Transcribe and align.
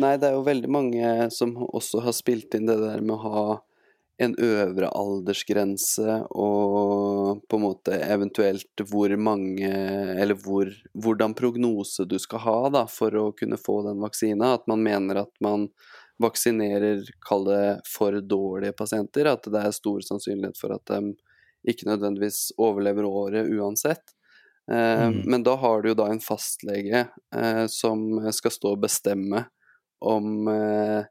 Nei, 0.00 0.14
det 0.20 0.30
er 0.30 0.38
jo 0.38 0.46
veldig 0.46 0.70
mange 0.72 1.10
som 1.34 1.52
også 1.66 2.00
har 2.06 2.14
spilt 2.16 2.54
inn 2.56 2.68
det 2.70 2.78
der 2.80 3.02
med 3.04 3.18
å 3.18 3.24
ha 3.24 3.42
en 4.20 4.34
øvre 4.36 4.88
aldersgrense 4.92 6.18
og 6.36 7.40
på 7.48 7.56
en 7.56 7.62
måte 7.62 7.96
eventuelt 8.04 8.82
hvor 8.90 9.14
mange 9.16 9.70
Eller 9.70 10.36
hvor, 10.44 10.68
hvordan 10.92 11.32
prognose 11.36 12.04
du 12.04 12.18
skal 12.20 12.42
ha 12.44 12.58
da, 12.74 12.84
for 12.84 13.16
å 13.16 13.30
kunne 13.32 13.56
få 13.56 13.80
den 13.86 14.02
vaksina. 14.04 14.54
At 14.58 14.68
man 14.68 14.84
mener 14.84 15.22
at 15.22 15.32
man 15.40 15.70
vaksinerer, 16.20 17.06
kall 17.24 17.46
det 17.48 17.64
for 17.88 18.18
dårlige 18.20 18.76
pasienter. 18.76 19.30
At 19.30 19.48
det 19.48 19.62
er 19.64 19.76
stor 19.76 20.04
sannsynlighet 20.04 20.60
for 20.60 20.76
at 20.76 20.84
de 20.92 21.14
ikke 21.70 21.88
nødvendigvis 21.88 22.50
overlever 22.60 23.08
året 23.08 23.48
uansett. 23.48 24.12
Eh, 24.70 25.06
mm. 25.08 25.22
Men 25.24 25.46
da 25.48 25.56
har 25.56 25.80
du 25.80 25.90
jo 25.94 25.96
da 25.96 26.10
en 26.12 26.20
fastlege 26.20 27.06
eh, 27.08 27.64
som 27.72 28.20
skal 28.36 28.52
stå 28.52 28.74
og 28.76 28.84
bestemme 28.84 29.46
om 30.00 30.48
eh, 30.48 31.08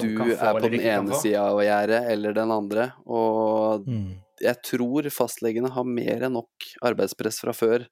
du 0.00 0.32
er 0.34 0.56
på 0.56 0.66
den 0.66 0.80
ene 0.80 1.20
sida 1.20 1.46
av 1.52 1.62
gjerdet 1.64 2.02
eller 2.10 2.36
den 2.36 2.52
andre. 2.54 2.90
Og 3.06 3.86
mm. 3.86 4.10
jeg 4.42 4.62
tror 4.66 5.08
fastlegene 5.14 5.72
har 5.72 5.88
mer 5.88 6.26
enn 6.26 6.36
nok 6.38 6.70
arbeidspress 6.90 7.42
fra 7.44 7.54
før 7.56 7.86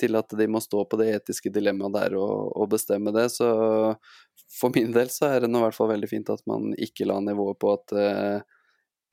til 0.00 0.16
at 0.16 0.32
de 0.36 0.46
må 0.48 0.62
stå 0.64 0.84
på 0.88 0.98
det 1.00 1.10
etiske 1.18 1.52
dilemmaet 1.52 1.96
der 1.96 2.16
og, 2.18 2.54
og, 2.56 2.70
bestemme 2.72 3.12
det. 3.14 3.28
Så 3.34 3.48
for 4.60 4.72
min 4.74 4.94
del 4.96 5.12
så 5.12 5.34
er 5.34 5.44
det 5.44 5.50
nå 5.52 5.60
i 5.60 5.66
hvert 5.68 5.76
fall 5.76 5.92
veldig 5.92 6.08
fint 6.10 6.32
at 6.32 6.42
man 6.50 6.72
ikke 6.80 7.08
la 7.08 7.20
nivået 7.24 7.60
på 7.60 7.74
at 7.76 7.94
eh, 8.00 8.56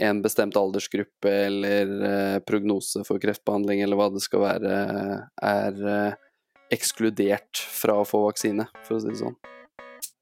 en 0.08 0.22
bestemt 0.22 0.58
aldersgruppe 0.58 1.34
eller 1.48 1.94
eh, 2.12 2.40
prognose 2.46 3.04
for 3.08 3.22
kreftbehandling 3.22 3.82
eller 3.84 4.00
hva 4.00 4.12
det 4.14 4.22
skal 4.24 4.44
være, 4.46 4.80
er 5.42 5.80
uh, 5.82 6.18
ekskludert 6.74 7.58
fra 7.58 8.02
å 8.02 8.08
få 8.08 8.28
vaksine, 8.28 8.68
for 8.86 8.98
å 8.98 9.02
si 9.02 9.10
det 9.10 9.22
sånn. 9.24 9.38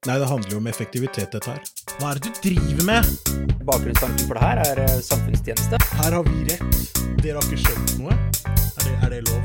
Nei, 0.06 0.20
det 0.22 0.26
handler 0.30 0.52
jo 0.54 0.58
om 0.62 0.68
effektivitet, 0.70 1.32
dette 1.34 1.50
her. 1.50 1.62
Hva 1.98 2.12
er 2.12 2.20
det 2.22 2.30
du 2.30 2.36
driver 2.44 2.86
med? 2.86 3.08
Bakgrunnstanken 3.66 4.28
for 4.30 4.38
det 4.38 4.44
her 4.44 4.60
er 4.62 4.82
eh, 4.84 5.00
samfunnstjeneste. 5.02 5.80
Her 5.98 6.14
har 6.14 6.28
vi 6.28 6.44
rett. 6.46 6.92
Dere 7.24 7.40
har 7.40 7.48
ikke 7.48 7.58
skjønt 7.64 7.94
noe. 8.04 8.14
Er 8.14 8.84
det, 8.84 8.94
er 9.00 9.16
det 9.16 9.22
lov? 9.26 9.42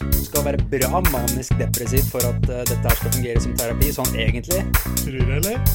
Du 0.00 0.22
skal 0.22 0.46
være 0.46 0.62
bra 0.72 1.02
manisk 1.10 1.52
depressiv 1.60 2.08
for 2.08 2.24
at 2.24 2.48
uh, 2.48 2.62
dette 2.70 2.80
her 2.80 2.96
skal 3.02 3.12
fungere 3.18 3.42
som 3.44 3.52
terapi, 3.60 3.92
sånn 3.98 4.16
egentlig. 4.16 4.62
Tror 5.02 5.20
du, 5.20 5.36
eller? 5.42 5.60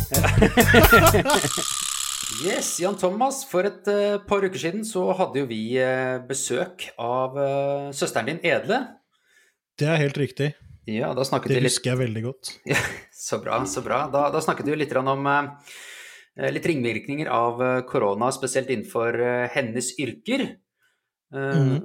Yes, 2.41 2.79
Jan 2.81 2.95
Thomas. 2.97 3.43
For 3.45 3.69
et 3.69 3.85
uh, 3.91 4.17
par 4.25 4.41
uker 4.41 4.57
siden 4.57 4.81
så 4.87 5.11
hadde 5.19 5.43
jo 5.43 5.51
vi 5.51 5.61
uh, 5.77 6.17
besøk 6.25 6.89
av 6.97 7.37
søsteren 7.93 8.33
din 8.33 8.41
Edle. 8.49 8.81
Det 9.77 9.93
er 9.93 10.01
helt 10.01 10.17
riktig. 10.17 10.55
Ja, 10.89 11.11
da 11.13 11.25
snakket 11.25 11.51
det 11.51 11.59
vi 11.59 11.61
litt... 11.61 11.75
husker 11.75 11.93
jeg 11.93 12.01
veldig 12.07 12.25
godt. 12.25 12.51
Ja, 12.71 12.81
så 13.13 13.37
bra, 13.41 13.61
så 13.69 13.83
bra. 13.85 14.03
Da, 14.13 14.27
da 14.33 14.41
snakket 14.41 14.69
vi 14.71 14.79
litt 14.79 14.95
om 14.97 15.27
uh, 15.29 15.49
litt 16.49 16.67
ringvirkninger 16.67 17.29
av 17.31 17.61
uh, 17.61 17.71
korona, 17.87 18.31
spesielt 18.33 18.71
innenfor 18.73 19.17
uh, 19.21 19.49
hennes 19.53 19.93
yrker. 20.01 20.47
Mm. 21.31 21.77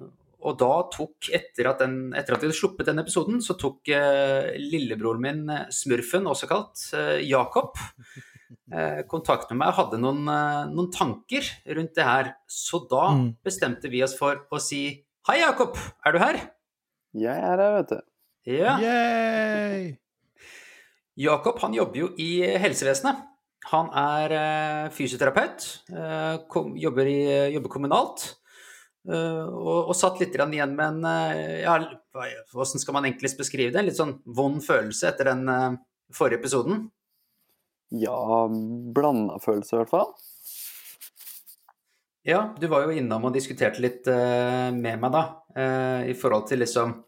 Og 0.46 0.56
da 0.58 0.72
tok, 0.90 1.28
etter 1.34 1.68
at, 1.70 1.78
den, 1.84 2.08
etter 2.18 2.34
at 2.34 2.40
vi 2.42 2.48
hadde 2.48 2.56
sluppet 2.58 2.88
den 2.88 2.98
episoden, 2.98 3.36
så 3.42 3.54
tok 3.54 3.86
lillebroren 4.58 5.22
min, 5.22 5.52
Smurfen, 5.70 6.26
også 6.26 6.48
kalt 6.50 6.82
Jakob, 7.22 7.78
kontakt 9.12 9.52
med 9.52 9.60
meg 9.60 9.70
og 9.70 9.78
hadde 9.78 10.00
noen, 10.02 10.26
noen, 10.72 10.90
tanker 10.90 11.46
rundt 11.78 11.94
det 11.94 12.08
her. 12.08 12.32
Så 12.50 12.82
da 12.90 13.04
mm. 13.14 13.30
bestemte 13.46 13.92
vi 13.92 14.02
oss 14.02 14.18
for 14.18 14.48
å 14.50 14.62
si 14.62 14.82
Hei, 15.30 15.38
Jakob, 15.44 15.78
er 16.02 16.18
du 16.18 16.22
her? 16.22 16.42
Jeg 17.22 17.38
er 17.38 17.62
her, 17.62 17.78
vet 17.78 17.94
du. 17.94 18.02
Ja. 18.46 18.76
Yay! 18.78 19.96
Jakob 21.18 21.58
han 21.58 21.74
jobber 21.74 21.98
jo 21.98 22.08
i 22.22 22.46
helsevesenet. 22.62 23.24
Han 23.72 23.88
er 23.98 24.34
uh, 24.36 24.90
fysioterapeut, 24.94 25.64
uh, 25.90 26.36
jobber, 26.78 27.08
i, 27.10 27.22
jobber, 27.56 27.72
kommunalt. 27.72 28.28
Og, 29.06 29.86
og, 29.86 29.92
satt 29.94 30.18
litt 30.18 30.34
igjen 30.34 30.72
med 30.74 30.82
en 30.82 31.04
ja, 31.62 31.76
Hvordan 32.50 32.82
skal 32.82 32.96
man 32.96 33.04
enklest 33.06 33.38
beskrive 33.38 33.70
det? 33.70 33.78
En 33.78 33.86
litt 33.86 34.00
sånn 34.00 34.16
vond 34.34 34.58
følelse 34.66 35.12
etter 35.12 35.28
den 35.30 35.44
forrige 36.10 36.40
episoden? 36.40 36.80
Ja, 37.94 38.48
blanda 38.50 39.38
følelse 39.38 39.76
i 39.76 39.78
hvert 39.78 39.92
fall. 39.92 40.10
Ja, 42.26 42.40
du 42.58 42.66
var 42.66 42.82
jo 42.82 42.98
innom 42.98 43.28
og 43.30 43.38
diskuterte 43.38 43.84
litt 43.84 44.10
med 44.10 44.98
meg, 44.98 45.14
da, 45.14 45.22
i 46.10 46.18
forhold 46.18 46.50
til 46.50 46.64
liksom 46.64 46.98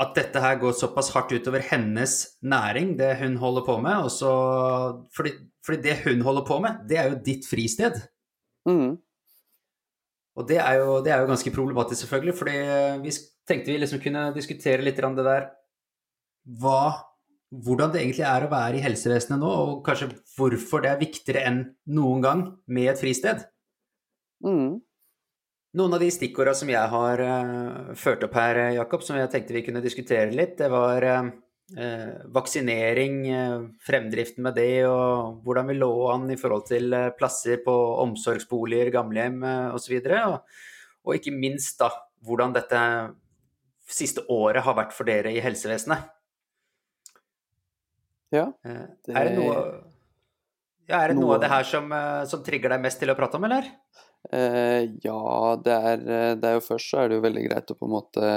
at 0.00 0.14
dette 0.16 0.40
her 0.40 0.58
går 0.60 0.74
såpass 0.76 1.10
hardt 1.14 1.34
utover 1.36 1.62
hennes 1.68 2.14
næring, 2.42 2.94
det 2.98 3.16
hun 3.20 3.36
holder 3.36 3.64
på 3.66 3.76
med. 3.84 4.08
Også, 4.08 4.30
fordi, 5.16 5.34
fordi, 5.66 5.82
det 5.84 5.98
hun 6.06 6.22
holder 6.24 6.44
på 6.48 6.58
med, 6.64 6.84
det 6.88 6.98
er 6.98 7.10
jo 7.10 7.20
ditt 7.26 7.48
fristed. 7.48 8.00
Mm. 8.68 8.96
Og 10.36 10.48
det 10.48 10.58
er, 10.58 10.80
jo, 10.80 10.98
det 11.04 11.12
er, 11.12 11.20
jo, 11.20 11.28
ganske 11.28 11.52
problematisk, 11.52 12.00
selvfølgelig, 12.00 12.36
fordi 12.38 12.58
vi 13.04 13.14
tenkte 13.48 13.72
vi 13.72 13.80
liksom 13.82 14.00
kunne 14.00 14.30
diskutere 14.34 14.84
litt 14.84 14.96
det 14.96 15.26
der 15.26 15.50
hva, 16.60 17.08
Hvordan 17.52 17.90
det 17.92 18.00
egentlig 18.00 18.24
er 18.24 18.46
å 18.46 18.48
være 18.48 18.78
i 18.78 18.80
helsevesenet 18.80 19.36
nå, 19.42 19.48
og 19.48 19.80
kanskje 19.84 20.06
hvorfor 20.38 20.80
det 20.80 20.88
er 20.88 21.02
viktigere 21.02 21.42
enn 21.44 21.58
noen 21.92 22.22
gang 22.24 22.44
med 22.64 22.88
et 22.94 23.02
fristed. 23.02 23.42
Mm. 24.40 24.80
Noen 25.72 25.96
av 25.96 26.02
de 26.02 26.10
stikkordene 26.12 26.58
som 26.58 26.68
jeg 26.68 26.88
har 26.92 27.20
uh, 27.24 27.92
ført 27.96 28.24
opp 28.26 28.34
her, 28.36 28.58
Jakob, 28.76 29.00
som 29.06 29.16
jeg 29.16 29.30
tenkte 29.32 29.54
vi 29.56 29.62
kunne 29.64 29.80
diskutere 29.80 30.28
litt, 30.28 30.58
det 30.58 30.68
var 30.68 31.06
uh, 31.06 31.30
vaksinering, 32.36 33.16
uh, 33.32 33.64
fremdriften 33.80 34.44
med 34.44 34.58
det, 34.60 34.84
og 34.84 35.40
hvordan 35.46 35.72
vi 35.72 35.78
lå 35.78 35.88
an 36.12 36.28
i 36.34 36.36
forhold 36.36 36.66
til 36.68 36.92
plasser 37.16 37.64
på 37.64 37.72
omsorgsboliger, 38.04 38.92
gamlehjem 38.92 39.40
uh, 39.40 39.72
osv. 39.72 39.96
Og, 40.18 40.60
og 41.08 41.16
ikke 41.16 41.32
minst 41.32 41.80
da, 41.80 41.88
hvordan 42.20 42.52
dette 42.58 42.84
siste 43.88 44.28
året 44.28 44.68
har 44.68 44.76
vært 44.76 44.92
for 44.92 45.08
dere 45.08 45.32
i 45.32 45.40
helsevesenet. 45.40 46.04
Ja. 48.32 48.50
Det... 48.60 49.16
Er 49.16 49.28
det 49.30 49.38
noe, 49.40 49.56
ja, 50.84 51.00
er 51.00 51.12
det 51.12 51.16
noe, 51.16 51.30
noe 51.30 51.40
av 51.40 51.42
det 51.46 51.50
her 51.52 51.64
som, 51.68 51.92
som 52.28 52.44
trigger 52.44 52.76
deg 52.76 52.84
mest 52.84 53.00
til 53.00 53.12
å 53.12 53.16
prate 53.16 53.40
om, 53.40 53.48
eller? 53.48 53.72
Eh, 54.30 54.90
ja, 55.02 55.56
det 55.64 55.72
er, 55.72 55.98
eh, 55.98 56.34
det 56.38 56.48
er, 56.48 56.54
jo 56.58 56.64
først 56.64 56.92
så 56.92 57.02
er 57.02 57.10
det 57.10 57.18
jo 57.18 57.24
veldig 57.26 57.42
greit 57.48 57.72
å 57.72 57.76
på 57.78 57.88
en 57.88 57.94
måte 57.96 58.28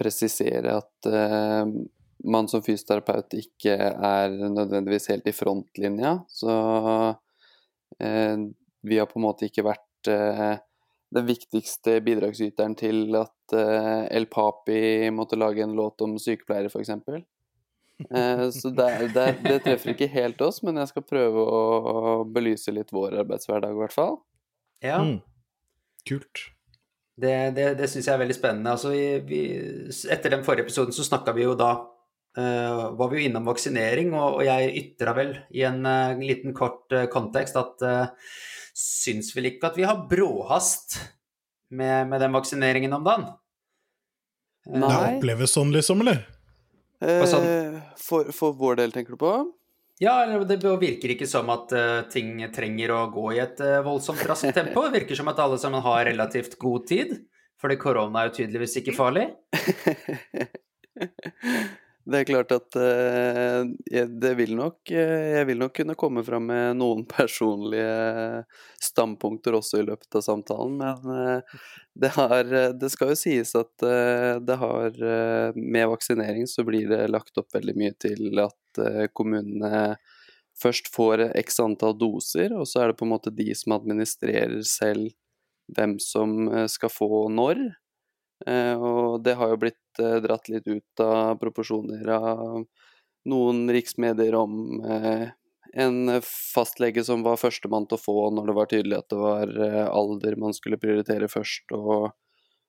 presisere 0.00 0.76
at 0.80 1.08
eh, 1.08 1.64
man 2.30 2.48
som 2.52 2.62
fysioterapeut 2.64 3.36
ikke 3.38 3.76
er 3.90 4.34
nødvendigvis 4.42 5.08
helt 5.12 5.28
i 5.28 5.36
frontlinja. 5.36 6.18
Så 6.28 6.52
eh, 7.98 8.36
vi 8.80 9.00
har 9.00 9.08
på 9.08 9.20
en 9.20 9.26
måte 9.26 9.48
ikke 9.48 9.64
vært 9.70 10.12
eh, 10.12 10.60
den 11.10 11.26
viktigste 11.26 11.98
bidragsyteren 12.06 12.76
til 12.78 13.16
at 13.18 13.56
El 14.14 14.28
Papi 14.30 15.10
måtte 15.10 15.34
lage 15.40 15.64
en 15.64 15.74
låt 15.74 16.04
om 16.06 16.12
sykepleiere, 16.22 16.70
f.eks. 16.70 16.92
Så 18.54 18.70
det, 18.70 18.86
det, 19.16 19.24
det, 19.42 19.56
treffer 19.64 19.90
ikke 19.90 20.06
helt 20.12 20.38
oss, 20.46 20.60
men 20.62 20.78
jeg 20.78 20.92
skal 20.92 21.02
prøve 21.02 21.42
å 21.42 22.12
belyse 22.30 22.70
litt 22.70 22.94
vår 22.94 23.18
arbeidshverdag, 23.24 23.74
i 23.74 23.82
hvert 23.82 23.96
fall. 23.96 24.20
Ja. 24.84 24.98
Mm. 25.04 25.20
Kult. 26.08 26.46
Det, 27.20 27.34
det, 27.56 27.66
det 27.76 27.88
syns 27.90 28.08
jeg 28.08 28.14
er 28.14 28.22
veldig 28.22 28.36
spennende. 28.36 28.72
Altså, 28.72 28.94
vi, 28.94 29.20
vi, 29.28 29.40
etter 30.12 30.32
den 30.32 30.44
forrige 30.46 30.68
episoden 30.68 30.96
så 30.96 31.04
snakka 31.04 31.34
vi 31.36 31.44
jo 31.44 31.56
da 31.58 31.74
uh, 31.76 32.86
Var 32.96 33.10
vi 33.10 33.20
jo 33.20 33.28
innom 33.28 33.50
vaksinering, 33.50 34.14
og, 34.16 34.40
og 34.40 34.46
jeg 34.46 34.72
ytra 34.80 35.14
vel 35.18 35.34
i 35.52 35.66
en 35.68 35.84
uh, 35.84 36.16
liten 36.16 36.56
kort 36.56 36.88
uh, 36.96 37.04
kontekst 37.12 37.60
at 37.60 37.84
uh, 37.84 38.32
syns 38.76 39.34
vel 39.36 39.50
ikke 39.52 39.68
at 39.68 39.76
vi 39.76 39.84
har 39.88 40.06
bråhast 40.08 40.96
med, 41.76 42.08
med 42.08 42.24
den 42.24 42.34
vaksineringen 42.34 42.96
om 42.96 43.04
dagen. 43.04 43.30
Nei. 44.70 44.88
Det 44.88 45.16
oppleves 45.18 45.56
sånn, 45.56 45.72
liksom, 45.74 46.02
eller? 46.04 46.24
For, 47.00 48.28
for 48.36 48.56
vår 48.56 48.80
del, 48.80 48.92
tenker 48.92 49.16
du 49.16 49.20
på? 49.20 49.32
Ja, 50.00 50.14
det 50.48 50.62
virker 50.64 51.12
ikke 51.12 51.28
som 51.28 51.50
at 51.52 51.72
uh, 51.76 52.06
ting 52.08 52.38
trenger 52.54 52.92
å 52.94 53.00
gå 53.12 53.34
i 53.36 53.42
et 53.42 53.60
uh, 53.60 53.82
voldsomt 53.84 54.22
raskt 54.28 54.54
tempo. 54.56 54.86
Det 54.86 55.02
virker 55.02 55.18
som 55.18 55.28
at 55.28 55.42
alle 55.44 55.58
sammen 55.60 55.84
har 55.84 56.06
relativt 56.08 56.56
god 56.60 56.86
tid, 56.88 57.12
fordi 57.60 57.76
korona 57.80 58.22
er 58.22 58.30
jo 58.30 58.38
tydeligvis 58.40 58.78
ikke 58.80 58.96
farlig. 58.96 59.28
Det 62.04 62.20
er 62.20 62.26
klart 62.26 62.52
at 62.54 62.76
uh, 62.80 63.66
det 64.22 64.30
vil 64.38 64.54
nok 64.56 64.88
Jeg 64.90 65.44
vil 65.46 65.58
nok 65.60 65.74
kunne 65.76 65.96
komme 66.00 66.22
fram 66.24 66.46
med 66.48 66.78
noen 66.80 67.04
personlige 67.18 68.44
standpunkter 68.80 69.58
også 69.58 69.82
i 69.82 69.86
løpet 69.88 70.16
av 70.16 70.24
samtalen, 70.24 70.80
men 70.80 71.42
det, 71.92 72.12
har, 72.16 72.48
det 72.80 72.90
skal 72.92 73.12
jo 73.12 73.18
sies 73.20 73.52
at 73.58 73.84
det 74.46 74.56
har 74.62 74.96
Med 75.56 75.90
vaksinering 75.92 76.48
så 76.48 76.64
blir 76.66 76.88
det 76.90 77.10
lagt 77.12 77.36
opp 77.40 77.52
veldig 77.54 77.76
mye 77.76 77.96
til 78.00 78.40
at 78.40 78.80
kommunene 79.16 79.98
først 80.60 80.90
får 80.92 81.26
x 81.40 81.60
antall 81.62 81.96
doser, 81.98 82.52
og 82.56 82.66
så 82.68 82.82
er 82.82 82.90
det 82.90 82.98
på 83.00 83.06
en 83.06 83.14
måte 83.14 83.32
de 83.34 83.48
som 83.56 83.76
administrerer 83.76 84.60
selv 84.68 85.12
hvem 85.76 85.98
som 86.02 86.48
skal 86.70 86.92
få 86.92 87.28
når. 87.32 87.62
Og 88.48 89.20
det 89.24 89.36
har 89.36 89.52
jo 89.52 89.60
blitt 89.60 89.80
dratt 90.24 90.48
litt 90.52 90.66
ut 90.70 91.02
av 91.04 91.36
proporsjoner 91.42 92.08
av 92.16 92.64
noen 93.30 93.66
riksmedier 93.72 94.34
om 94.38 94.80
eh, 94.84 95.28
en 95.80 95.98
fastlege 96.26 97.04
som 97.06 97.22
var 97.22 97.38
førstemann 97.38 97.86
til 97.86 97.98
å 97.98 98.02
få 98.02 98.16
når 98.34 98.50
det 98.50 98.56
var 98.56 98.70
tydelig 98.70 98.98
at 98.98 99.10
det 99.12 99.20
var 99.20 99.52
eh, 99.66 99.84
alder 99.86 100.38
man 100.40 100.56
skulle 100.56 100.80
prioritere 100.82 101.30
først, 101.30 101.70
og, 101.76 102.10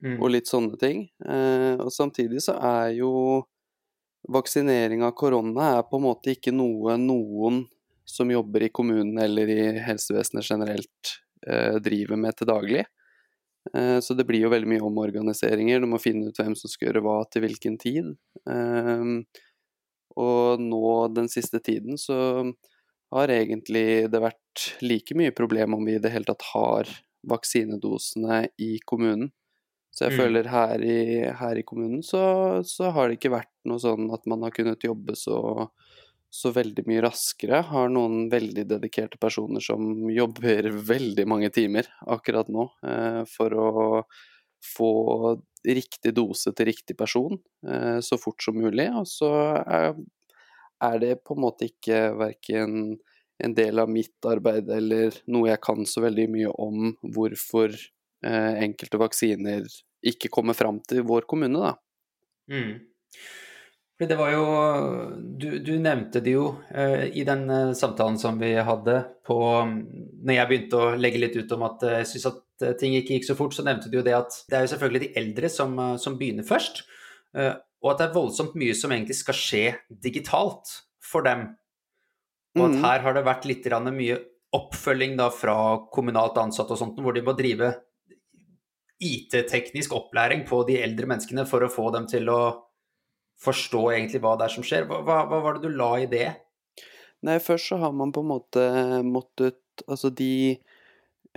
Mm. 0.02 0.16
og 0.18 0.32
litt 0.34 0.48
sånne 0.50 0.80
ting. 0.82 1.04
Eh, 1.30 1.76
og 1.78 1.92
samtidig 1.94 2.40
så 2.42 2.56
er 2.58 2.88
jo 2.98 3.44
vaksinering 4.34 5.04
av 5.06 5.12
korona 5.18 5.76
er 5.78 5.84
på 5.86 6.00
en 6.00 6.08
måte 6.08 6.34
ikke 6.34 6.54
noe 6.54 6.96
noen 6.98 7.68
som 8.10 8.32
jobber 8.34 8.66
i 8.66 8.72
kommunen 8.74 9.20
eller 9.22 9.50
i 9.54 9.62
helsevesenet 9.86 10.48
generelt 10.48 11.14
eh, 11.48 11.78
driver 11.86 12.18
med 12.18 12.38
til 12.38 12.50
daglig. 12.50 12.84
Eh, 13.74 14.00
så 14.02 14.16
det 14.18 14.26
blir 14.30 14.44
jo 14.46 14.52
veldig 14.54 14.70
mye 14.74 14.86
omorganiseringer. 14.88 15.82
Du 15.84 15.90
må 15.92 16.00
finne 16.02 16.30
ut 16.32 16.40
hvem 16.42 16.56
som 16.58 16.72
skal 16.72 16.90
gjøre 16.90 17.04
hva 17.06 17.18
til 17.32 17.46
hvilken 17.46 17.78
tid. 17.82 18.14
Eh, 18.50 19.06
og 20.22 20.60
nå 20.60 20.84
den 21.16 21.30
siste 21.32 21.62
tiden 21.64 21.98
så 22.02 22.18
har 23.12 23.32
egentlig 23.32 24.10
det 24.12 24.22
vært 24.24 24.66
like 24.84 25.16
mye 25.20 25.34
problem 25.36 25.76
om 25.78 25.86
vi 25.88 25.98
i 25.98 26.02
det 26.04 26.12
hele 26.14 26.28
tatt 26.28 26.44
har 26.54 26.90
vaksinedosene 27.28 28.46
i 28.60 28.78
kommunen. 28.88 29.32
Så 29.92 30.06
jeg 30.08 30.14
Mm. 30.14 30.20
føler 30.22 30.48
her 30.48 30.84
i, 30.84 31.00
her 31.36 31.58
i 31.60 31.64
kommunen 31.68 32.02
så, 32.04 32.64
så 32.64 32.92
har 32.96 33.10
det 33.10 33.20
ikke 33.20 33.34
vært 33.36 33.52
noe 33.68 33.80
sånn 33.84 34.08
at 34.16 34.24
man 34.26 34.42
har 34.44 34.52
kunnet 34.56 34.84
jobbe 34.88 35.16
så, 35.20 35.68
så 36.32 36.54
veldig 36.56 36.86
mye 36.88 37.04
raskere. 37.04 37.60
Har 37.68 37.92
noen 37.92 38.30
veldig 38.32 38.64
dedikerte 38.70 39.20
personer 39.22 39.64
som 39.64 40.10
jobber 40.12 40.72
veldig 40.94 41.28
mange 41.28 41.52
timer 41.54 41.90
akkurat 42.08 42.50
nå 42.52 42.70
eh, 42.88 43.24
for 43.30 43.58
å 43.60 43.72
få 44.62 44.92
riktig 45.66 46.14
dose 46.18 46.54
til 46.58 46.70
riktig 46.70 46.96
person 46.98 47.38
eh, 47.68 48.00
så 48.02 48.18
fort 48.22 48.42
som 48.44 48.58
mulig. 48.58 48.88
Og 48.96 49.08
så 49.10 49.32
er, 49.62 51.00
det 51.02 51.20
på 51.26 51.36
en 51.36 51.44
måte 51.44 51.68
ikke 51.70 52.04
verken 52.18 52.96
en 53.42 53.56
del 53.58 53.82
av 53.82 53.90
mitt 53.90 54.30
arbeid 54.30 54.70
eller 54.72 55.16
noe 55.34 55.50
jeg 55.50 55.62
kan 55.66 55.84
så 55.90 56.04
veldig 56.06 56.28
mye 56.32 56.52
om 56.62 56.92
hvorfor 57.02 57.74
eh, 57.74 58.54
enkelte 58.64 59.02
vaksiner 59.02 59.66
ikke 60.08 60.32
kommer 60.34 60.58
fram 60.58 60.80
til 60.88 61.04
vår 61.06 61.28
kommune, 61.30 61.60
da. 61.60 61.76
Mm. 62.52 62.80
Fordi 64.02 64.10
det 64.10 64.18
var 64.18 64.32
jo 64.34 64.46
Du, 65.38 65.60
du 65.62 65.76
nevnte 65.78 66.24
det 66.26 66.34
jo 66.34 66.48
uh, 66.74 67.04
i 67.06 67.22
den 67.28 67.44
eh, 67.54 67.74
samtalen 67.78 68.16
som 68.18 68.40
vi 68.42 68.56
hadde 68.58 68.96
på 69.28 69.38
Når 69.70 70.34
jeg 70.34 70.50
begynte 70.50 70.80
å 70.80 70.96
legge 70.98 71.22
litt 71.22 71.38
ut 71.38 71.54
om 71.54 71.68
at 71.68 71.86
eh, 71.86 72.00
jeg 72.00 72.10
syns 72.16 72.32
at 72.32 72.66
ting 72.82 72.96
ikke 72.98 73.16
gikk 73.16 73.26
så 73.26 73.34
fort, 73.38 73.54
så 73.58 73.64
nevnte 73.66 73.90
du 73.90 74.00
jo 74.00 74.04
det 74.06 74.14
at 74.14 74.36
det 74.50 74.58
er 74.58 74.66
jo 74.66 74.72
selvfølgelig 74.74 75.00
de 75.02 75.12
eldre 75.18 75.50
som, 75.50 75.72
som 75.98 76.14
begynner 76.20 76.46
først. 76.46 76.84
og 77.34 77.88
at 77.90 77.98
det 77.98 78.06
er 78.06 78.14
voldsomt 78.14 78.54
mye 78.62 78.76
som 78.78 78.94
egentlig 78.94 79.16
skal 79.18 79.34
skje 79.34 79.62
digitalt 79.90 80.70
for 81.02 81.26
dem. 81.26 81.48
Og 82.54 82.68
at 82.68 82.76
Mhm. 82.76 82.84
her 82.86 83.00
har 83.02 83.18
det 83.18 83.26
vært 83.26 83.48
litt 83.50 83.66
mye 83.66 84.20
oppfølging 84.54 85.18
da 85.18 85.32
fra 85.34 85.88
kommunalt 85.90 86.38
ansatte 86.38 86.78
og 86.78 86.78
sånt, 86.78 87.02
hvor 87.02 87.18
de 87.18 87.26
må 87.26 87.34
drive 87.34 87.74
IT-teknisk 89.02 89.98
opplæring 89.98 90.46
på 90.46 90.62
de 90.68 90.78
eldre 90.84 91.08
menneskene 91.08 91.48
for 91.50 91.66
å 91.66 91.72
få 91.72 91.92
dem 91.92 92.06
til 92.06 92.30
å 92.30 92.62
forstå 93.42 93.84
egentlig 93.94 94.22
hva 94.24 94.36
det 94.40 94.48
er 94.48 94.56
som 94.56 94.66
skjer. 94.66 94.88
Hva, 94.90 95.02
hva, 95.06 95.22
hva 95.30 95.42
var 95.46 95.58
det 95.58 95.70
du 95.70 95.78
la 95.78 95.92
i 96.02 96.10
det? 96.12 96.30
Nei, 97.26 97.38
først 97.42 97.72
så 97.72 97.80
har 97.82 97.94
man 97.94 98.14
på 98.14 98.24
en 98.24 98.32
måte 98.32 98.68
måttet 99.06 99.60
Altså 99.88 100.12
de 100.14 100.60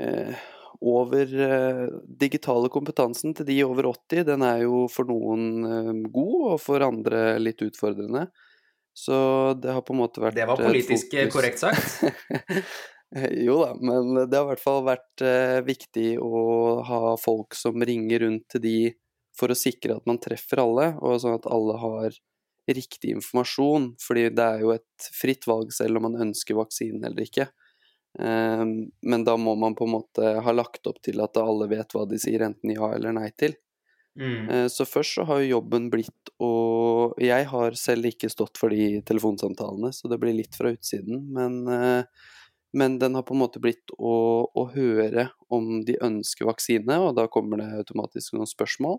eh, 0.01 0.41
over 0.85 1.31
eh, 1.47 1.85
digitale 2.21 2.69
kompetansen 2.69 3.33
til 3.37 3.47
de 3.49 3.61
over 3.65 3.87
80, 3.89 4.25
den 4.29 4.43
er 4.45 4.65
jo 4.65 4.85
for 4.93 5.09
noen 5.09 5.45
eh, 5.65 5.93
god, 6.13 6.35
og 6.51 6.59
for 6.61 6.85
andre 6.85 7.39
litt 7.41 7.63
utfordrende. 7.65 8.27
Så 8.95 9.17
det 9.63 9.73
har 9.75 9.83
på 9.87 9.95
en 9.95 10.03
måte 10.03 10.23
vært 10.23 10.37
Det 10.37 10.49
var 10.51 10.61
politisk 10.61 11.15
eh, 11.17 11.31
korrekt 11.33 11.63
sagt. 11.63 12.05
jo 13.47 13.57
da, 13.63 13.73
men 13.81 14.27
det 14.29 14.37
har 14.37 14.45
i 14.45 14.53
hvert 14.53 14.63
fall 14.67 14.85
vært 14.87 15.25
eh, 15.25 15.63
viktig 15.67 16.11
å 16.23 16.45
ha 16.87 17.15
folk 17.23 17.57
som 17.59 17.81
ringer 17.81 18.27
rundt 18.27 18.47
til 18.55 18.65
de 18.67 18.77
for 19.39 19.51
å 19.51 19.59
sikre 19.59 19.97
at 19.99 20.07
man 20.09 20.21
treffer 20.23 20.63
alle, 20.63 20.93
og 21.03 21.19
sånn 21.23 21.39
at 21.39 21.49
alle 21.51 21.77
har 21.83 22.17
riktig 22.71 23.13
informasjon. 23.17 23.93
Fordi 24.01 24.29
det 24.35 24.47
er 24.47 24.65
jo 24.65 24.73
et 24.77 25.11
fritt 25.13 25.47
valg 25.51 25.73
selv 25.75 26.01
om 26.01 26.09
man 26.09 26.21
ønsker 26.29 26.57
vaksinen 26.59 27.05
eller 27.05 27.27
ikke. 27.27 27.49
Eh, 28.19 28.65
men 29.03 29.27
da 29.27 29.37
må 29.37 29.57
man 29.59 29.75
på 29.75 29.89
en 29.89 29.95
måte 29.97 30.35
ha 30.47 30.55
lagt 30.55 30.87
opp 30.87 31.03
til 31.03 31.21
at 31.25 31.39
alle 31.41 31.69
vet 31.71 31.95
hva 31.95 32.07
de 32.09 32.21
sier 32.23 32.47
enten 32.47 32.75
ja 32.75 32.93
eller 32.95 33.15
nei 33.17 33.31
til. 33.37 33.57
Mm. 34.21 34.51
Eh, 34.51 34.67
Så 34.71 34.87
først 34.87 35.19
så 35.19 35.25
har 35.27 35.43
jo 35.43 35.57
jobben 35.59 35.91
blitt 35.91 36.31
å 36.39 37.15
Jeg 37.19 37.47
har 37.51 37.75
selv 37.79 38.07
ikke 38.07 38.31
stått 38.31 38.59
for 38.59 38.71
de 38.71 39.03
telefonsamtalene, 39.03 39.91
så 39.93 40.09
det 40.09 40.21
blir 40.23 40.35
litt 40.35 40.55
fra 40.55 40.71
utsiden. 40.75 41.27
Men, 41.35 41.67
eh, 41.69 42.05
men 42.75 42.99
den 42.99 43.15
har 43.15 43.23
på 43.23 43.35
en 43.35 43.43
måte 43.43 43.61
blitt 43.61 43.91
å, 43.99 44.47
å 44.51 44.65
høre 44.75 45.31
om 45.51 45.85
de 45.85 45.99
ønsker 46.03 46.47
vaksine, 46.47 46.99
og 46.99 47.15
da 47.19 47.27
kommer 47.29 47.59
det 47.59 47.83
automatisk 47.83 48.35
noen 48.35 48.51
spørsmål 48.51 48.99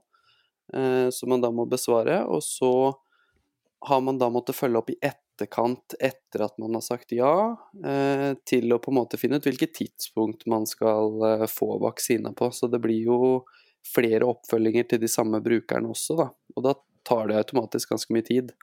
som 1.12 1.30
man 1.30 1.44
da 1.44 1.52
må 1.54 1.68
besvare. 1.70 2.24
Og 2.26 2.42
så 2.44 2.72
har 3.88 4.02
man 4.02 4.18
da 4.18 4.30
måttet 4.30 4.56
følge 4.56 4.80
opp 4.80 4.90
i 4.90 4.98
etterkant 5.04 5.96
etter 6.00 6.46
at 6.46 6.58
man 6.62 6.78
har 6.78 6.84
sagt 6.86 7.14
ja, 7.16 7.56
eh, 7.86 8.32
til 8.48 8.74
å 8.74 8.80
på 8.82 8.92
en 8.92 9.00
måte 9.00 9.20
finne 9.22 9.40
ut 9.40 9.46
hvilket 9.46 9.76
tidspunkt 9.78 10.46
man 10.50 10.68
skal 10.70 11.22
eh, 11.30 11.46
få 11.52 11.76
vaksina 11.84 12.34
på. 12.38 12.50
Så 12.52 12.70
det 12.72 12.82
blir 12.84 13.10
jo 13.12 13.20
flere 13.86 14.28
oppfølginger 14.30 14.88
til 14.90 15.04
de 15.04 15.10
samme 15.12 15.42
brukerne 15.46 15.92
også, 15.92 16.18
da. 16.18 16.30
Og 16.56 16.66
da 16.66 16.74
tar 17.06 17.30
det 17.30 17.42
automatisk 17.44 17.94
ganske 17.94 18.16
mye 18.16 18.26
tid. 18.26 18.56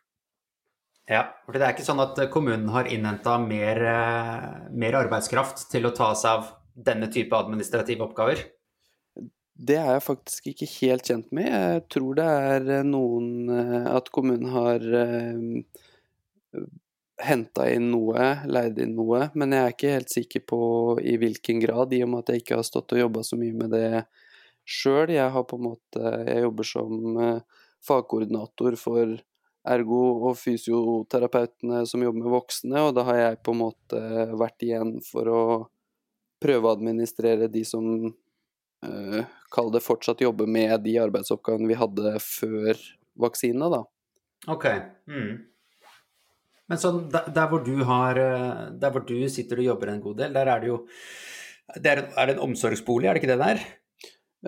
Ja, 1.11 1.27
for 1.45 1.59
det 1.59 1.67
er 1.67 1.75
ikke 1.75 1.87
sånn 1.87 2.03
at 2.03 2.19
kommunen 2.33 2.71
har 2.75 2.91
innhenta 2.91 3.37
mer, 3.43 3.79
eh, 3.93 4.51
mer 4.71 4.99
arbeidskraft 5.05 5.69
til 5.71 5.87
å 5.87 5.95
ta 5.95 6.13
seg 6.19 6.41
av 6.41 6.51
denne 6.75 7.11
type 7.13 7.37
administrative 7.37 8.07
oppgaver? 8.07 8.43
Det 9.63 9.77
er 9.79 9.93
jeg 9.95 10.03
faktisk 10.03 10.47
ikke 10.51 10.69
helt 10.81 11.07
kjent 11.07 11.29
med. 11.35 11.49
Jeg 11.53 11.83
tror 11.95 12.17
det 12.19 12.27
er 12.27 12.69
eh, 12.79 12.87
noen 12.87 13.51
eh, 13.53 13.89
At 13.93 14.09
kommunen 14.15 14.49
har 14.51 14.83
uh, 14.83 16.63
henta 17.23 17.69
inn 17.71 17.91
noe, 17.93 18.25
leid 18.51 18.81
inn 18.83 18.97
noe, 18.99 19.29
men 19.39 19.55
jeg 19.55 19.63
er 19.63 19.75
ikke 19.75 19.95
helt 19.95 20.13
sikker 20.13 20.45
på 20.51 20.63
i 20.99 21.15
hvilken 21.21 21.61
grad, 21.63 21.95
i 21.95 22.03
og 22.03 22.11
med 22.11 22.25
at 22.25 22.33
jeg 22.33 22.43
ikke 22.43 22.59
har 22.59 22.67
stått 22.67 22.95
og 22.97 23.03
jobba 23.05 23.23
så 23.27 23.39
mye 23.39 23.59
med 23.61 23.75
det 23.77 24.03
sjøl. 24.65 25.13
Jeg 25.15 25.31
har 25.35 25.45
på 25.47 25.59
en 25.61 25.69
måte 25.69 26.15
Jeg 26.27 26.47
jobber 26.47 26.69
som 26.73 27.21
eh, 27.23 27.61
fagkoordinator 27.87 28.79
for 28.81 29.15
ergo- 29.63 30.27
og 30.27 30.35
fysioterapeutene 30.41 31.85
som 31.87 32.03
jobber 32.03 32.25
med 32.25 32.35
voksne, 32.35 32.83
og 32.83 32.97
da 32.99 33.07
har 33.07 33.21
jeg 33.21 33.43
på 33.47 33.55
en 33.55 33.63
måte 33.63 34.03
vært 34.35 34.67
igjen 34.67 34.97
for 35.07 35.31
å 35.31 35.43
prøve 36.43 36.67
å 36.67 36.75
administrere 36.75 37.47
de 37.53 37.63
som 37.67 37.87
Kall 39.53 39.69
det 39.75 39.83
fortsatt 39.85 40.25
jobbe 40.25 40.47
med 40.51 40.73
de 40.83 40.97
arbeidsoppgavene 41.03 41.69
vi 41.71 41.77
hadde 41.79 42.17
før 42.25 42.79
vaksina, 43.21 43.69
da. 43.73 43.83
Ok. 44.51 44.67
Mm. 45.11 45.33
Men 46.71 46.81
sånn, 46.81 47.05
der, 47.13 47.45
hvor 47.51 47.63
du 47.65 47.75
har, 47.85 48.19
eh, 48.19 48.65
der 48.81 48.95
hvor 48.95 49.05
du 49.07 49.17
sitter 49.31 49.61
og 49.61 49.69
jobber 49.73 49.93
en 49.93 50.03
god 50.03 50.23
del, 50.23 50.35
der 50.35 50.49
er 50.49 50.63
det 50.63 50.71
jo 50.71 50.83
det 51.77 51.89
er, 51.89 52.03
er 52.19 52.29
det 52.29 52.37
en 52.37 52.45
omsorgsbolig, 52.49 53.09
er 53.09 53.15
det 53.15 53.23
ikke 53.23 53.33
det 53.33 53.43
der? 53.43 53.61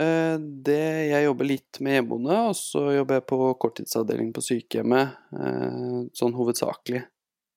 Eh, 0.00 0.36
det, 0.66 0.80
jeg 1.10 1.26
jobber 1.26 1.48
litt 1.48 1.80
med 1.84 1.98
hjemmeboende, 1.98 2.38
og 2.50 2.56
så 2.58 2.86
jobber 2.96 3.20
jeg 3.20 3.26
på 3.30 3.38
korttidsavdeling 3.62 4.32
på 4.34 4.44
sykehjemmet, 4.44 5.18
eh, 5.38 6.00
sånn 6.16 6.34
hovedsakelig. 6.38 7.04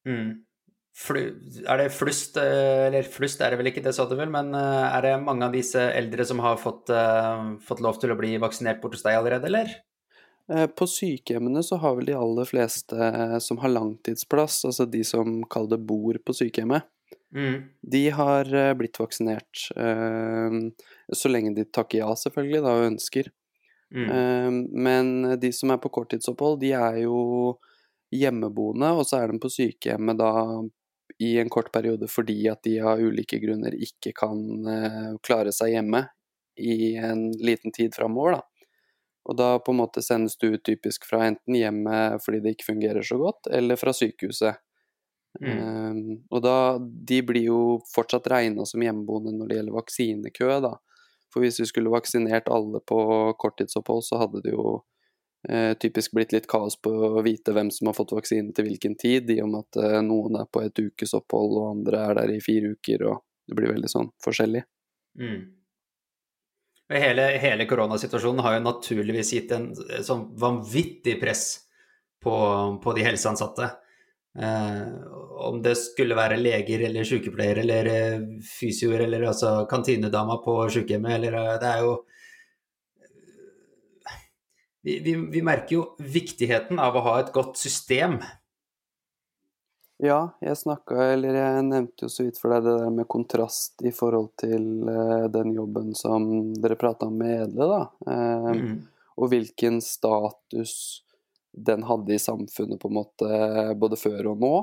Mm. 0.08 0.30
Flu, 0.98 1.20
er 1.70 1.78
det 1.78 1.92
flust, 1.94 2.40
eh, 2.42 2.88
eller 2.88 3.06
flust 3.06 3.42
er 3.46 3.54
det 3.54 3.60
vel 3.60 3.70
ikke, 3.70 3.84
det 3.86 3.94
sa 3.94 4.08
du 4.10 4.16
vel, 4.18 4.32
men 4.34 4.50
eh, 4.58 4.86
er 4.98 5.06
det 5.06 5.12
mange 5.22 5.46
av 5.46 5.54
disse 5.54 5.78
eldre 5.94 6.26
som 6.26 6.40
har 6.42 6.58
fått, 6.58 6.90
uh, 6.90 7.54
fått 7.62 7.84
lov 7.86 8.00
til 8.02 8.14
å 8.14 8.18
bli 8.18 8.32
vaksinert 8.42 8.82
bort 8.82 8.98
hos 8.98 9.06
deg 9.06 9.20
allerede, 9.20 9.46
eller? 9.52 9.76
Eh, 10.50 10.66
På 10.74 10.88
sykehjemmene 10.90 11.62
så 11.64 11.78
har 11.84 11.96
vel 12.00 12.08
de 12.10 12.16
aller 12.18 12.48
fleste 12.50 13.10
som 13.44 13.60
har 13.62 13.70
langtidsplass, 13.76 14.64
altså 14.66 14.88
de 14.90 15.04
som 15.06 15.44
kaller 15.52 15.76
det 15.76 15.86
bor 15.86 16.18
på 16.26 16.34
sykehjemmet, 16.42 16.88
Mm. 17.36 17.64
de 17.84 18.10
har 18.16 18.48
eh, 18.56 18.74
blitt 18.74 18.98
vaksinert. 19.00 19.66
eh, 19.76 20.52
Så 21.14 21.30
lenge 21.30 21.54
de 21.56 21.66
takker 21.66 22.00
ja, 22.00 22.14
selvfølgelig, 22.16 22.62
da, 22.64 22.74
og 22.80 22.88
ønsker. 22.94 23.30
Mm. 23.94 24.08
Eh, 24.10 24.52
Men 24.88 25.40
de 25.40 25.52
som 25.52 25.72
er 25.72 25.78
på 25.84 25.92
korttidsopphold, 25.92 26.60
de 26.62 26.72
er 26.72 27.02
jo 27.04 27.60
hjemmeboende, 28.16 28.94
og 28.96 29.06
så 29.06 29.20
er 29.22 29.32
de 29.34 29.40
på 29.44 29.52
sykehjemmet 29.52 30.18
da 30.18 30.32
i 31.20 31.38
en 31.42 31.50
kort 31.50 31.72
periode 31.74 32.08
fordi 32.12 32.44
at 32.52 32.62
de 32.68 32.78
av 32.82 33.02
ulike 33.02 33.40
grunner 33.42 33.74
ikke 33.74 34.14
kan 34.18 34.44
eh, 34.70 35.16
klare 35.26 35.54
seg 35.56 35.74
hjemme 35.74 36.04
i 36.58 36.96
en 36.98 37.32
liten 37.38 37.74
tid 37.74 37.96
framover, 37.96 38.38
da. 38.38 38.68
Og 39.28 39.36
da 39.38 39.48
på 39.60 39.74
en 39.74 39.82
måte 39.82 40.02
sendes 40.02 40.38
du 40.40 40.54
ut 40.54 40.64
typisk 40.64 41.06
fra 41.10 41.26
enten 41.28 41.58
hjemmet 41.58 42.24
fordi 42.24 42.40
det 42.44 42.56
ikke 42.56 42.72
fungerer 42.72 43.06
så 43.06 43.18
godt, 43.20 43.50
eller 43.52 43.80
fra 43.80 43.94
sykehuset. 43.94 44.62
Mm. 45.42 45.58
Um, 45.58 45.98
og 46.34 46.42
da, 46.46 46.56
de 46.80 47.20
blir 47.26 47.50
jo 47.50 47.62
fortsatt 47.92 48.30
regna 48.32 48.66
som 48.66 48.82
hjemmeboende 48.82 49.36
når 49.36 49.50
det 49.50 49.58
gjelder 49.60 49.78
vaksinekø, 49.78 50.52
da. 50.64 50.74
For 51.34 51.44
hvis 51.44 51.60
vi 51.60 51.68
skulle 51.70 51.92
vaksinert 51.92 52.48
alle 52.50 52.80
på 52.88 53.00
korttidsopphold, 53.42 54.06
så 54.08 54.22
hadde 54.24 54.42
det 54.46 54.56
jo 54.56 54.80
typisk 55.80 56.12
blitt 56.12 56.34
litt 56.36 56.48
kaos 56.52 56.76
på 56.82 56.92
å 56.92 57.22
vite 57.24 57.54
hvem 57.56 57.70
som 57.72 57.88
har 57.88 57.96
fått 57.96 58.12
vaksine 58.12 58.52
til 58.56 58.68
hvilken 58.68 58.98
tid, 59.00 59.30
i 59.32 59.40
og 59.44 59.52
med 59.52 59.64
at 59.66 59.80
eh, 59.84 60.00
noen 60.04 60.42
er 60.42 60.50
på 60.52 60.64
et 60.66 60.82
ukes 60.82 61.16
opphold 61.16 61.56
og 61.60 61.70
andre 61.70 62.02
er 62.04 62.20
der 62.20 62.34
i 62.36 62.42
fire 62.44 62.74
uker, 62.76 63.06
og 63.08 63.22
det 63.48 63.56
blir 63.60 63.72
veldig 63.72 63.92
sånn 63.92 64.10
forskjellig. 64.24 64.66
Mm. 65.22 65.40
Hele, 66.98 67.24
hele 67.44 67.68
koronasituasjonen 67.68 68.44
har 68.46 68.58
jo 68.58 68.66
naturligvis 68.66 69.34
gitt 69.36 69.52
en 69.56 69.72
sånn 69.76 70.30
vanvittig 70.40 71.18
press 71.20 71.50
på, 72.24 72.36
på 72.84 72.96
de 72.96 73.04
helseansatte. 73.08 73.72
Eh, 74.38 74.88
om 75.48 75.62
det 75.64 75.74
skulle 75.80 76.16
være 76.18 76.38
leger 76.38 76.84
eller 76.86 77.08
sykepleiere 77.08 77.64
eller 77.64 77.88
eh, 77.90 78.26
fysioer 78.46 79.08
eller 79.08 79.24
altså 79.32 79.64
kantinedama 79.70 80.38
på 80.44 80.60
sykehjemmet 80.76 81.16
eller 81.16 81.38
eh, 81.40 81.56
Det 81.64 81.72
er 81.72 81.82
jo 81.82 81.96
vi, 84.88 85.00
vi, 85.00 85.16
vi, 85.16 85.42
merker 85.42 85.76
jo 85.76 85.86
viktigheten 86.00 86.80
av 86.80 86.96
å 86.96 87.02
ha 87.10 87.16
et 87.20 87.34
godt 87.36 87.58
system. 87.60 88.22
Ja, 90.00 90.38
jeg 90.40 90.56
snakka, 90.62 90.96
eller 91.12 91.36
jeg 91.36 91.66
nevnte 91.68 92.06
jo 92.06 92.12
så 92.14 92.24
vidt 92.24 92.40
for 92.40 92.54
deg 92.54 92.64
det 92.64 92.76
der 92.86 92.94
med 92.96 93.10
kontrast 93.12 93.84
i 93.84 93.92
forhold 93.92 94.30
til 94.40 94.88
uh, 94.88 95.26
den 95.34 95.52
jobben 95.58 95.92
som 95.98 96.30
dere 96.56 96.80
prata 96.80 97.10
om 97.10 97.20
med 97.20 97.50
Edle, 97.50 97.68
da. 97.68 97.82
Uh, 98.08 98.48
mm. 98.62 98.80
Og 99.20 99.34
hvilken 99.34 99.82
status 99.84 100.78
den 101.52 101.84
hadde 101.90 102.16
i 102.16 102.22
samfunnet 102.22 102.80
på 102.80 102.88
en 102.88 103.00
måte 103.02 103.44
både 103.84 104.00
før 104.00 104.32
og 104.32 104.48
nå, 104.48 104.56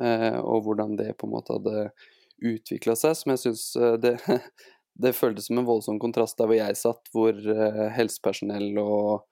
uh, 0.00 0.40
og 0.40 0.70
hvordan 0.70 0.96
det 0.96 1.18
på 1.20 1.28
en 1.28 1.36
måte 1.36 1.60
hadde 1.60 1.88
utvikla 2.40 2.96
seg, 2.96 3.20
som 3.20 3.36
jeg 3.36 3.44
syns 3.44 3.68
det, 4.00 4.16
det 5.04 5.16
føltes 5.20 5.50
som 5.50 5.60
en 5.60 5.68
voldsom 5.68 6.00
kontrast 6.00 6.40
der 6.40 6.48
hvor 6.48 6.62
jeg 6.62 6.84
satt, 6.86 7.12
hvor 7.12 7.44
helsepersonell 8.00 8.72
og 8.80 9.26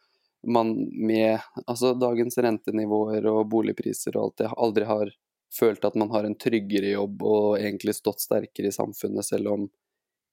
man 0.47 0.75
med 1.07 1.39
altså 1.67 1.95
dagens 1.99 2.39
rentenivåer 2.39 3.27
og 3.31 3.47
boligpriser 3.53 4.17
og 4.17 4.25
alt 4.25 4.43
det 4.43 4.51
aldri 4.57 4.89
har 4.89 5.15
følt 5.55 5.85
at 5.87 5.97
man 5.99 6.11
har 6.11 6.27
en 6.27 6.37
tryggere 6.39 6.95
jobb 6.95 7.23
og 7.23 7.57
egentlig 7.61 7.95
stått 7.97 8.25
sterkere 8.25 8.71
i 8.71 8.75
samfunnet, 8.75 9.27
selv 9.27 9.53
om 9.53 9.67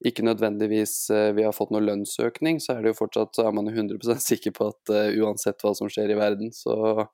ikke 0.05 0.25
nødvendigvis 0.25 0.95
uh, 1.13 1.29
vi 1.37 1.45
har 1.45 1.53
fått 1.53 1.73
noen 1.73 1.85
lønnsøkning, 1.85 2.57
så 2.63 2.73
er 2.73 2.81
det 2.81 2.93
jo 2.93 3.01
fortsatt 3.03 3.37
så 3.37 3.45
er 3.45 3.53
man 3.53 3.69
jo 3.69 3.75
100% 3.75 4.23
sikker 4.31 4.55
på 4.57 4.71
at 4.71 4.93
uh, 4.93 5.09
uansett 5.21 5.61
hva 5.61 5.75
som 5.77 5.91
skjer 5.91 6.13
i 6.15 6.17
verden, 6.17 6.49
så 6.55 7.05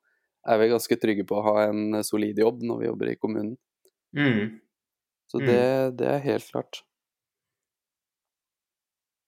er 0.47 0.61
vi 0.61 0.71
ganske 0.71 0.99
trygge 1.01 1.27
på 1.27 1.35
å 1.35 1.45
ha 1.49 1.55
en 1.67 1.99
solid 2.07 2.39
jobb 2.39 2.63
når 2.63 2.79
vi 2.79 2.87
jobber 2.87 3.11
i 3.11 3.17
kommunen. 3.19 3.57
Mm. 4.15 4.59
Så 5.27 5.41
det, 5.43 5.59
mm. 5.59 5.97
det, 5.99 6.11
er 6.13 6.23
helt 6.23 6.51
klart. 6.51 6.83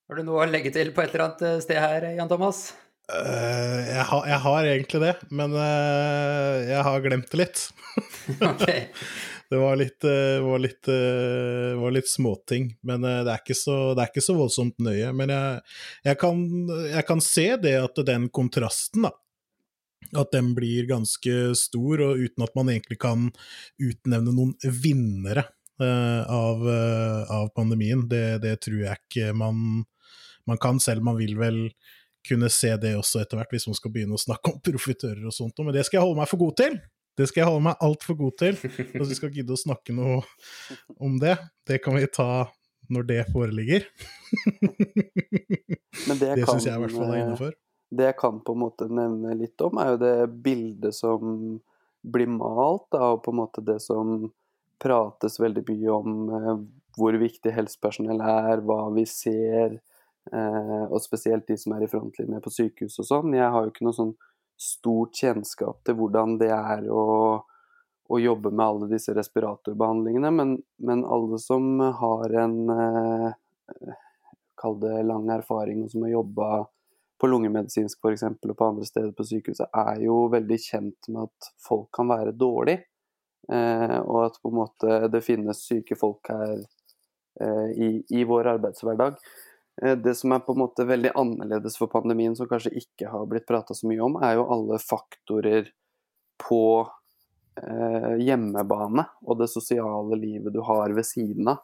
Har 0.07 0.17
du 0.17 0.23
noe 0.25 0.45
å 0.45 0.49
legge 0.49 0.71
til 0.73 0.93
på 0.95 1.03
et 1.03 1.11
eller 1.11 1.25
annet 1.27 1.43
eh, 1.49 1.57
sted 1.65 1.81
her, 1.83 2.07
Jan 2.15 2.31
Thomas? 2.31 2.69
Uh, 3.09 3.79
jeg, 3.89 4.03
har, 4.05 4.25
jeg, 4.29 4.39
har, 4.43 4.67
egentlig 4.69 4.99
det, 5.01 5.15
men 5.33 5.55
uh, 5.57 6.61
jeg 6.61 6.81
har 6.85 7.01
glemt 7.01 7.31
det 7.31 7.41
litt. 7.41 7.65
okay. 8.53 8.87
Det 9.49 9.57
var 9.57 9.79
litt, 9.79 10.05
uh, 10.05 10.43
var 10.45 10.59
litt, 10.61 10.85
var 11.81 11.93
litt 11.95 12.05
småting, 12.05 12.67
men 12.85 13.01
det 13.01 13.33
er, 13.33 13.55
så, 13.57 13.95
det, 13.97 14.03
er 14.03 14.11
ikke 14.11 14.21
så, 14.21 14.35
voldsomt 14.37 14.75
nøye. 14.85 15.07
Men 15.17 15.33
jeg, 15.33 15.63
jeg, 16.05 16.19
kan, 16.21 16.43
jeg, 16.83 17.01
kan, 17.07 17.23
se 17.25 17.47
det 17.57 17.73
at 17.81 17.97
den 18.05 18.27
kontrasten, 18.29 19.07
da, 19.07 19.11
at 20.21 20.29
den 20.35 20.51
blir 20.53 20.85
ganske 20.91 21.55
stor, 21.57 22.05
og 22.11 22.21
uten 22.21 22.45
at 22.45 22.53
man 22.59 22.69
egentlig 22.69 22.99
kan 23.01 23.25
utnevne 23.81 24.35
noen 24.37 24.53
vinnere 24.85 25.47
av, 25.81 26.61
av, 26.69 27.49
pandemien, 27.57 28.05
det, 28.11 28.43
det, 28.45 28.59
tror 28.67 28.83
jeg 28.83 29.01
ikke 29.01 29.33
man, 29.33 29.87
man 30.45 30.61
kan, 30.61 30.77
selv 30.83 31.09
man 31.09 31.17
vil 31.17 31.33
vel 31.41 31.63
kunne 32.27 32.49
se 32.51 32.71
det 32.81 32.93
også 32.97 33.23
etter 33.23 33.39
hvert, 33.39 33.51
hvis 33.53 33.67
man 33.69 33.77
skal 33.77 33.93
begynne 33.93 34.17
å 34.17 34.21
snakke 34.21 34.53
om 34.53 34.61
profitører 34.63 35.25
og 35.27 35.35
sånt. 35.35 35.59
Men 35.63 35.75
det 35.75 35.85
skal 35.87 35.99
jeg 35.99 36.07
holde 36.07 36.19
meg 36.21 36.31
for 36.31 36.41
god 36.41 36.57
til! 36.61 36.79
Det 37.19 37.27
skal 37.27 37.41
jeg 37.41 37.49
holde 37.49 37.65
meg 37.65 37.81
altfor 37.83 38.15
god 38.15 38.35
til. 38.39 38.59
Hvis 38.59 39.09
vi 39.09 39.17
skal 39.17 39.33
gidde 39.35 39.51
å 39.51 39.59
snakke 39.59 39.95
noe 39.95 40.21
om 41.03 41.17
det, 41.19 41.35
det 41.67 41.81
kan 41.83 41.97
vi 41.97 42.07
ta 42.07 42.47
når 42.89 43.09
det 43.09 43.17
foreligger. 43.33 43.87
Men 46.07 46.21
det, 46.21 46.29
det 46.39 46.45
syns 46.47 46.69
jeg 46.69 46.77
i 46.77 46.83
hvert 46.85 46.95
fall 46.95 47.11
er 47.11 47.25
innafor. 47.25 47.57
Det 47.89 48.07
jeg 48.07 48.17
kan 48.21 48.39
på 48.45 48.55
en 48.55 48.61
måte 48.61 48.87
nevne 48.87 49.35
litt 49.35 49.59
om, 49.65 49.81
er 49.81 49.91
jo 49.91 49.99
det 49.99 50.15
bildet 50.45 50.95
som 50.95 51.59
blir 52.07 52.29
malt, 52.31 52.87
da, 52.93 53.11
og 53.17 53.23
på 53.25 53.33
en 53.33 53.41
måte 53.41 53.65
det 53.67 53.81
som 53.83 54.29
prates 54.79 55.35
veldig 55.41 55.65
mye 55.67 55.91
om 55.91 56.19
eh, 56.37 56.51
hvor 56.95 57.17
viktig 57.19 57.51
helsepersonell 57.51 58.21
er, 58.23 58.61
hva 58.63 58.85
vi 58.95 59.03
ser, 59.09 59.75
Eh, 59.75 59.88
og 60.29 60.99
spesielt 61.01 61.47
de 61.49 61.55
som 61.57 61.73
er 61.73 61.85
i 61.85 61.89
frontlinje 61.89 62.41
på 62.45 62.51
sykehus 62.53 62.99
og 63.01 63.07
sånn. 63.07 63.33
Jeg 63.33 63.49
har 63.49 63.63
jo 63.65 63.71
ikke 63.71 63.87
noe 63.87 63.97
sånn 63.97 64.11
stort 64.59 65.15
kjennskap 65.15 65.79
til 65.87 65.95
hvordan 65.99 66.35
det 66.41 66.51
er 66.51 66.89
å, 66.91 67.03
å 68.09 68.19
jobbe 68.19 68.51
med 68.51 68.65
alle 68.65 68.89
disse 68.91 69.15
respiratorbehandlingene, 69.15 70.31
men, 70.35 70.57
men 70.83 71.05
alle 71.07 71.39
som 71.41 71.79
har 71.79 72.35
en 72.43 72.59
eh, 72.75 73.31
Kall 74.59 74.73
det 74.81 75.05
lang 75.07 75.29
erfaring, 75.31 75.85
og 75.85 75.91
som 75.93 76.01
har 76.03 76.09
jobba 76.11 76.47
på 77.19 77.27
lungemedisinsk 77.31 78.01
f.eks. 78.03 78.25
og 78.27 78.55
på 78.59 78.65
andre 78.65 78.87
steder 78.87 79.13
på 79.15 79.23
sykehuset, 79.29 79.69
er 79.71 80.01
jo 80.03 80.25
veldig 80.33 80.57
kjent 80.59 81.07
med 81.13 81.29
at 81.29 81.47
folk 81.63 81.87
kan 81.95 82.09
være 82.11 82.33
dårlig. 82.35 82.75
Eh, 83.47 83.95
og 84.01 84.25
at 84.25 84.35
på 84.41 84.51
en 84.51 84.57
måte 84.57 84.97
det 85.13 85.21
finnes 85.23 85.61
syke 85.63 85.95
folk 85.95 86.27
her 86.33 86.57
eh, 86.59 87.69
i, 87.71 87.89
i 88.19 88.25
vår 88.27 88.51
arbeidshverdag. 88.57 89.15
Eh, 89.81 89.97
det 89.97 90.15
som 90.15 90.31
er 90.31 90.43
på 90.45 90.55
en 90.55 90.63
måte 90.63 90.85
veldig 90.87 91.11
annerledes 91.15 91.77
for 91.79 91.91
pandemien, 91.91 92.35
som 92.35 92.49
kanskje 92.49 92.75
ikke 92.81 93.11
har 93.11 93.27
blitt 93.29 93.47
prata 93.47 93.75
så 93.77 93.89
mye 93.89 94.03
om, 94.05 94.17
er 94.23 94.37
jo 94.39 94.47
alle 94.53 94.79
faktorer 94.83 95.71
på 96.39 96.63
eh, 97.61 98.15
hjemmebane 98.23 99.05
og 99.25 99.39
det 99.41 99.49
sosiale 99.51 100.19
livet 100.19 100.55
du 100.55 100.61
har 100.65 100.95
ved 100.95 101.07
siden 101.07 101.53
av. 101.53 101.63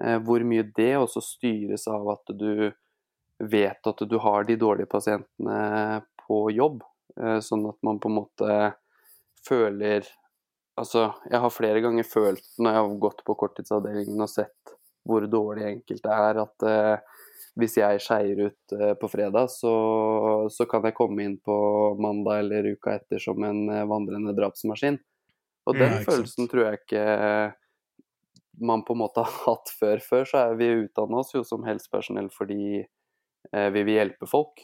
Eh, 0.00 0.18
hvor 0.22 0.42
mye 0.44 0.66
det 0.76 0.92
også 0.98 1.22
styres 1.24 1.86
av 1.88 2.10
at 2.16 2.34
du 2.36 2.70
vet 3.38 3.86
at 3.86 4.04
du 4.08 4.18
har 4.18 4.44
de 4.48 4.56
dårlige 4.56 4.90
pasientene 4.90 6.02
på 6.26 6.46
jobb. 6.52 6.82
Eh, 7.20 7.40
sånn 7.44 7.66
at 7.68 7.78
man 7.86 8.00
på 8.00 8.12
en 8.12 8.20
måte 8.22 8.60
føler 9.46 10.06
Altså, 10.76 11.06
jeg 11.30 11.40
har 11.40 11.52
flere 11.54 11.80
ganger 11.80 12.04
følt, 12.04 12.50
når 12.60 12.74
jeg 12.74 12.80
har 12.84 12.96
gått 13.00 13.22
på 13.24 13.34
korttidsavdelingen 13.40 14.20
og 14.20 14.28
sett 14.28 14.74
hvor 15.08 15.24
dårlig 15.32 15.64
enkelte 15.70 16.12
er, 16.12 16.40
at 16.42 16.66
eh, 16.68 17.15
hvis 17.56 17.78
jeg 17.78 18.00
skeier 18.04 18.40
ut 18.50 18.74
uh, 18.76 18.92
på 19.00 19.08
fredag, 19.10 19.48
så, 19.52 19.74
så, 20.52 20.66
kan 20.68 20.84
jeg 20.84 20.96
komme 20.96 21.24
inn 21.24 21.36
på 21.40 21.56
mandag 22.02 22.44
eller 22.44 22.68
uka 22.76 22.98
etter 22.98 23.22
som 23.22 23.40
en 23.48 23.64
uh, 23.72 23.84
vandrende 23.88 24.34
drapsmaskin. 24.36 24.98
Og 25.66 25.78
den 25.78 25.96
ja, 25.96 26.02
følelsen 26.06 26.50
tror 26.50 26.68
jeg 26.68 26.82
ikke 26.82 27.06
man 28.66 28.84
på 28.86 28.94
en 28.94 29.00
måte 29.02 29.24
har 29.24 29.40
hatt 29.48 29.72
før. 29.72 30.00
Før 30.04 30.28
så 30.28 30.44
er 30.44 30.60
vi 30.60 30.68
utdanna 30.84 31.18
oss 31.20 31.34
jo 31.34 31.42
som 31.44 31.64
helsepersonell 31.66 32.28
fordi 32.32 32.84
uh, 32.84 33.68
vi 33.74 33.82
vil 33.88 33.98
hjelpe 33.98 34.28
folk. 34.30 34.62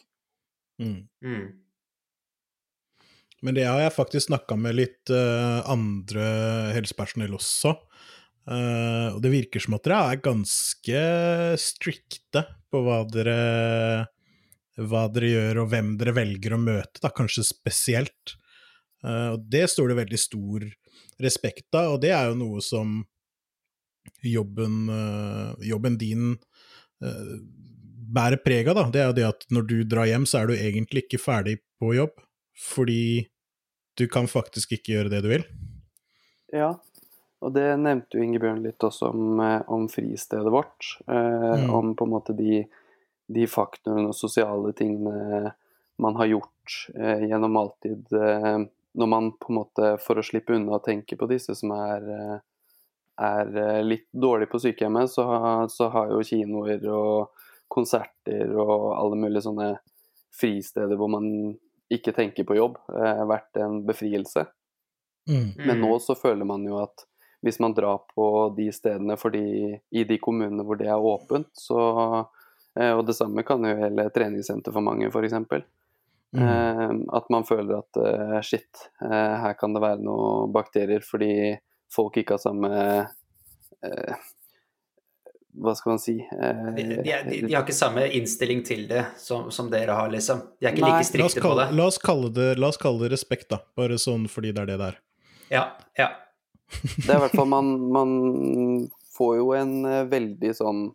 Mm. 0.81 1.03
Mm. 1.25 1.49
Men 3.43 3.57
det 3.57 3.67
har 3.67 3.81
jeg 3.83 3.97
faktisk 3.97 4.29
snakka 4.29 4.55
med 4.55 4.77
litt 4.79 5.11
andre 5.11 6.27
helsepersonell 6.77 7.33
også. 7.35 7.73
Uh, 8.43 9.15
og 9.15 9.21
det 9.23 9.31
virker 9.31 9.63
som 9.63 9.77
at 9.77 9.85
dere 9.87 10.01
er 10.11 10.23
ganske 10.25 11.03
strikte 11.63 12.43
på 12.73 12.81
hva 12.83 13.03
dere, 13.07 13.37
hva 14.83 15.05
dere 15.15 15.31
gjør, 15.31 15.61
og 15.63 15.69
hvem 15.71 15.93
dere 16.01 16.17
velger 16.17 16.57
å 16.57 16.63
møte, 16.63 16.99
da, 17.05 17.13
kanskje 17.15 17.47
spesielt. 17.47 18.37
Uh, 19.05 19.37
og 19.37 19.47
det 19.53 19.69
står 19.71 19.93
det 19.93 20.01
veldig 20.03 20.21
stor 20.21 20.67
respekt 21.23 21.71
av, 21.79 21.95
og 21.95 22.03
det 22.03 22.11
er 22.17 22.33
jo 22.33 22.39
noe 22.41 22.63
som 22.67 23.01
jobben, 24.27 24.87
uh, 24.91 25.55
jobben 25.63 25.99
din 25.99 26.33
bærer 27.03 28.39
preg 28.43 28.69
av. 28.71 28.91
Det 28.95 29.01
er 29.03 29.09
jo 29.11 29.17
det 29.17 29.27
at 29.27 29.47
når 29.55 29.65
du 29.71 29.77
drar 29.87 30.07
hjem, 30.07 30.27
så 30.27 30.43
er 30.43 30.51
du 30.51 30.55
egentlig 30.55 31.07
ikke 31.07 31.23
ferdig 31.23 31.57
på 31.83 31.95
jobb, 31.97 32.15
fordi 32.59 33.29
du 33.99 34.07
kan 34.11 34.29
faktisk 34.31 34.75
ikke 34.77 34.97
gjøre 34.97 35.13
det 35.15 35.23
du 35.25 35.31
vil. 35.33 35.47
Ja, 36.55 36.75
og 37.43 37.53
det 37.57 37.67
nevnte 37.81 38.19
jo 38.19 38.25
Ingebjørn 38.25 38.63
litt 38.63 38.85
også 38.87 39.11
om, 39.11 39.41
eh, 39.43 39.63
om 39.67 39.89
fristedet 39.91 40.53
vårt. 40.53 40.95
Eh, 41.09 41.65
mm. 41.65 41.71
Om 41.75 41.95
på 41.99 42.07
en 42.07 42.13
måte 42.13 42.37
de, 42.39 42.63
de, 43.27 43.47
faktorene 43.51 44.13
og 44.13 44.17
sosiale 44.17 44.71
tingene 44.79 45.53
man 46.03 46.17
har 46.21 46.31
gjort 46.31 46.77
eh, 46.95 47.27
gjennom 47.27 47.57
alltid. 47.57 48.13
Eh, 48.13 48.59
når 48.93 49.11
man 49.11 49.33
på 49.41 49.53
en 49.53 49.59
måte, 49.59 49.93
for 50.05 50.21
å 50.21 50.25
slippe 50.27 50.55
unna 50.55 50.77
å 50.79 50.85
tenke 50.85 51.19
på 51.19 51.29
disse 51.31 51.57
som 51.59 51.75
er, 51.75 52.09
eh, 52.15 52.39
er 53.27 53.53
eh, 53.65 53.83
litt 53.87 54.09
dårlige 54.13 54.53
på 54.53 54.63
sykehjemmet, 54.63 55.11
så, 55.11 55.27
så, 55.73 55.91
har 55.95 56.15
jo 56.15 56.25
kinoer 56.27 56.87
og 56.95 57.47
konserter 57.73 58.53
og 58.55 58.93
alle 58.95 59.19
mulige 59.19 59.47
sånne 59.49 59.71
fristeder 60.37 60.99
hvor 61.01 61.11
man 61.13 61.27
ikke 61.93 62.15
tenker 62.17 62.47
på 62.49 62.57
jobb, 62.57 62.79
vært 63.29 63.59
en 63.61 63.83
befrielse. 63.85 64.47
Mm. 65.29 65.51
Men 65.61 65.81
nå 65.83 65.97
så 66.01 66.17
føler 66.17 66.49
man 66.49 66.65
jo 66.65 66.79
at 66.81 67.05
hvis 67.43 67.59
man 67.59 67.75
drar 67.75 67.99
på 68.15 68.55
de 68.57 68.69
stedene 68.73 69.17
fordi 69.19 69.75
i 69.91 70.05
de 70.07 70.19
kommunene 70.23 70.65
hvor 70.67 70.79
det 70.79 70.89
er 70.91 70.99
åpent, 70.99 71.51
så 71.59 71.81
eh, 72.79 72.93
Og 72.95 73.05
det 73.07 73.17
samme 73.19 73.43
kan 73.43 73.65
jo 73.67 73.75
gjelde 73.75 74.11
treningssenter 74.15 74.73
for 74.73 74.85
mange, 74.85 75.11
f.eks. 75.11 75.35
Mm. 76.33 76.43
Uh, 76.43 76.93
at 77.19 77.27
man 77.29 77.45
føler 77.45 77.83
at 77.83 77.99
uh, 78.01 78.39
shit, 78.41 78.87
her 79.03 79.53
kan 79.61 79.75
det 79.75 79.83
være 79.85 80.01
noen 80.01 80.53
bakterier 80.55 81.05
fordi 81.05 81.59
folk 81.93 82.17
ikke 82.23 82.39
har 82.39 82.41
samme 82.41 82.71
Hva 85.53 85.75
skal 85.77 85.91
man 85.93 86.01
si 86.01 86.15
de, 86.17 86.87
de, 86.87 86.97
de, 87.05 87.43
de, 87.43 87.53
har 87.53 87.67
ikke 87.67 87.77
samme 87.77 88.07
innstilling 88.17 88.63
til 88.65 88.87
det 88.89 89.03
som, 89.21 89.51
som 89.53 89.69
dere 89.69 89.93
har, 89.99 90.09
liksom. 90.15 90.41
De 90.57 90.71
er 90.71 90.73
ikke 90.73 90.87
Nei, 90.87 90.95
like 90.95 91.11
strikte 91.11 91.45
på 91.45 91.53
det. 91.59 91.69
La 91.77 91.91
oss, 91.91 92.01
det. 92.33 92.49
la 92.57 92.71
oss 92.73 92.81
kalle 92.81 93.05
det 93.05 93.13
respekt, 93.13 93.51
da. 93.53 93.61
Bare 93.77 94.01
sånn 94.01 94.25
fordi 94.33 94.55
det 94.57 94.65
er 94.65 94.73
det 94.73 94.79
det 94.81 94.89
er. 94.95 95.01
Ja, 95.53 95.67
ja. 96.01 96.09
Det 96.81 97.11
er 97.11 97.19
i 97.19 97.23
hvert 97.27 97.37
fall 97.37 97.49
man, 97.51 97.71
man 97.93 98.13
får 99.17 99.37
jo 99.39 99.53
en 99.59 99.77
veldig 100.11 100.53
sånn 100.57 100.91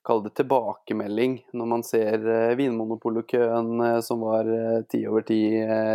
Kall 0.00 0.22
det 0.24 0.30
tilbakemelding 0.38 1.34
når 1.60 1.66
man 1.68 1.82
ser 1.84 2.22
Vinmonopolokøen 2.56 2.56
Vinmonopolkøen 2.56 3.82
uh, 3.84 3.98
som 4.00 4.22
var 4.24 4.48
ti 4.88 5.02
over 5.04 5.26
ti 5.28 5.42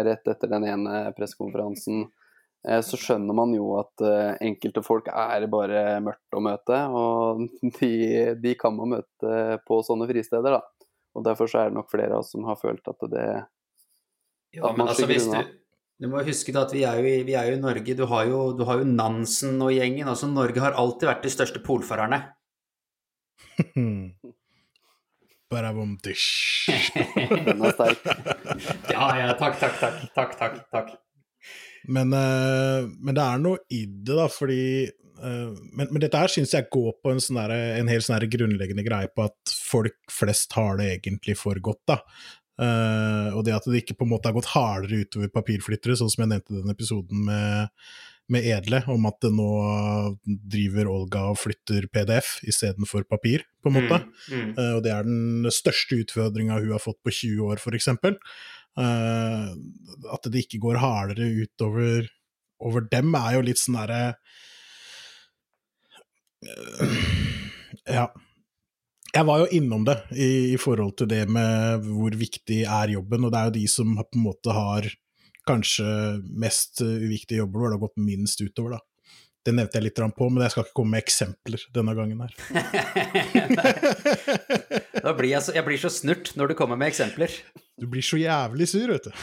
rett 0.06 0.30
etter 0.30 0.51
den 0.51 0.68
ene 0.70 1.00
pressekonferansen. 1.18 2.06
Så 2.86 2.98
skjønner 3.01 3.34
man 3.38 3.51
jo 3.54 3.72
at 3.77 4.01
enkelte 4.42 4.82
folk 4.86 5.10
er 5.10 5.44
bare 5.50 6.00
mørkt 6.06 6.38
å 6.38 6.42
møte, 6.42 6.80
og 6.98 7.44
de, 7.80 7.92
de, 8.42 8.54
kan 8.58 8.77
man 8.77 8.94
møte 8.94 9.58
på 9.65 9.82
sånne 9.86 10.08
fristeder, 10.10 10.60
da. 10.60 10.88
Og 11.15 11.25
derfor 11.25 11.50
så 11.50 11.62
er 11.63 11.70
det 11.70 11.77
nok 11.77 11.92
flere 11.92 12.13
av 12.13 12.24
oss 12.24 12.34
som 12.36 12.46
har 12.48 12.58
følt 12.60 12.88
at 12.92 13.06
det 13.12 13.27
Ja, 14.56 14.72
men 14.72 14.88
altså 14.88 15.08
hvis 15.10 15.27
du, 15.32 15.38
du 16.01 16.09
må 16.11 16.23
huske 16.27 16.51
da 16.51 16.65
at 16.65 16.73
vi 16.75 16.83
er 16.83 16.99
jo 16.99 17.07
i, 17.07 17.19
vi 17.27 17.35
er 17.39 17.49
jo 17.49 17.55
i 17.55 17.61
Norge. 17.61 17.95
Du 17.95 18.03
har 18.11 18.25
jo, 18.27 18.39
du 18.57 18.65
har 18.67 18.81
jo 18.81 18.87
Nansen 18.89 19.61
og 19.63 19.71
gjengen. 19.71 20.09
altså 20.11 20.27
Norge 20.27 20.59
har 20.63 20.75
alltid 20.75 21.07
vært 21.07 21.23
de 21.23 21.31
største 21.31 21.61
polfarerne. 21.63 22.19
Barabom-dish. 25.51 26.67
Den 26.67 27.63
er 27.63 27.75
sterk. 27.77 28.03
ja, 28.95 29.07
ja, 29.21 29.31
takk, 29.39 29.59
takk, 29.61 29.79
takk. 29.79 30.03
Takk, 30.17 30.37
takk, 30.41 30.61
takk. 30.73 30.93
Men, 31.85 32.11
uh, 32.11 32.89
men 32.99 33.15
det 33.15 33.23
er 33.23 33.41
noe 33.43 33.61
i 33.71 33.85
det, 33.85 34.15
da, 34.17 34.25
fordi 34.31 34.61
uh, 35.21 35.51
men, 35.53 35.85
men, 35.85 35.99
dette 36.01 36.17
her 36.17 36.31
syns 36.33 36.55
jeg 36.57 36.67
går 36.73 36.95
på 36.97 37.13
en, 37.13 37.21
sånn 37.21 37.37
der, 37.37 37.53
en 37.77 37.91
helt 37.91 38.07
sånn 38.07 38.25
grunnleggende 38.33 38.83
greie 38.87 39.11
på 39.13 39.27
at 39.29 39.53
folk 39.53 39.99
flest 40.11 40.57
har 40.57 40.81
det 40.81 40.89
egentlig 40.97 41.37
for 41.39 41.61
godt, 41.63 41.83
da. 41.93 42.01
Uh, 42.55 43.35
og 43.35 43.41
det 43.43 43.55
at 43.55 43.65
det 43.67 43.81
ikke 43.83 43.97
på 44.00 44.05
en 44.07 44.13
måte 44.13 44.29
har 44.29 44.35
gått 44.38 44.53
hardere 44.53 45.03
utover 45.03 45.31
papirflyttere, 45.33 45.97
sånn 46.00 46.12
som 46.12 46.24
jeg 46.24 46.31
nevnte 46.31 46.53
i 46.53 46.62
den 46.62 46.75
episoden 46.75 47.25
med 47.27 47.74
med 48.31 48.45
Edle 48.50 48.79
om 48.89 49.05
at 49.05 49.27
nå 49.29 49.50
driver 50.25 50.89
Olga 50.89 51.27
og 51.31 51.39
flytter 51.43 51.85
PDF 51.93 52.39
istedenfor 52.50 53.05
papir, 53.09 53.45
på 53.62 53.69
en 53.69 53.77
måte. 53.77 54.00
Mm, 54.31 54.33
mm. 54.33 54.51
Uh, 54.57 54.71
og 54.77 54.81
det 54.85 54.93
er 54.95 55.05
den 55.05 55.50
største 55.53 56.00
utfordringa 56.01 56.57
hun 56.63 56.74
har 56.74 56.81
fått 56.81 57.01
på 57.05 57.13
20 57.13 57.45
år, 57.51 57.62
f.eks. 57.62 57.91
Uh, 57.93 58.81
eh, 58.81 59.51
at 60.15 60.29
det 60.31 60.45
ikke 60.45 60.63
går 60.65 60.81
hardere 60.81 61.29
utover 61.45 62.09
over 62.65 62.88
dem, 62.89 63.13
er 63.19 63.38
jo 63.38 63.45
litt 63.45 63.62
sånn 63.62 63.77
derre 63.77 64.03
uh, 66.81 67.01
Ja. 67.85 68.09
Jeg 69.15 69.24
var 69.29 69.39
jo 69.39 69.45
innom 69.55 69.86
det 69.88 69.95
i, 70.12 70.51
i, 70.51 70.57
forhold 70.60 70.98
til 71.00 71.07
det 71.07 71.22
med 71.31 71.86
hvor 71.88 72.12
viktig 72.19 72.67
er 72.67 72.91
jobben, 72.98 73.24
og 73.24 73.31
det 73.31 73.39
er 73.39 73.45
jo 73.48 73.53
de 73.55 73.67
som 73.72 73.95
på 73.95 74.17
en 74.17 74.25
måte 74.25 74.55
har 74.55 74.89
kanskje 75.48 75.86
mest 76.41 76.81
eh, 76.84 77.03
uviktige 77.05 77.39
jobber 77.39 77.60
hvor 77.62 77.69
det 77.72 77.77
har 77.77 77.86
gått 77.86 78.01
minst 78.01 78.41
utover, 78.41 78.72
da. 78.75 78.79
Det 79.45 79.53
nevnte 79.53 79.77
jeg 79.77 79.86
litt 79.86 80.01
på, 80.17 80.25
men 80.34 80.41
jeg 80.41 80.51
skal 80.55 80.63
ikke 80.65 80.77
komme 80.79 80.93
med 80.95 81.03
eksempler 81.03 81.62
denne 81.75 81.93
gangen 81.93 82.22
her. 82.25 82.34
da 85.05 85.12
blir 85.13 85.29
jeg, 85.29 85.41
så, 85.45 85.53
jeg 85.53 85.62
blir 85.67 85.77
så 85.84 85.89
snurt 85.93 86.34
når 86.34 86.45
du 86.50 86.55
kommer 86.57 86.74
med 86.81 86.89
eksempler. 86.89 87.29
Du 87.77 87.86
blir 87.91 88.01
så 88.03 88.17
jævlig 88.17 88.67
sur, 88.72 88.89
vet 88.89 89.05
du. 89.05 89.12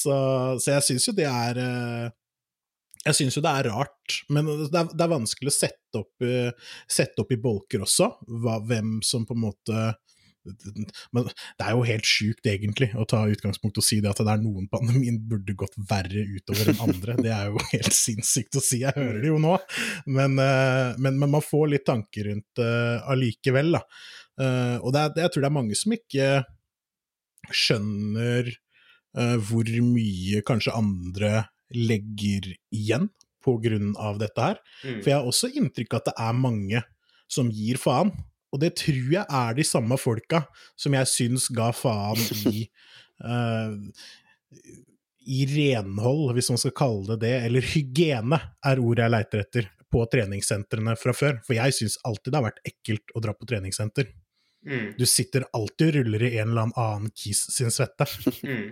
så, 0.00 0.14
så, 0.60 0.68
jeg 0.76 0.82
syns 0.90 1.08
jo 1.08 1.12
det 1.16 1.28
er 1.30 1.54
eh, 1.64 2.12
jeg 3.06 3.16
syns 3.16 3.38
jo 3.38 3.42
det 3.44 3.52
er 3.56 3.70
rart, 3.72 4.20
men 4.28 4.48
det 4.60 4.76
er, 4.76 4.90
det 4.92 5.04
er 5.04 5.12
vanskelig 5.14 5.48
å 5.48 5.56
sette 5.56 6.00
opp, 6.02 6.24
eh, 6.26 6.72
sette 6.90 7.22
opp, 7.22 7.32
i 7.32 7.40
bolker 7.40 7.84
også, 7.86 8.10
hva, 8.42 8.58
hvem 8.66 8.98
som 9.06 9.24
på 9.28 9.36
en 9.36 9.44
måte 9.48 9.90
men 11.12 11.26
det 11.28 11.66
er 11.66 11.74
jo 11.76 11.82
helt 11.84 12.06
sjukt, 12.08 12.46
egentlig, 12.48 12.88
å 12.96 13.04
ta 13.08 13.22
utgangspunkt 13.28 13.76
og 13.76 13.84
si 13.84 13.98
det 14.00 14.08
at 14.08 14.22
det 14.22 14.32
er 14.32 14.40
noen 14.40 14.70
pandemien 14.72 15.18
burde 15.28 15.52
gått 15.58 15.76
verre 15.90 16.22
utover 16.24 16.70
enn 16.72 16.80
andre. 16.86 17.16
Det 17.20 17.32
er 17.34 17.50
jo 17.50 17.60
helt 17.74 17.96
sinnssykt 17.96 18.56
å 18.56 18.64
si, 18.64 18.80
jeg 18.84 18.96
hører 18.96 19.20
det 19.20 19.28
jo 19.28 19.36
nå. 19.42 19.58
Men, 20.08 20.38
eh, 20.40 20.96
men, 20.96 21.20
men 21.20 21.34
man 21.36 21.44
får 21.44 21.68
litt 21.74 21.86
tanker 21.88 22.30
rundt 22.30 22.48
det 22.56 22.70
uh, 22.70 23.12
allikevel, 23.12 23.76
da. 23.76 23.84
Uh, 24.40 24.76
og 24.80 24.94
det 24.96 25.04
er, 25.04 25.22
jeg 25.26 25.34
tror 25.34 25.44
det 25.44 25.50
er 25.50 25.58
mange 25.58 25.76
som 25.76 25.92
ikke 25.92 26.28
skjønner 27.52 28.48
uh, 29.18 29.36
hvor 29.44 29.68
mye 29.84 30.40
kanskje 30.46 30.76
andre 30.76 31.44
legger 31.74 32.50
igjen 32.74 33.08
på 33.44 33.56
grunn 33.62 33.94
av 33.96 34.18
dette 34.20 34.50
her. 34.50 34.58
Mm. 34.84 34.98
For 35.00 35.10
jeg 35.10 35.16
har 35.16 35.28
også 35.28 35.52
inntrykk 35.56 35.94
av 35.94 36.02
at 36.02 36.10
det 36.10 36.16
er 36.26 36.40
mange 36.40 36.82
som 37.30 37.50
gir 37.54 37.80
faen. 37.80 38.12
Og 38.50 38.60
det 38.62 38.74
tror 38.80 39.12
jeg 39.14 39.24
er 39.24 39.56
de 39.56 39.64
samme 39.66 39.96
folka 40.00 40.42
som 40.78 40.96
jeg 40.96 41.08
syns 41.08 41.46
ga 41.54 41.70
faen 41.76 42.18
i 42.50 42.66
uh, 43.22 43.76
i 45.30 45.44
renhold, 45.46 46.32
hvis 46.34 46.48
man 46.50 46.58
skal 46.60 46.74
kalle 46.76 47.12
det 47.12 47.20
det, 47.26 47.34
eller 47.46 47.66
hygiene, 47.74 48.38
er 48.66 48.80
ordet 48.82 49.04
jeg 49.04 49.14
leiter 49.14 49.44
etter, 49.44 49.68
på 49.90 50.04
treningssentrene 50.06 50.94
fra 50.98 51.12
før. 51.16 51.40
For 51.46 51.56
jeg 51.56 51.74
syns 51.76 51.96
alltid 52.06 52.32
det 52.32 52.38
har 52.38 52.46
vært 52.46 52.60
ekkelt 52.66 53.14
å 53.14 53.22
dra 53.24 53.34
på 53.34 53.48
treningssenter. 53.50 54.10
Mm. 54.66 54.92
Du 54.98 55.02
sitter 55.08 55.46
alltid 55.56 55.88
og 55.88 55.96
ruller 55.98 56.24
i 56.28 56.36
en 56.38 56.52
eller 56.52 56.70
annen 56.78 57.10
kis 57.16 57.46
sin 57.54 57.74
svette. 57.74 58.08
Mm. 58.40 58.70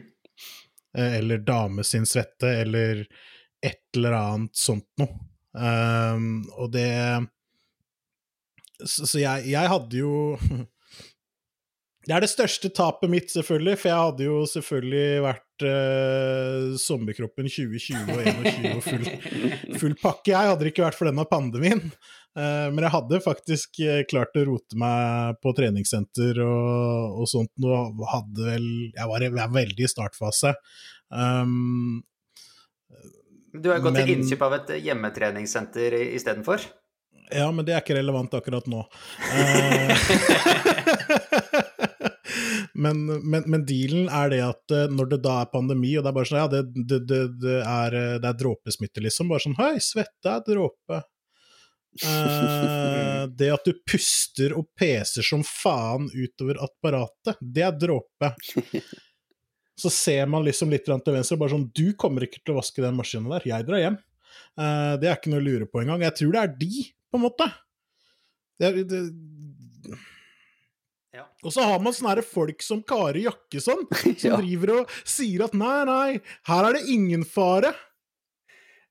Eh, 0.97 1.19
eller 1.19 1.39
dame 1.39 1.85
sin 1.85 2.07
svette, 2.07 2.49
eller 2.63 3.05
et 3.65 3.97
eller 3.97 4.17
annet 4.17 4.57
sånt 4.57 4.89
noe. 5.01 5.19
Um, 5.59 6.45
og 6.61 6.71
det 6.71 6.89
så, 8.85 9.09
så 9.09 9.19
jeg, 9.19 9.49
jeg, 9.49 9.71
hadde 9.73 9.97
jo 9.97 10.37
Det 12.07 12.13
er 12.15 12.23
det 12.23 12.31
største 12.31 12.69
tapet 12.71 13.11
mitt, 13.11 13.33
selvfølgelig, 13.33 13.75
for 13.81 13.91
jeg 13.91 14.05
hadde 14.05 14.29
jo 14.29 14.37
selvfølgelig 14.49 15.25
vært 15.25 15.65
uh, 15.67 16.77
sommerkroppen 16.81 17.51
2020 17.51 18.13
og 18.15 18.23
2021 18.29 18.71
og 18.71 18.87
full, 18.87 19.75
full, 19.83 19.97
pakke. 20.01 20.33
Jeg 20.33 20.53
hadde 20.53 20.63
det 20.63 20.73
ikke 20.73 20.87
vært 20.87 20.97
for 21.01 21.11
denne 21.11 21.27
pandemien. 21.29 21.83
Uh, 22.39 22.69
men 22.71 22.85
jeg 22.87 22.95
hadde 22.95 23.23
faktisk 23.25 23.81
uh, 23.83 24.03
klart 24.11 24.37
å 24.39 24.45
rote 24.47 24.79
meg 24.79 25.41
på 25.43 25.55
treningssenter 25.59 26.39
og, 26.45 27.23
og 27.23 27.31
sånt. 27.31 27.51
Og 27.67 28.05
hadde 28.13 28.47
vel 28.53 28.69
Jeg 28.93 29.11
var, 29.11 29.25
jeg 29.27 29.35
var 29.35 29.57
veldig 29.57 29.89
i 29.89 29.91
startfase. 29.91 30.55
Um, 31.11 32.05
du 33.59 33.71
har 33.73 33.81
gått 33.83 33.97
men, 33.97 34.05
til 34.05 34.19
innkjøp 34.19 34.45
av 34.45 34.59
et 34.59 34.75
hjemmetreningssenter 34.85 35.97
istedenfor? 36.05 36.69
Ja, 37.35 37.51
men 37.53 37.67
det 37.67 37.75
er 37.75 37.83
ikke 37.83 37.97
relevant 37.99 38.35
akkurat 38.39 38.69
nå. 38.71 38.85
Eh, 39.39 39.97
men, 42.85 43.01
men, 43.07 43.43
men, 43.47 43.65
dealen 43.67 44.09
er 44.13 44.31
det 44.33 44.41
at 44.45 44.75
eh, 44.75 44.91
når 44.93 45.13
det 45.13 45.19
da 45.25 45.35
er 45.43 45.51
pandemi, 45.53 45.97
og 45.99 46.05
det 46.05 46.11
er 46.11 46.17
bare 46.17 46.29
sånn 46.31 46.41
ja, 46.41 46.49
det, 46.53 46.63
det, 46.77 47.01
det, 47.09 47.21
det 47.43 47.59
er, 47.61 47.97
er, 48.21 48.37
dråpesmitte, 48.39 49.03
liksom. 49.05 49.31
Bare 49.33 49.45
sånn 49.45 49.59
hei, 49.59 49.75
svette 49.83 50.35
er 50.35 50.45
dråpe. 50.47 51.03
Uh, 52.05 53.27
det 53.39 53.51
at 53.55 53.67
du 53.67 53.75
puster 53.89 54.55
og 54.57 54.69
peser 54.79 55.27
som 55.27 55.45
faen 55.47 56.09
utover 56.13 56.61
apparatet, 56.65 57.39
det 57.41 57.65
er 57.67 57.79
dråpe. 57.79 58.33
Så 59.79 59.91
ser 59.95 60.27
man 60.31 60.47
liksom 60.47 60.73
litt 60.75 60.87
til 60.89 61.15
venstre, 61.15 61.39
bare 61.39 61.55
sånn 61.55 61.69
Du 61.71 61.93
kommer 61.99 62.27
ikke 62.27 62.41
til 62.43 62.57
å 62.57 62.59
vaske 62.59 62.83
den 62.83 62.97
maskinen 62.99 63.31
der, 63.31 63.47
jeg 63.47 63.67
drar 63.69 63.83
hjem. 63.83 63.99
Uh, 64.59 64.95
det 65.01 65.09
er 65.09 65.17
ikke 65.17 65.33
noe 65.33 65.43
å 65.43 65.49
lure 65.49 65.71
på 65.71 65.83
engang. 65.83 66.05
Jeg 66.07 66.17
tror 66.21 66.35
det 66.35 66.45
er 66.45 66.55
de 66.61 66.87
på 67.09 67.19
en 67.19 67.25
måte. 67.25 67.49
Det, 68.59 68.73
det, 68.91 69.03
ja. 71.15 71.25
Og 71.47 71.55
så 71.55 71.65
har 71.67 71.81
man 71.83 71.95
sånne 71.95 72.23
folk 72.27 72.63
som 72.63 72.83
Kari 72.87 73.25
Jakkesson, 73.27 73.87
som 74.21 74.33
ja. 74.33 74.39
driver 74.41 74.75
og 74.81 74.97
sier 75.03 75.47
at 75.47 75.55
nei, 75.59 75.79
nei, 75.89 76.09
her 76.51 76.69
er 76.69 76.79
det 76.79 76.87
ingen 76.95 77.25
fare. 77.27 77.73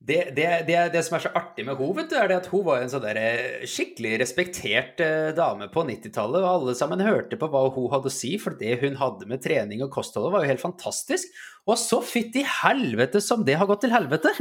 Det, 0.07 0.29
det, 0.37 0.45
det, 0.67 0.75
det, 0.93 1.01
som 1.03 1.17
er 1.17 1.23
så 1.25 1.29
artig 1.35 1.65
med 1.67 1.81
henne, 1.81 2.05
er 2.15 2.31
at 2.37 2.45
hun 2.47 2.63
var 2.63 2.79
en 2.79 2.91
sånn 2.91 3.03
der 3.03 3.17
eh, 3.19 3.65
skikkelig 3.67 4.13
respektert 4.21 5.01
eh, 5.03 5.33
dame 5.35 5.67
på 5.73 5.83
90-tallet. 5.83 6.45
Og 6.45 6.47
alle 6.47 6.75
sammen 6.79 7.03
hørte 7.03 7.35
på 7.39 7.49
hva 7.51 7.65
hun 7.75 7.89
hadde 7.91 8.07
å 8.07 8.15
si, 8.15 8.37
for 8.39 8.55
det 8.55 8.77
hun 8.85 8.95
hadde 9.01 9.27
med 9.27 9.43
trening 9.43 9.83
og 9.83 9.91
kosthold 9.91 10.31
var 10.31 10.45
jo 10.45 10.53
helt 10.53 10.63
fantastisk. 10.63 11.35
Og 11.67 11.75
så 11.81 11.99
fytti 12.07 12.45
helvete 12.47 13.19
som 13.23 13.43
det 13.43 13.57
har 13.59 13.67
gått 13.67 13.83
til 13.83 13.91
helvete! 13.91 14.31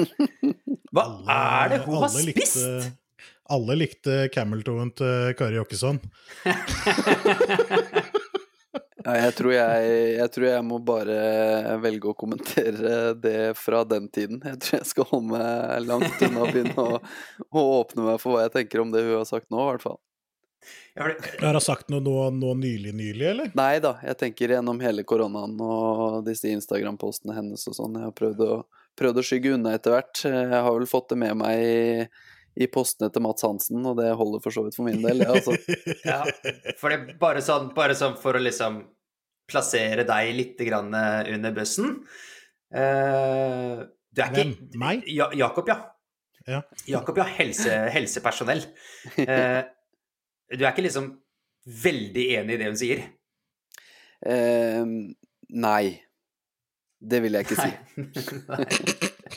Hva 0.95 1.03
alle, 1.03 1.41
er 1.59 1.75
det 1.75 1.83
hun 1.89 1.99
har 1.99 2.15
spist? 2.15 2.63
Likte, 2.63 2.95
alle 3.57 3.79
likte 3.83 4.21
Cameltoen 4.35 4.95
til 4.95 5.35
Kari 5.39 5.59
Jokkesson. 5.59 5.99
ja, 9.07 9.13
jeg 9.23 9.35
tror 9.39 9.53
jeg, 9.55 9.91
jeg 10.17 10.31
tror 10.35 10.47
jeg 10.49 10.63
må 10.67 10.81
bare 10.83 11.17
velge 11.79 12.11
å 12.11 12.17
kommentere 12.19 13.13
det 13.15 13.53
fra 13.55 13.85
den 13.87 14.09
tiden. 14.11 14.41
Jeg 14.43 14.59
tror 14.65 14.81
jeg 14.81 14.89
skal 14.91 15.07
holde 15.13 15.37
meg 15.37 15.85
langt 15.87 16.25
unna 16.27 16.43
og 16.43 16.51
begynne 16.51 16.75
å, 16.83 16.99
å 17.47 17.63
åpne 17.77 18.09
meg 18.09 18.19
for 18.19 18.35
hva 18.35 18.49
jeg 18.49 18.57
tenker 18.57 18.83
om 18.83 18.91
det 18.91 19.05
hun 19.07 19.21
har 19.21 19.29
sagt 19.29 19.47
nå, 19.55 19.63
i 19.63 19.71
hvert 19.71 19.87
fall. 19.87 20.01
Har 20.99 21.53
hun 21.53 21.61
sagt 21.61 21.93
noe 21.93 22.03
nå, 22.03 22.15
nå, 22.35 22.55
nylig, 22.59 22.97
nylig, 22.97 23.27
eller? 23.31 23.51
Nei 23.55 23.77
da, 23.85 23.95
jeg 24.03 24.19
tenker 24.25 24.57
gjennom 24.57 24.81
hele 24.83 25.05
koronaen 25.07 25.55
og 25.63 26.25
disse 26.27 26.51
Instagram-postene 26.51 27.37
hennes 27.37 27.63
og 27.71 27.77
sånn. 27.79 28.01
Jeg 28.01 28.09
har 28.09 28.17
prøvd 28.17 28.43
å, 28.43 28.57
prøvd 28.99 29.23
å, 29.23 29.27
skygge 29.31 29.55
unna 29.55 29.77
etter 29.77 29.95
hvert. 29.95 30.25
Jeg 30.25 30.51
har 30.51 30.73
vel 30.73 30.89
fått 30.91 31.13
det 31.13 31.21
med 31.23 31.39
meg 31.45 31.63
i, 31.63 31.87
i 32.65 32.71
postene 32.73 33.13
til 33.15 33.23
Mats 33.23 33.47
Hansen, 33.47 33.87
og 33.87 34.01
det 34.01 34.11
holder 34.19 34.43
for 34.43 34.57
så 34.59 34.67
vidt 34.67 34.83
for 34.83 34.91
min 34.91 34.99
del. 35.05 35.23
Ja, 35.23 35.37
altså. 35.37 35.55
ja, 36.11 36.23
for 36.81 36.91
det 36.91 37.21
bare 37.23 37.45
sånn, 37.45 37.71
bare 37.77 37.95
sånn 37.95 38.19
for 38.19 38.35
å 38.35 38.43
liksom 38.43 38.83
plassere 39.47 40.07
deg 40.07 40.33
litt 40.37 40.63
under 40.67 41.53
bussen. 41.55 42.01
Uh, 42.75 43.87
du 44.11 44.23
er 44.25 44.33
Hvem? 44.33 44.55
Ikke, 44.57 44.81
Meg? 44.81 45.05
Ja, 45.13 45.29
Jakob, 45.37 45.69
ja. 45.69 45.79
ja. 46.47 46.63
Jakob, 46.87 47.19
ja. 47.21 47.29
Helse, 47.39 47.77
helsepersonell. 47.95 48.65
Uh, 49.19 49.63
du 50.51 50.65
er 50.65 50.73
ikke 50.73 50.87
liksom 50.87 51.13
veldig 51.67 52.27
enig 52.41 52.57
i 52.57 52.59
det 52.61 52.71
hun 52.71 52.81
sier? 52.81 53.05
Uh, 54.27 54.85
nei. 55.55 55.85
Det 57.07 57.21
vil 57.23 57.37
jeg 57.37 57.45
ikke 57.45 57.61
si. 57.61 57.71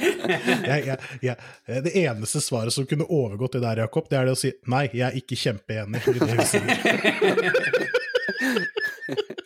jeg, 0.69 0.85
jeg, 0.87 0.97
jeg, 1.21 1.35
det 1.83 1.91
eneste 1.99 2.41
svaret 2.41 2.73
som 2.73 2.87
kunne 2.87 3.05
overgått 3.11 3.57
det 3.57 3.65
der, 3.65 3.83
Jakob, 3.83 4.07
det 4.09 4.17
er 4.17 4.29
det 4.29 4.35
å 4.37 4.39
si 4.39 4.53
nei, 4.71 4.85
jeg 4.93 5.05
er 5.09 5.17
ikke 5.19 5.37
kjempeenig 5.37 6.01
i 6.07 6.15
det 6.15 6.29
hun 6.31 6.45
sier. 6.47 6.69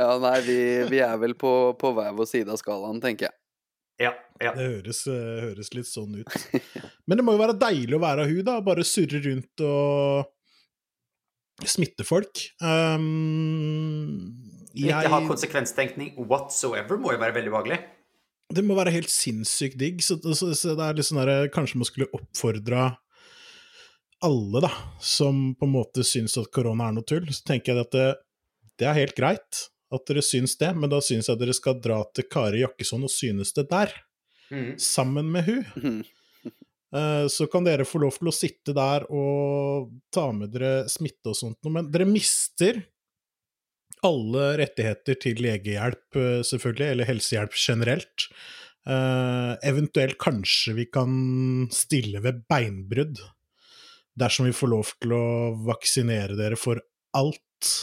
ja, 0.00 0.10
nei, 0.22 0.38
vi, 0.46 0.58
vi, 0.88 1.00
er 1.04 1.18
vel 1.20 1.34
på, 1.36 1.52
på 1.76 1.92
hver 1.96 2.14
vår 2.16 2.28
side 2.30 2.52
av 2.52 2.60
skalaen, 2.60 3.00
tenker 3.02 3.28
jeg. 3.28 3.36
Ja, 4.00 4.14
ja. 4.40 4.54
Det 4.56 4.64
høres, 4.64 5.02
høres, 5.04 5.74
litt 5.76 5.88
sånn 5.90 6.22
ut. 6.22 6.36
Men 7.06 7.20
det 7.20 7.24
må 7.26 7.34
jo 7.36 7.42
være 7.42 7.58
deilig 7.60 7.98
å 7.98 8.00
være 8.00 8.24
hun, 8.30 8.44
da. 8.46 8.54
Bare 8.64 8.86
surre 8.88 9.20
rundt 9.26 9.64
og 9.66 10.30
smitte 11.68 12.06
folk. 12.08 12.46
Um, 12.64 14.32
jeg... 14.72 14.88
Ikke 14.88 15.12
ha 15.12 15.20
konsekvenstenkning 15.28 16.14
whatsoever 16.30 16.96
må 17.00 17.12
jo 17.12 17.20
være 17.20 17.36
veldig 17.36 17.52
behagelig. 17.52 17.80
Det 18.50 18.64
må 18.64 18.78
være 18.78 18.94
helt 18.94 19.12
sinnssykt 19.12 19.76
digg. 19.78 20.00
Så, 20.02 20.16
så, 20.32 20.48
så 20.56 20.72
det 20.78 20.86
er 20.86 20.96
litt 20.96 21.08
sånn 21.10 21.20
der, 21.20 21.50
Kanskje 21.52 21.82
man 21.82 21.90
skulle 21.90 22.08
oppfordra 22.16 22.86
alle, 24.24 24.64
da, 24.64 24.72
som 25.04 25.50
på 25.56 25.68
en 25.68 25.74
måte 25.76 26.04
syns 26.08 26.38
at 26.40 26.48
korona 26.54 26.88
er 26.88 26.96
noe 26.96 27.04
tull. 27.04 27.28
Så 27.28 27.44
tenker 27.52 27.74
jeg 27.74 27.84
at 27.84 27.92
det, 27.92 28.08
det 28.80 28.88
er 28.88 28.98
helt 29.02 29.16
greit 29.20 29.66
at 29.90 30.06
dere 30.06 30.22
syns 30.24 30.56
det, 30.60 30.70
men 30.78 30.90
da 30.92 31.00
syns 31.02 31.28
jeg 31.28 31.34
at 31.34 31.42
dere 31.42 31.56
skal 31.56 31.80
dra 31.82 32.00
til 32.14 32.28
Kari 32.30 32.62
Jakkesson 32.62 33.06
og 33.06 33.12
synes 33.12 33.54
det 33.56 33.66
der. 33.70 33.92
Mm. 34.50 34.72
Sammen 34.82 35.30
med 35.34 35.46
hun. 35.50 35.66
Mm. 35.76 36.00
Eh, 36.90 37.28
så 37.30 37.46
kan 37.46 37.62
dere 37.62 37.84
få 37.86 38.00
lov 38.02 38.16
til 38.18 38.26
å 38.26 38.32
sitte 38.34 38.72
der 38.74 39.04
og 39.14 39.92
ta 40.10 40.24
med 40.34 40.50
dere 40.50 40.88
smitte 40.90 41.30
og 41.30 41.36
sånt 41.38 41.68
men 41.70 41.86
dere 41.86 42.02
mister 42.02 42.80
alle 44.06 44.46
rettigheter 44.58 45.18
til 45.20 45.42
legehjelp, 45.44 46.16
eh, 46.16 46.40
selvfølgelig, 46.46 46.88
eller 46.90 47.08
helsehjelp 47.10 47.54
generelt. 47.54 48.26
Uh, 48.88 49.60
eventuelt 49.60 50.16
kanskje 50.18 50.72
vi 50.72 50.86
kan 50.88 51.10
stille 51.70 52.22
ved 52.24 52.38
beinbrudd, 52.48 53.20
dersom 54.16 54.48
vi 54.48 54.54
får 54.56 54.70
lov 54.72 54.92
til 55.04 55.12
å 55.12 55.24
vaksinere 55.66 56.38
dere 56.38 56.56
for 56.56 56.80
alt. 57.12 57.74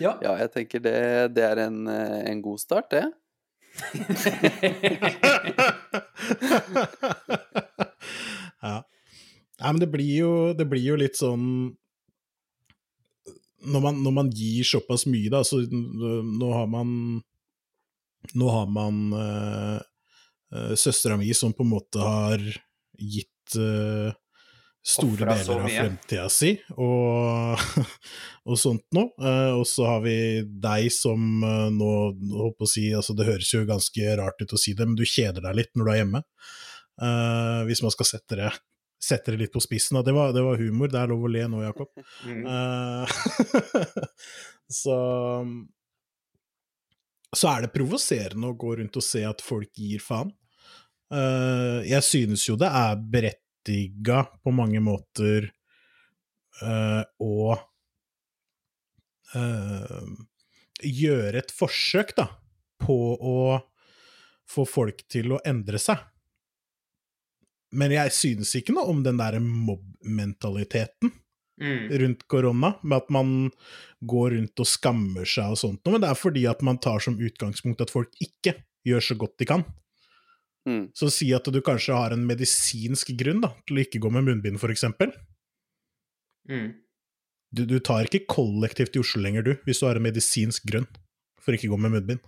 Ja, 0.00 0.16
ja 0.24 0.32
jeg 0.40 0.50
tenker 0.54 0.80
det, 0.84 0.98
det 1.36 1.44
er 1.44 1.56
en, 1.66 1.86
en 1.88 2.42
god 2.44 2.58
start, 2.62 2.90
det. 2.94 3.04
ja. 8.62 8.76
Nei, 9.56 9.70
men 9.72 9.80
det 9.80 9.88
blir 9.92 10.14
jo, 10.20 10.52
det 10.56 10.66
blir 10.68 10.84
jo 10.84 10.96
litt 11.00 11.16
sånn 11.18 11.76
når 13.66 13.82
man, 13.82 13.98
når 14.04 14.14
man, 14.14 14.30
gir 14.30 14.64
såpass 14.66 15.06
mye, 15.10 15.30
da, 15.32 15.42
så 15.46 15.56
nå 15.66 16.52
har 16.54 16.68
man 16.70 17.22
Nå 18.34 18.48
har 18.50 18.66
man 18.66 19.12
øh, 19.14 19.78
øh, 20.50 20.72
søstera 20.74 21.14
mi 21.16 21.30
som 21.36 21.52
på 21.54 21.62
en 21.62 21.68
måte 21.70 21.98
har 22.02 22.42
gitt 22.98 23.54
uh, 23.54 24.10
store 24.86 25.26
deler 25.26 25.64
av 25.64 25.66
fremtida 25.66 26.26
si 26.30 26.52
og, 26.78 27.58
og 28.48 28.60
sånt 28.60 28.84
noe. 28.94 29.10
Uh, 29.18 29.58
og 29.58 29.64
så 29.68 29.88
har 29.88 30.04
vi 30.04 30.16
deg 30.46 30.86
som 30.94 31.42
uh, 31.42 31.66
nå 31.74 32.52
på 32.54 32.66
å 32.66 32.70
si 32.70 32.86
altså 32.94 33.16
Det 33.18 33.26
høres 33.26 33.50
jo 33.50 33.64
ganske 33.66 34.16
rart 34.20 34.40
ut 34.42 34.54
å 34.54 34.60
si 34.60 34.76
det, 34.78 34.86
men 34.86 34.98
du 34.98 35.02
kjeder 35.02 35.42
deg 35.42 35.58
litt 35.58 35.72
når 35.74 35.88
du 35.88 35.92
er 35.92 36.00
hjemme. 36.02 36.22
Uh, 37.02 37.62
hvis 37.68 37.82
man 37.82 37.92
skal 37.92 38.08
sette 38.12 38.38
det, 38.38 38.50
sette 39.02 39.34
det 39.34 39.40
litt 39.42 39.54
på 39.54 39.62
spissen. 39.64 39.98
Det 40.06 40.14
var, 40.14 40.30
det 40.36 40.44
var, 40.46 40.60
humor. 40.62 40.92
Det 40.92 41.00
er 41.00 41.10
lov 41.10 41.26
å 41.26 41.32
le 41.34 41.46
nå, 41.50 41.64
Jakob. 41.66 41.90
Mm. 42.26 42.46
så 44.82 44.94
så 47.36 47.50
er 47.50 47.66
det 47.66 47.74
provoserende 47.74 48.48
å 48.48 48.56
gå 48.58 48.72
rundt 48.78 48.96
og 48.98 49.04
se 49.04 49.20
at 49.28 49.42
folk 49.44 49.68
gir 49.76 50.00
faen. 50.02 50.30
jeg 51.86 52.02
synes 52.02 52.46
jo 52.48 52.56
det 52.58 52.70
er 52.70 52.96
beredt 53.12 53.45
berettiga 53.66 54.26
på 54.42 54.50
mange 54.50 54.80
måter 54.80 55.50
uh, 56.62 57.02
å 57.18 57.56
uh, 59.34 60.02
gjøre 60.82 61.38
et 61.38 61.50
forsøk, 61.50 62.16
da, 62.16 62.28
på 62.78 63.16
å 63.16 63.60
få 64.46 64.64
folk 64.64 65.06
til 65.08 65.32
å 65.32 65.40
endre 65.44 65.78
seg. 65.78 65.98
Men 67.72 67.90
jeg 67.92 68.12
synes 68.14 68.54
ikke 68.54 68.72
noe 68.72 68.88
om 68.88 69.02
den 69.02 69.18
derre 69.18 69.40
mobb-mentaliteten 69.42 71.10
mm. 71.60 71.98
rundt 71.98 72.22
korona, 72.28 72.76
med 72.82 72.96
at 72.96 73.10
man 73.10 73.50
går 74.00 74.36
rundt 74.36 74.60
og 74.62 74.66
skammer 74.68 75.26
seg 75.26 75.50
og 75.50 75.58
sånt 75.58 75.88
men 75.90 76.00
det 76.00 76.08
er 76.12 76.18
fordi 76.18 76.46
at 76.46 76.62
man 76.62 76.78
tar 76.78 77.02
som 77.02 77.18
utgangspunkt 77.18 77.82
at 77.82 77.90
folk 77.90 78.12
ikke 78.22 78.54
gjør 78.86 79.02
så 79.02 79.16
godt 79.18 79.38
de 79.42 79.48
kan. 79.50 79.66
Mm. 80.66 80.88
Så 80.98 81.08
si 81.14 81.30
at 81.34 81.46
du 81.46 81.60
kanskje 81.64 81.94
har 81.94 82.14
en 82.14 82.26
medisinsk 82.26 83.12
grunn 83.18 83.44
da, 83.44 83.52
til 83.66 83.78
å 83.78 83.84
ikke 83.84 84.02
gå 84.02 84.10
med 84.12 84.26
munnbind, 84.26 84.58
eksempel. 84.70 85.12
Mm. 86.50 86.72
Du, 87.54 87.64
du, 87.64 87.78
tar 87.80 88.08
ikke 88.08 88.26
kollektivt 88.28 88.96
i 88.98 89.02
Oslo 89.02 89.22
lenger, 89.22 89.46
du, 89.46 89.52
hvis 89.66 89.80
du 89.80 89.86
har 89.86 89.98
en 89.98 90.06
medisinsk 90.06 90.66
grunn 90.66 90.88
for 91.42 91.54
ikke 91.54 91.70
å 91.70 91.76
gå 91.76 91.82
med 91.84 91.94
munnbind. 91.94 92.24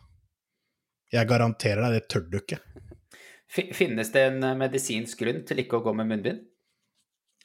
Jeg 1.13 1.29
garanterer 1.29 1.83
deg, 1.83 1.99
det 1.99 2.13
tør 2.13 2.29
du 2.29 2.39
ikke. 2.39 2.61
Finnes 3.49 4.13
det 4.13 4.23
en 4.29 4.45
eh, 4.45 4.57
medisinsk 4.61 5.25
grunn 5.25 5.43
til 5.49 5.65
ikke 5.65 5.81
å 5.81 5.85
gå 5.87 5.95
med 5.97 6.11
munnbind? 6.11 6.45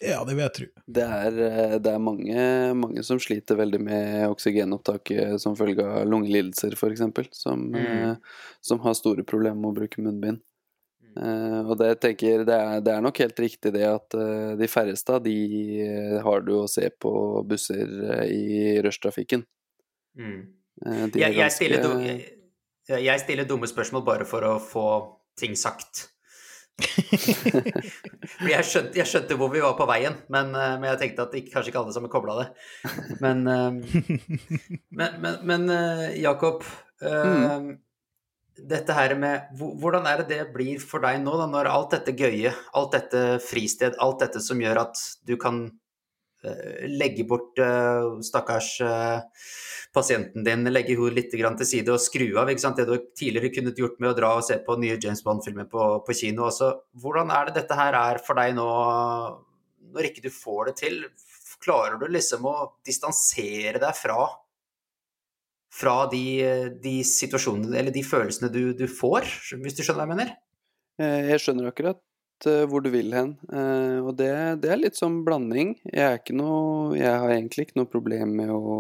Ja, 0.04 0.20
det 0.28 0.34
vil 0.34 0.44
jeg 0.44 0.54
tro. 0.58 0.66
Det 0.98 1.04
er, 1.06 1.38
eh, 1.48 1.76
det 1.80 1.92
er 1.94 2.02
mange, 2.04 2.48
mange, 2.76 3.04
som 3.08 3.22
sliter 3.24 3.58
veldig 3.60 3.80
med 3.86 4.26
oksygenopptaket 4.34 5.40
som 5.42 5.56
følge 5.56 5.86
av 5.86 6.10
lungelidelser, 6.10 6.76
f.eks., 6.76 7.06
som, 7.40 7.70
mm. 7.72 7.78
Eh, 7.84 8.42
som 8.62 8.84
har 8.84 8.98
store 9.00 9.24
problemer 9.28 9.62
med 9.62 9.72
å 9.72 9.78
bruke 9.80 10.04
munnbind. 10.04 10.44
Uh, 11.14 11.62
og 11.70 11.76
det 11.78 11.92
tenker 12.02 12.42
det 12.42 12.56
er, 12.56 12.80
det 12.82 12.90
er, 12.90 13.02
nok 13.06 13.20
helt 13.22 13.38
riktig 13.44 13.70
det 13.76 13.84
at 13.86 14.16
uh, 14.18 14.54
de 14.58 14.70
færreste 14.70 15.14
av 15.14 15.22
de 15.22 15.36
uh, 15.86 16.16
har 16.26 16.42
du 16.42 16.56
å 16.58 16.70
se 16.70 16.88
på 16.90 17.12
busser 17.46 17.92
i 18.26 18.80
rushtrafikken. 18.82 19.44
Mm. 20.18 20.40
Jeg, 20.84 21.12
jeg, 21.14 21.36
ganske... 21.38 21.52
stiller 21.54 21.86
jeg, 21.86 23.04
jeg, 23.06 23.22
stiller 23.22 23.48
dumme 23.50 23.70
spørsmål 23.70 24.04
bare 24.08 24.26
for 24.28 24.48
å 24.48 24.56
få 24.62 24.88
ting 25.40 25.54
sagt. 25.60 26.10
jeg, 28.50 28.66
skjønte, 28.66 28.98
jeg, 28.98 29.06
skjønte, 29.06 29.38
hvor 29.38 29.54
vi 29.54 29.62
var 29.62 29.78
på 29.78 29.86
veien, 29.86 30.18
men, 30.34 30.50
men 30.58 30.88
jeg 30.90 31.02
tenkte 31.04 31.28
at 31.28 31.38
ikke, 31.38 31.54
kanskje 31.54 31.70
ikke 31.70 31.84
alle 31.84 31.94
sammen 31.94 32.14
kobla 32.14 32.40
det. 32.42 32.48
Men, 33.24 33.46
men, 34.90 35.20
men, 35.22 35.36
men 35.46 35.70
Jakob 36.18 36.66
mm 37.04 37.76
dette 38.58 38.94
her 38.96 39.16
med 39.18 39.54
Hvordan 39.58 40.08
er 40.10 40.22
det 40.22 40.30
det 40.30 40.42
blir 40.54 40.82
for 40.82 41.04
deg 41.04 41.22
nå, 41.24 41.36
da, 41.40 41.48
når 41.50 41.70
alt 41.72 41.96
dette 41.96 42.16
gøye, 42.18 42.54
alt 42.78 42.94
dette 42.96 43.24
fristed, 43.44 43.98
alt 44.02 44.22
dette 44.22 44.42
som 44.44 44.62
gjør 44.62 44.84
at 44.86 45.00
du 45.26 45.36
kan 45.42 45.64
uh, 46.46 46.84
legge 46.90 47.26
bort 47.30 47.58
uh, 47.62 48.20
stakkars 48.26 48.76
uh, 48.86 49.24
pasienten 49.94 50.46
din, 50.46 50.70
legge 50.70 50.96
henne 50.98 51.16
litt 51.18 51.34
til 51.34 51.66
side 51.70 51.94
og 51.94 52.02
skru 52.02 52.28
av 52.42 52.52
ikke 52.52 52.66
sant? 52.66 52.78
det 52.82 52.88
du 52.90 53.10
tidligere 53.18 53.54
kunne 53.54 53.76
gjort 53.78 54.00
med 54.02 54.14
å 54.14 54.18
dra 54.18 54.36
og 54.38 54.46
se 54.46 54.60
på 54.66 54.78
nye 54.82 55.00
James 55.02 55.24
Bond-filmer 55.26 55.70
på, 55.70 55.90
på, 56.06 56.18
kino. 56.18 56.48
Også. 56.50 56.72
Hvordan 57.02 57.34
er 57.34 57.50
det 57.50 57.60
dette 57.62 57.78
her 57.78 57.98
er 57.98 58.22
for 58.26 58.38
deg 58.38 58.56
nå, 58.58 58.70
når 59.94 60.10
ikke 60.10 60.26
du 60.26 60.32
får 60.34 60.72
det 60.72 60.78
til? 60.82 61.04
Klarer 61.64 62.00
du 62.02 62.10
liksom 62.12 62.46
å 62.50 62.56
distansere 62.86 63.80
deg 63.80 63.94
fra 63.96 64.26
fra 65.74 66.06
de, 66.12 66.24
de, 66.84 66.98
situasjonene, 67.08 67.74
eller 67.80 67.94
de 67.94 68.04
følelsene 68.06 68.52
du, 68.54 68.64
du, 68.78 68.86
får, 68.90 69.30
hvis 69.58 69.78
du 69.78 69.82
skjønner 69.82 70.04
hva 70.04 70.08
jeg 70.08 70.14
mener? 70.14 70.34
Eh, 71.02 71.30
jeg 71.32 71.42
skjønner 71.42 71.72
akkurat 71.72 72.48
eh, 72.50 72.66
hvor 72.70 72.84
du 72.86 72.92
vil 72.94 73.14
hen, 73.16 73.34
eh, 73.50 73.98
og 74.04 74.14
det, 74.20 74.30
det 74.62 74.74
er 74.74 74.82
litt 74.82 75.00
sånn 75.00 75.24
blanding. 75.26 75.76
Jeg, 75.90 76.22
noe, 76.38 76.94
jeg, 77.00 77.10
har 77.10 77.34
egentlig 77.34 77.68
ikke 77.68 77.82
noe 77.82 77.90
problem 77.90 78.36
med 78.42 78.54
å, 78.54 78.78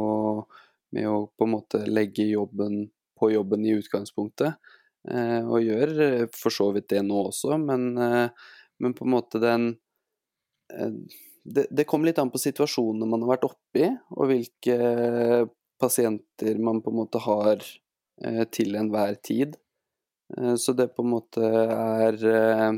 med 0.93 1.10
å 1.10 1.17
på 1.34 1.47
en 1.47 1.56
måte 1.56 1.82
legge 1.89 2.27
jobben 2.29 2.86
på 3.17 3.32
jobben 3.34 3.65
i 3.65 3.75
utgangspunktet, 3.77 4.71
og 5.03 5.60
gjør 5.60 6.29
for 6.32 6.56
så 6.56 6.69
vidt 6.71 6.93
det 6.93 7.01
nå 7.03 7.25
også, 7.27 7.58
men, 7.60 7.89
men 7.91 8.93
på 8.95 9.03
en 9.03 9.12
måte 9.12 9.41
den 9.43 9.65
det, 11.43 11.65
det 11.67 11.86
kommer 11.88 12.08
litt 12.08 12.21
an 12.23 12.32
på 12.32 12.39
situasjonene 12.39 13.10
man 13.12 13.25
har 13.25 13.34
vært 13.34 13.47
oppi, 13.49 13.89
og 14.15 14.32
hvilke 14.32 14.77
pasienter 15.79 16.55
man 16.55 16.81
på 16.81 16.89
en 16.89 16.95
måte 16.95 17.21
har 17.23 17.63
eh, 18.23 18.43
til 18.51 18.75
enhver 18.79 19.15
tid. 19.23 19.55
Eh, 20.38 20.55
så 20.55 20.73
det 20.73 20.93
på 20.95 21.05
en 21.05 21.13
måte 21.13 21.43
er 21.43 22.25
eh, 22.29 22.71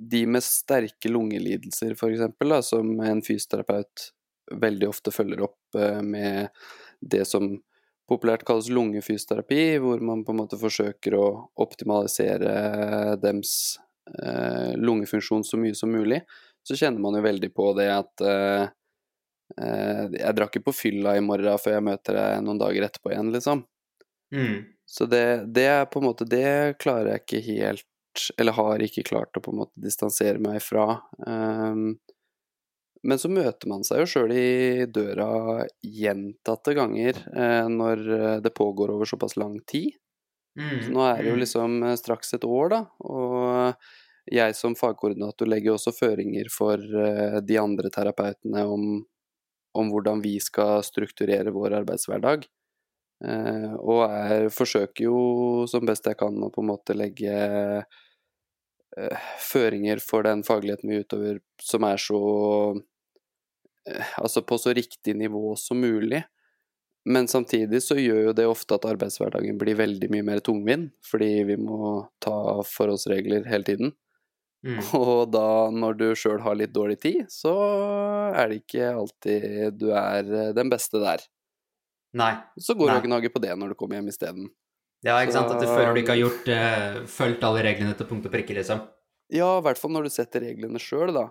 de 0.00 0.22
med 0.26 0.44
sterke 0.44 1.12
lungelidelser, 1.12 1.96
f.eks., 1.96 2.70
som 2.70 2.94
en 3.04 3.22
fysioterapeut 3.22 4.10
veldig 4.60 4.88
ofte 4.88 5.12
følger 5.14 5.44
opp 5.44 5.76
med 6.02 6.48
det 6.98 7.20
som 7.28 7.52
populært 8.10 8.42
kalles 8.48 8.70
lungefysioterapi, 8.72 9.76
hvor 9.78 10.00
man 10.02 10.24
på 10.26 10.32
en 10.32 10.40
måte 10.40 10.58
forsøker 10.58 11.14
å 11.14 11.26
optimalisere 11.62 13.14
dems 13.22 13.52
lungefunksjon 14.80 15.44
så 15.46 15.60
mye 15.60 15.76
som 15.78 15.92
mulig 15.94 16.18
så 16.66 16.74
kjenner 16.80 16.98
man 17.04 17.14
jo 17.14 17.22
veldig 17.22 17.52
på 17.54 17.68
det 17.78 17.86
at 17.92 18.24
Jeg 19.56 20.34
drar 20.36 20.46
ikke 20.46 20.62
på 20.68 20.74
fylla 20.76 21.16
i 21.18 21.22
morgen 21.24 21.58
før 21.60 21.74
jeg 21.76 21.86
møter 21.86 22.16
deg 22.16 22.44
noen 22.46 22.60
dager 22.60 22.86
etterpå 22.86 23.12
igjen, 23.12 23.32
liksom. 23.34 23.64
Mm. 24.34 24.60
Så 24.86 25.06
det, 25.06 25.44
det, 25.46 25.66
er 25.66 25.84
på 25.84 25.98
en 25.98 26.06
måte 26.06 26.24
Det 26.24 26.78
klarer 26.82 27.12
jeg 27.12 27.22
ikke 27.24 27.40
helt 27.46 28.22
Eller 28.38 28.54
har 28.54 28.82
ikke 28.82 29.06
klart 29.06 29.38
å 29.38 29.42
på 29.42 29.52
en 29.52 29.60
måte 29.62 29.82
distansere 29.82 30.42
meg 30.42 30.58
fra. 30.62 31.00
Um, 31.26 31.94
men 33.06 33.18
så 33.22 33.30
møter 33.32 33.70
man 33.70 33.84
seg 33.86 34.02
jo 34.02 34.08
sjøl 34.10 34.34
i 34.34 34.86
døra 34.90 35.62
gjentatte 35.86 36.74
ganger 36.76 37.20
uh, 37.30 37.70
når 37.70 38.02
det 38.44 38.52
pågår 38.56 38.92
over 38.96 39.08
såpass 39.08 39.38
lang 39.40 39.60
tid. 39.62 39.94
Mm. 40.58 40.74
Så 40.82 40.92
nå 40.96 41.06
er 41.06 41.22
det 41.22 41.30
jo 41.30 41.38
mm. 41.38 41.42
liksom 41.44 41.78
straks 42.02 42.34
et 42.36 42.44
år, 42.44 42.74
da. 42.74 42.80
Og 43.06 44.34
jeg 44.34 44.58
som 44.58 44.74
fagkoordinator 44.76 45.48
legger 45.48 45.76
også 45.76 45.94
føringer 45.96 46.50
for 46.52 46.82
uh, 46.82 47.38
de 47.46 47.62
andre 47.62 47.94
terapeutene 47.94 48.66
om, 48.66 48.90
om 49.76 49.90
hvordan 49.92 50.22
vi 50.24 50.36
skal 50.42 50.84
strukturere 50.86 51.52
vår 51.54 51.78
arbeidshverdag. 51.80 52.46
Eh, 53.24 53.72
og 53.76 54.04
jeg 54.08 54.52
forsøker 54.56 55.06
jo 55.06 55.18
som 55.70 55.84
best 55.88 56.08
jeg 56.08 56.18
kan 56.20 56.36
å 56.40 56.50
på 56.52 56.64
en 56.64 56.70
måte 56.72 56.96
legge 56.96 57.34
eh, 58.96 59.28
føringer 59.44 60.00
for 60.02 60.24
den 60.26 60.44
fagligheten 60.46 60.90
vi 60.90 61.02
utøver 61.04 61.42
som 61.62 61.86
er 61.88 62.00
så 62.00 62.22
Altså 64.20 64.42
på 64.44 64.58
så 64.60 64.74
riktig 64.76 65.14
nivå 65.16 65.54
som 65.58 65.80
mulig. 65.80 66.20
Men 67.08 67.28
samtidig 67.28 67.80
så 67.82 67.96
gjør 67.96 68.26
jo 68.28 68.34
det 68.36 68.44
ofte 68.46 68.76
at 68.76 68.84
arbeidshverdagen 68.90 69.56
blir 69.58 69.78
veldig 69.78 70.10
mye 70.12 70.26
mer 70.26 70.42
tungvint, 70.44 70.92
fordi 71.06 71.30
vi 71.48 71.56
må 71.56 71.94
ta 72.22 72.60
forholdsregler 72.68 73.48
hele 73.48 73.66
tiden. 73.66 73.94
Mm. 74.66 74.78
Og 75.00 75.30
da, 75.32 75.44
når 75.72 75.98
du 75.98 76.06
sjøl 76.18 76.40
har 76.44 76.56
litt 76.58 76.72
dårlig 76.74 76.98
tid, 77.02 77.26
så 77.32 77.54
er 78.34 78.50
det 78.50 78.62
ikke 78.62 78.92
alltid 78.92 79.78
du 79.80 79.90
er 79.94 80.24
eh, 80.26 80.54
den 80.56 80.72
beste 80.72 81.00
der. 81.02 81.24
Nei. 82.16 82.34
Så 82.58 82.74
går 82.74 82.90
Nei. 82.90 82.96
du 82.98 83.04
og 83.04 83.10
gnager 83.10 83.32
på 83.32 83.42
det 83.42 83.54
når 83.56 83.72
du 83.72 83.78
kommer 83.78 84.00
hjem 84.00 84.10
isteden. 84.10 84.50
Ja, 85.06 85.16
ikke 85.22 85.32
sant? 85.32 85.52
At 85.54 85.62
du 85.62 85.68
føler 85.68 85.94
du 85.96 86.02
ikke 86.02 86.16
har 86.16 86.20
gjort 86.20 86.48
eh, 86.52 87.02
fulgt 87.08 87.44
alle 87.46 87.62
reglene 87.64 87.96
til 87.96 88.08
punkt 88.08 88.26
og 88.28 88.34
prikke, 88.34 88.56
liksom. 88.58 88.82
Ja, 89.32 89.52
i 89.56 89.64
hvert 89.64 89.78
fall 89.80 89.94
når 89.94 90.08
du 90.08 90.12
setter 90.12 90.44
reglene 90.44 90.82
sjøl, 90.82 91.14
da. 91.16 91.30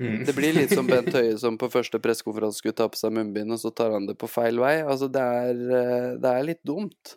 Mm. 0.00 0.22
Det 0.24 0.34
blir 0.36 0.54
litt 0.56 0.72
som 0.72 0.88
Bent 0.88 1.12
Høie 1.16 1.36
som 1.40 1.56
på 1.60 1.68
første 1.72 2.00
pressekonferanse 2.02 2.60
skulle 2.60 2.76
ta 2.76 2.88
på 2.90 2.98
seg 3.00 3.14
munnbind, 3.16 3.52
og 3.54 3.62
så 3.62 3.72
tar 3.72 3.94
han 3.96 4.08
det 4.08 4.18
på 4.20 4.28
feil 4.30 4.60
vei. 4.60 4.78
Altså, 4.82 5.08
det 5.12 5.22
er, 5.22 5.64
eh, 5.80 6.06
det 6.20 6.34
er 6.34 6.46
litt 6.50 6.62
dumt. 6.66 7.16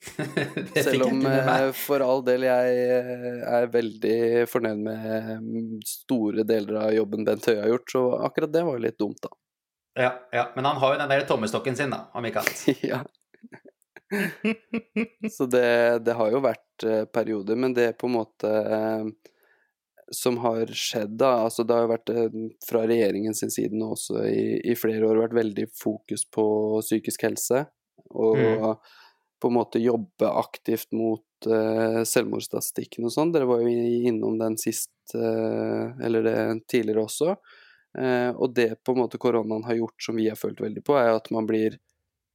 Selv 0.84 1.02
om 1.02 1.26
eh, 1.26 1.70
for 1.76 2.00
all 2.00 2.22
del 2.24 2.46
jeg 2.46 2.76
eh, 2.88 3.40
er 3.44 3.68
veldig 3.72 4.18
fornøyd 4.48 4.80
med 4.86 5.82
store 5.86 6.44
deler 6.48 6.78
av 6.86 6.94
jobben 6.96 7.26
Bent 7.26 7.48
Høie 7.50 7.60
har 7.60 7.72
gjort, 7.74 7.90
så 7.92 8.04
akkurat 8.24 8.52
det 8.54 8.62
var 8.64 8.80
litt 8.80 8.98
dumt, 9.00 9.20
da. 9.20 9.32
Ja, 10.00 10.12
ja, 10.32 10.44
men 10.54 10.64
han 10.64 10.78
har 10.80 10.94
jo 10.94 11.00
den 11.02 11.12
der 11.12 11.26
tommestokken 11.28 11.76
sin, 11.76 11.92
da, 11.92 12.06
om 12.16 12.24
ikke 12.24 12.44
annet. 12.44 12.62
ja. 12.92 13.02
Så 15.30 15.46
det, 15.50 15.66
det 16.06 16.16
har 16.18 16.32
jo 16.32 16.40
vært 16.46 16.86
eh, 16.86 17.04
perioder, 17.12 17.60
men 17.60 17.76
det 17.76 17.92
på 18.00 18.08
en 18.08 18.16
måte 18.16 18.54
som 20.10 20.40
har 20.42 20.66
skjedd, 20.74 21.12
da 21.20 21.44
Altså 21.44 21.62
det 21.62 21.76
har 21.76 21.84
jo 21.84 21.90
vært 21.92 22.10
fra 22.66 22.80
regjeringens 22.82 23.44
side 23.54 23.76
nå 23.78 23.92
også 23.94 24.24
i, 24.26 24.56
i 24.66 24.74
flere 24.74 25.06
år 25.06 25.20
vært 25.20 25.36
veldig 25.38 25.68
fokus 25.78 26.24
på 26.26 26.46
psykisk 26.82 27.28
helse. 27.28 27.62
Og 28.10 28.40
Mm. 28.40 28.64
På 29.40 29.48
en 29.48 29.56
måte 29.56 29.80
jobbe 29.82 30.28
aktivt 30.28 30.92
mot 30.96 31.48
uh, 31.48 32.02
selvmordsstatistikken 32.06 33.06
og 33.08 33.14
sånn. 33.14 33.32
Dere 33.34 33.48
var 33.48 33.62
jo 33.64 33.70
innom 34.10 34.36
den 34.40 34.58
sist, 34.60 34.92
uh, 35.14 35.96
eller 36.04 36.26
det 36.26 36.36
tidligere 36.70 37.06
også. 37.06 37.36
Uh, 37.96 38.30
og 38.36 38.52
det 38.54 38.74
på 38.84 38.94
en 38.94 39.02
måte 39.02 39.20
koronaen 39.20 39.64
har 39.66 39.80
gjort 39.80 40.04
som 40.04 40.18
vi 40.20 40.28
har 40.30 40.38
følt 40.38 40.60
veldig 40.62 40.84
på, 40.86 40.98
er 41.00 41.14
at 41.16 41.30
man 41.34 41.48
blir, 41.48 41.78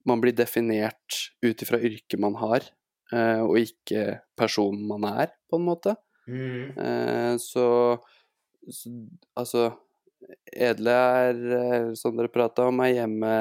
man 0.10 0.24
blir 0.24 0.36
definert 0.36 1.22
ut 1.46 1.64
ifra 1.64 1.80
yrket 1.80 2.20
man 2.22 2.36
har, 2.42 2.66
uh, 3.14 3.46
og 3.46 3.62
ikke 3.62 4.20
personen 4.38 4.84
man 4.90 5.08
er, 5.14 5.32
på 5.50 5.62
en 5.62 5.70
måte. 5.70 5.96
Mm. 6.26 7.38
Så, 7.38 7.64
så 8.74 8.92
altså 9.38 9.68
Edle 10.50 10.90
er, 10.90 11.42
som 11.94 12.16
dere 12.18 12.32
prata 12.34 12.66
om, 12.72 12.80
er 12.82 12.96
hjemme 12.96 13.34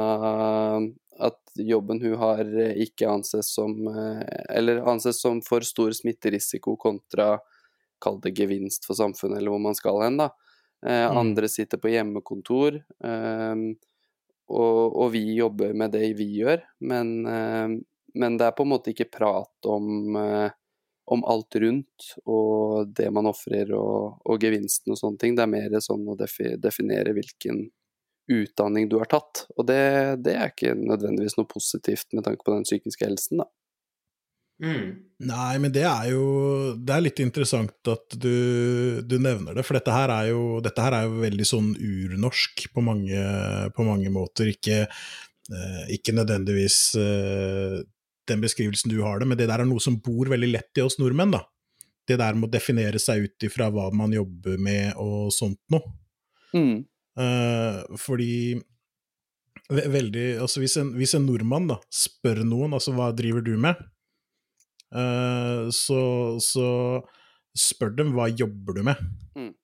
av 0.00 0.86
at 1.22 1.54
jobben 1.58 2.00
hun 2.02 2.16
har 2.20 2.40
eh, 2.58 2.74
ikke 2.84 3.08
anses 3.10 3.52
som 3.54 3.86
eh, 3.88 4.22
Eller 4.56 4.82
anses 4.88 5.20
som 5.22 5.42
for 5.44 5.64
stor 5.66 5.94
smitterisiko 5.96 6.76
kontra 6.80 7.36
Kall 8.02 8.18
det 8.22 8.32
gevinst 8.34 8.86
for 8.88 8.98
samfunnet, 8.98 9.38
eller 9.38 9.52
hvor 9.54 9.62
man 9.62 9.76
skal 9.78 10.00
hen, 10.02 10.16
da. 10.18 10.32
Eh, 10.82 11.06
Mm. 11.06 11.16
Andre 11.20 11.48
sitter 11.48 11.78
på 11.78 11.92
hjemmekontor. 11.92 12.80
Eh, 13.04 13.60
og, 14.52 14.96
og 14.98 15.12
vi 15.14 15.22
jobber 15.36 15.70
med 15.78 15.94
det 15.94 16.08
vi 16.18 16.26
gjør, 16.40 16.64
men, 16.82 17.12
eh, 17.30 17.76
men 18.18 18.36
det 18.40 18.48
er 18.48 18.56
på 18.58 18.66
en 18.66 18.72
måte 18.74 18.90
ikke 18.90 19.06
prat 19.14 19.70
om 19.70 20.16
om 21.12 21.24
alt 21.26 21.56
rundt 21.58 22.12
og 22.30 22.92
det 22.94 23.08
man 23.10 23.26
ofrer 23.26 23.72
og, 23.74 24.20
og 24.22 24.42
gevinsten 24.42 24.94
og 24.94 24.98
sånne 25.00 25.18
ting. 25.18 25.34
Det 25.36 25.44
er 25.44 25.50
mer 25.50 25.74
sånn 25.82 26.04
å 26.08 26.16
defi 26.18 26.54
definere 26.62 27.14
hvilken 27.16 27.64
utdanning 28.30 28.88
du 28.90 28.98
har 29.00 29.10
tatt. 29.10 29.46
Og 29.56 29.66
det, 29.68 29.82
det 30.26 30.36
er 30.38 30.52
ikke 30.52 30.76
nødvendigvis 30.78 31.38
noe 31.38 31.50
positivt 31.50 32.12
med 32.14 32.26
tanke 32.26 32.44
på 32.46 32.54
den 32.54 32.66
psykiske 32.68 33.06
helsen, 33.08 33.42
da. 33.42 33.48
Mm. 34.62 34.90
Nei, 35.26 35.54
men 35.58 35.72
det 35.74 35.82
er 35.88 36.10
jo 36.12 36.24
Det 36.78 36.92
er 36.94 37.02
litt 37.02 37.18
interessant 37.24 37.88
at 37.90 38.14
du, 38.14 39.00
du 39.02 39.16
nevner 39.18 39.56
det, 39.56 39.64
for 39.66 39.74
dette 39.74 39.94
her 39.94 40.12
er 40.14 40.28
jo, 40.28 40.60
dette 40.62 40.84
her 40.84 40.94
er 40.94 41.08
jo 41.08 41.22
veldig 41.24 41.46
sånn 41.48 41.72
urnorsk 41.74 42.68
på 42.74 42.84
mange, 42.84 43.24
på 43.74 43.86
mange 43.86 44.12
måter. 44.14 44.52
Ikke, 44.52 44.84
eh, 44.86 45.82
ikke 45.96 46.14
nødvendigvis 46.14 46.78
eh, 47.00 47.80
den 48.30 48.44
beskrivelsen 48.44 48.92
du 48.92 49.00
har 49.02 49.18
det, 49.18 49.30
men 49.30 49.40
det 49.40 49.48
der 49.50 49.64
er 49.64 49.68
noe 49.68 49.82
som 49.82 49.98
bor 50.04 50.30
veldig 50.30 50.52
lett 50.52 50.78
i 50.78 50.84
oss 50.84 51.00
nordmenn, 51.02 51.34
da. 51.34 51.42
Det 52.06 52.18
der 52.20 52.38
med 52.38 52.50
å 52.50 52.54
definere 52.54 53.02
seg 53.02 53.26
ut 53.26 53.46
ifra 53.46 53.68
hva 53.72 53.88
man 53.94 54.14
jobber 54.14 54.58
med 54.62 54.94
og 55.00 55.30
sånt 55.34 55.60
noe. 55.74 55.90
Mm. 56.54 56.82
Eh, 57.18 57.82
fordi 58.00 58.60
veldig 59.72 60.26
Altså, 60.42 60.60
hvis 60.62 60.76
en, 60.80 60.92
hvis 60.96 61.14
en 61.16 61.26
nordmann 61.28 61.66
da 61.70 61.76
spør 61.92 62.42
noen, 62.44 62.72
altså 62.76 62.94
hva 62.96 63.10
driver 63.16 63.44
du 63.44 63.56
med, 63.58 63.76
Eh, 64.92 65.70
så, 65.72 66.36
så 66.44 66.64
spør 67.56 67.94
dem 67.96 68.10
hva 68.12 68.26
jobber 68.28 68.74
du 68.76 68.82
med? 68.84 68.98
Mm. 69.38 69.54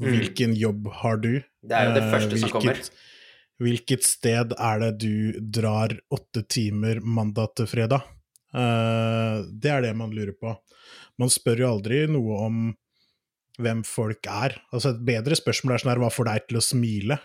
Hvilken 0.00 0.54
jobb 0.56 0.86
har 1.02 1.18
du? 1.20 1.34
Det 1.60 1.76
er 1.76 1.90
jo 1.90 1.96
det 1.98 2.06
første 2.08 2.30
første 2.30 2.38
som 2.40 2.54
kommer. 2.54 2.78
hvilket- 2.80 3.08
Hvilket 3.62 4.02
sted 4.08 4.54
er 4.58 4.78
det 4.80 4.88
du 5.04 5.40
drar 5.58 5.92
åtte 6.10 6.40
timer 6.48 7.02
mandag 7.04 7.52
til 7.54 7.66
fredag? 7.68 8.00
Eh, 8.54 9.42
det 9.60 9.70
er 9.70 9.82
det 9.84 9.92
man 9.94 10.10
lurer 10.10 10.32
på. 10.40 10.56
Man 11.20 11.28
spør 11.28 11.58
jo 11.60 11.68
aldri 11.76 12.06
noe 12.08 12.40
om 12.46 12.74
hvem 13.64 13.82
folk 13.86 14.26
er. 14.30 14.56
Altså 14.72 14.92
Et 14.92 15.02
bedre 15.12 15.38
spørsmål 15.38 15.74
er 15.74 15.82
sånn 15.82 15.92
her, 15.94 16.00
hva 16.02 16.10
får 16.12 16.28
deg 16.30 16.48
til 16.48 16.60
å 16.60 16.64
smile? 16.64 17.18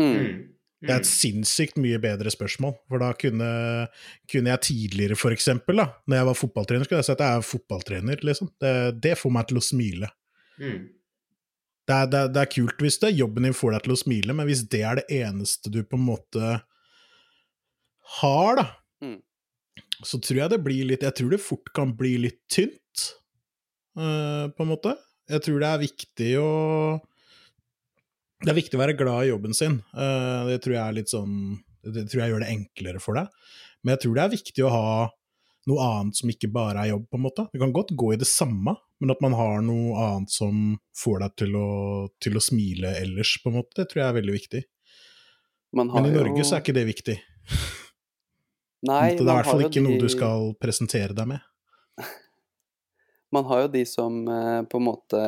Mm. 0.00 0.12
Mm. 0.12 0.38
Det 0.78 0.92
er 0.94 1.00
et 1.00 1.08
sinnssykt 1.10 1.80
mye 1.82 1.98
bedre 1.98 2.30
spørsmål, 2.30 2.76
for 2.86 3.02
da 3.02 3.08
kunne, 3.18 3.48
kunne 4.30 4.52
jeg 4.52 4.62
tidligere, 4.68 5.16
for 5.18 5.34
eksempel, 5.34 5.80
da, 5.80 5.88
når 6.06 6.20
jeg 6.20 6.28
var 6.28 6.38
fotballtrener, 6.38 6.86
skulle 6.86 7.00
jeg 7.00 7.08
si 7.08 7.14
at 7.16 7.24
jeg 7.24 7.40
er 7.40 7.48
fotballtrener, 7.48 8.22
liksom. 8.28 8.52
Det, 8.62 8.74
det 9.02 9.16
får 9.18 9.34
meg 9.34 9.48
til 9.50 9.58
å 9.58 9.64
smile. 9.66 10.10
Mm. 10.62 10.84
Det 11.88 11.96
er, 11.96 12.06
det, 12.12 12.20
er, 12.20 12.30
det 12.36 12.44
er 12.44 12.52
kult 12.52 12.84
hvis 12.84 13.00
det, 13.02 13.10
jobben 13.16 13.48
din 13.48 13.56
får 13.56 13.74
deg 13.74 13.88
til 13.88 13.96
å 13.96 13.98
smile, 14.04 14.36
men 14.38 14.46
hvis 14.46 14.62
det 14.70 14.84
er 14.86 15.00
det 15.00 15.06
eneste 15.18 15.72
du 15.72 15.80
på 15.82 15.98
en 15.98 16.06
måte 16.12 16.52
har, 18.20 18.62
da, 18.62 18.68
Mm. 18.98 19.20
så 20.02 20.18
tror 20.18 20.40
jeg 20.40 20.50
det 20.50 20.58
blir 20.64 20.86
litt 20.88 21.04
Jeg 21.06 21.14
tror 21.14 21.30
det 21.30 21.38
fort 21.38 21.68
kan 21.70 21.92
bli 21.94 22.16
litt 22.18 22.40
tynt, 22.50 23.02
uh, 23.94 24.50
på 24.50 24.64
en 24.64 24.70
måte. 24.72 24.96
Jeg 25.28 25.44
tror 25.44 25.60
det 25.60 25.68
er 25.68 25.82
viktig 25.82 26.32
å 26.40 26.50
Det 28.44 28.52
er 28.52 28.58
viktig 28.58 28.78
å 28.78 28.82
være 28.82 28.96
glad 28.96 29.26
i 29.26 29.30
jobben 29.32 29.56
sin. 29.56 29.80
Eh, 29.92 30.42
det 30.48 30.60
tror 30.64 30.76
jeg 30.76 30.84
er 30.84 30.96
litt 30.96 31.12
sånn 31.12 31.58
Det 31.84 32.06
tror 32.08 32.22
jeg 32.22 32.32
gjør 32.32 32.44
det 32.44 32.52
enklere 32.54 33.02
for 33.02 33.18
deg. 33.18 33.30
Men 33.82 33.94
jeg 33.94 34.04
tror 34.04 34.16
det 34.16 34.24
er 34.24 34.34
viktig 34.34 34.66
å 34.66 34.74
ha 34.74 34.90
noe 35.68 35.84
annet 35.84 36.16
som 36.16 36.30
ikke 36.32 36.48
bare 36.52 36.80
er 36.82 36.92
jobb, 36.94 37.04
på 37.10 37.18
en 37.18 37.24
måte. 37.26 37.44
Du 37.52 37.60
kan 37.60 37.74
godt 37.76 37.92
gå 37.98 38.14
i 38.14 38.18
det 38.20 38.28
samme, 38.28 38.72
men 39.02 39.12
at 39.12 39.20
man 39.20 39.36
har 39.36 39.60
noe 39.64 39.98
annet 40.00 40.32
som 40.32 40.78
får 40.96 41.22
deg 41.24 41.34
til 41.42 41.58
å, 41.60 41.68
til 42.24 42.38
å 42.40 42.42
smile 42.42 42.94
ellers, 43.02 43.34
på 43.42 43.52
en 43.52 43.58
måte, 43.58 43.76
det 43.76 43.90
tror 43.90 44.02
jeg 44.02 44.08
er 44.08 44.16
veldig 44.16 44.36
viktig. 44.38 44.62
Men 45.76 45.92
i 45.92 46.14
Norge 46.14 46.40
jo... 46.40 46.46
så 46.48 46.56
er 46.56 46.64
ikke 46.64 46.76
det 46.78 46.86
viktig. 46.88 47.18
Nei, 48.88 49.04
det 49.18 49.20
er 49.20 49.26
i 49.26 49.28
hvert 49.28 49.50
fall 49.50 49.66
ikke 49.66 49.80
de... 49.80 49.84
noe 49.84 50.00
du 50.00 50.08
skal 50.12 50.52
presentere 50.62 51.16
deg 51.16 51.34
med. 51.34 51.44
Man 53.30 53.44
har 53.44 53.66
jo 53.66 53.72
de 53.72 53.84
som 53.86 54.28
eh, 54.28 54.62
på 54.62 54.80
en 54.80 54.88
måte 54.90 55.24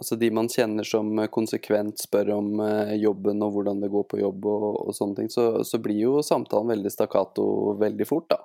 Altså 0.00 0.16
de 0.16 0.30
man 0.32 0.46
kjenner 0.48 0.86
som 0.86 1.18
konsekvent 1.34 1.98
spør 2.00 2.30
om 2.36 2.60
eh, 2.64 2.92
jobben 3.02 3.42
og 3.44 3.56
hvordan 3.56 3.82
det 3.82 3.90
går 3.92 4.04
på 4.08 4.20
jobb 4.20 4.46
og, 4.48 4.68
og 4.86 4.94
sånne 4.96 5.18
ting, 5.18 5.28
så, 5.28 5.64
så, 5.66 5.80
blir 5.82 5.98
jo 5.98 6.12
samtalen 6.24 6.70
veldig 6.70 6.92
stakkato 6.94 7.44
veldig 7.76 8.06
fort, 8.08 8.30
da. 8.30 8.38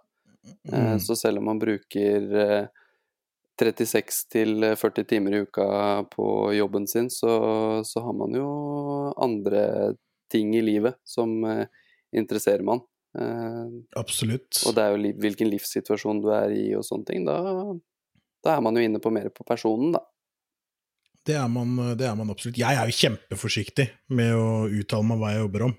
Eh, 0.73 0.89
mm. 0.97 0.99
Så 1.05 1.15
selv 1.15 1.39
om 1.39 1.47
man 1.47 1.61
bruker 1.61 2.25
36 3.61 4.19
til 4.33 4.67
40 4.73 5.07
timer 5.13 5.37
i 5.37 5.43
uka 5.45 5.69
på 6.11 6.27
jobben 6.57 6.89
sin, 6.91 7.07
så, 7.13 7.31
så 7.87 8.03
har 8.03 8.17
man 8.19 8.35
jo 8.35 8.49
andre 9.15 9.93
ting 10.33 10.57
i 10.57 10.65
livet 10.65 10.97
som 11.07 11.37
interesserer 12.11 12.65
man. 12.67 12.83
Absolutt. 13.95 14.65
Og 14.65 14.75
det 14.75 14.83
er 14.83 14.97
jo 14.97 15.17
hvilken 15.23 15.53
livssituasjon 15.53 16.25
du 16.25 16.33
er 16.35 16.51
i 16.57 16.71
og 16.75 16.83
sånne 16.89 17.13
ting. 17.13 17.29
Da, 17.29 17.37
da 18.45 18.55
er 18.55 18.65
man 18.65 18.77
jo 18.77 18.83
inne 18.85 19.01
på 19.01 19.11
mer 19.13 19.31
på 19.33 19.45
personen, 19.47 19.95
da. 19.95 20.03
Det 21.25 21.33
er, 21.33 21.47
man, 21.49 21.71
det 21.97 22.05
er 22.05 22.13
man 22.13 22.29
absolutt. 22.29 22.59
Jeg 22.61 22.77
er 22.77 22.85
jo 22.85 22.93
kjempeforsiktig 22.99 23.87
med 24.13 24.35
å 24.37 24.67
uttale 24.69 25.07
meg 25.09 25.17
hva 25.17 25.31
jeg 25.33 25.41
jobber 25.41 25.63
om. 25.71 25.73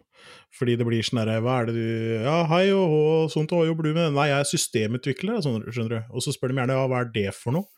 Fordi 0.57 0.75
det 0.79 0.87
blir 0.89 1.05
sånn 1.05 1.21
herre 1.21 1.37
Hva 1.45 1.59
er 1.61 1.69
det 1.69 1.75
du 1.77 2.25
Ja, 2.25 2.39
hei 2.51 2.65
og 2.75 2.87
hå, 2.91 3.03
sånt, 3.31 3.53
hva 3.53 3.67
jobber 3.69 3.87
du 3.87 3.93
med? 3.93 4.15
Nei, 4.17 4.31
jeg 4.31 4.43
er 4.43 4.49
systemutvikler, 4.51 5.39
sånn, 5.45 5.61
skjønner 5.69 5.93
du. 5.93 6.11
Og 6.17 6.25
så 6.25 6.35
spør 6.35 6.51
de 6.51 6.59
gjerne 6.59 6.79
ja, 6.79 6.89
hva 6.91 7.03
er 7.05 7.13
det 7.15 7.29
for 7.37 7.55
noe? 7.55 7.69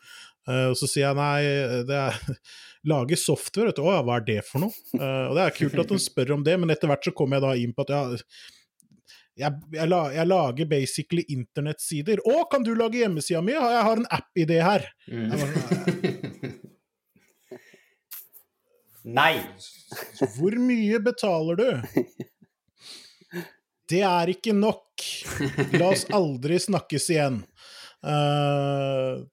Uh, 0.49 0.71
og 0.71 0.77
så 0.79 0.89
sier 0.89 1.09
jeg 1.09 1.19
nei, 1.19 1.83
det 1.85 1.99
er 1.99 2.17
lage 2.91 3.19
software, 3.19 3.69
vet 3.69 3.77
du. 3.77 3.83
Å 3.85 3.97
ja, 3.99 4.05
hva 4.07 4.17
er 4.17 4.25
det 4.31 4.39
for 4.47 4.63
noe? 4.65 4.73
Uh, 4.95 5.27
og 5.27 5.37
det 5.37 5.45
er 5.45 5.57
kult 5.59 5.83
at 5.83 5.93
de 5.93 5.99
spør 6.01 6.37
om 6.39 6.45
det, 6.47 6.55
men 6.61 6.73
etter 6.73 6.89
hvert 6.89 7.05
så 7.05 7.13
kommer 7.15 7.37
jeg 7.37 7.45
da 7.45 7.53
inn 7.59 7.75
på 7.75 7.85
at 7.85 7.93
ja, 7.93 8.01
jeg, 9.39 9.59
jeg, 9.73 9.89
jeg, 9.89 10.27
lager 10.27 10.69
basically 10.69 11.23
internettsider. 11.31 12.21
Å, 12.27 12.43
kan 12.51 12.65
du 12.65 12.73
lage 12.77 12.99
hjemmesida 13.01 13.41
mi? 13.45 13.55
Jeg 13.55 13.85
har 13.87 14.01
en 14.01 14.09
app-idé 14.19 14.59
her. 14.63 14.87
Mm. 15.07 15.31
Nei. 19.19 19.35
Hvor 20.35 20.57
mye 20.61 20.99
betaler 21.03 21.55
du? 21.59 21.69
Det 23.89 24.03
er 24.05 24.29
ikke 24.29 24.53
nok. 24.53 25.01
La 25.79 25.87
oss 25.89 26.03
aldri 26.13 26.59
snakkes 26.61 27.07
igjen. 27.09 27.39
Uh, 28.05 29.25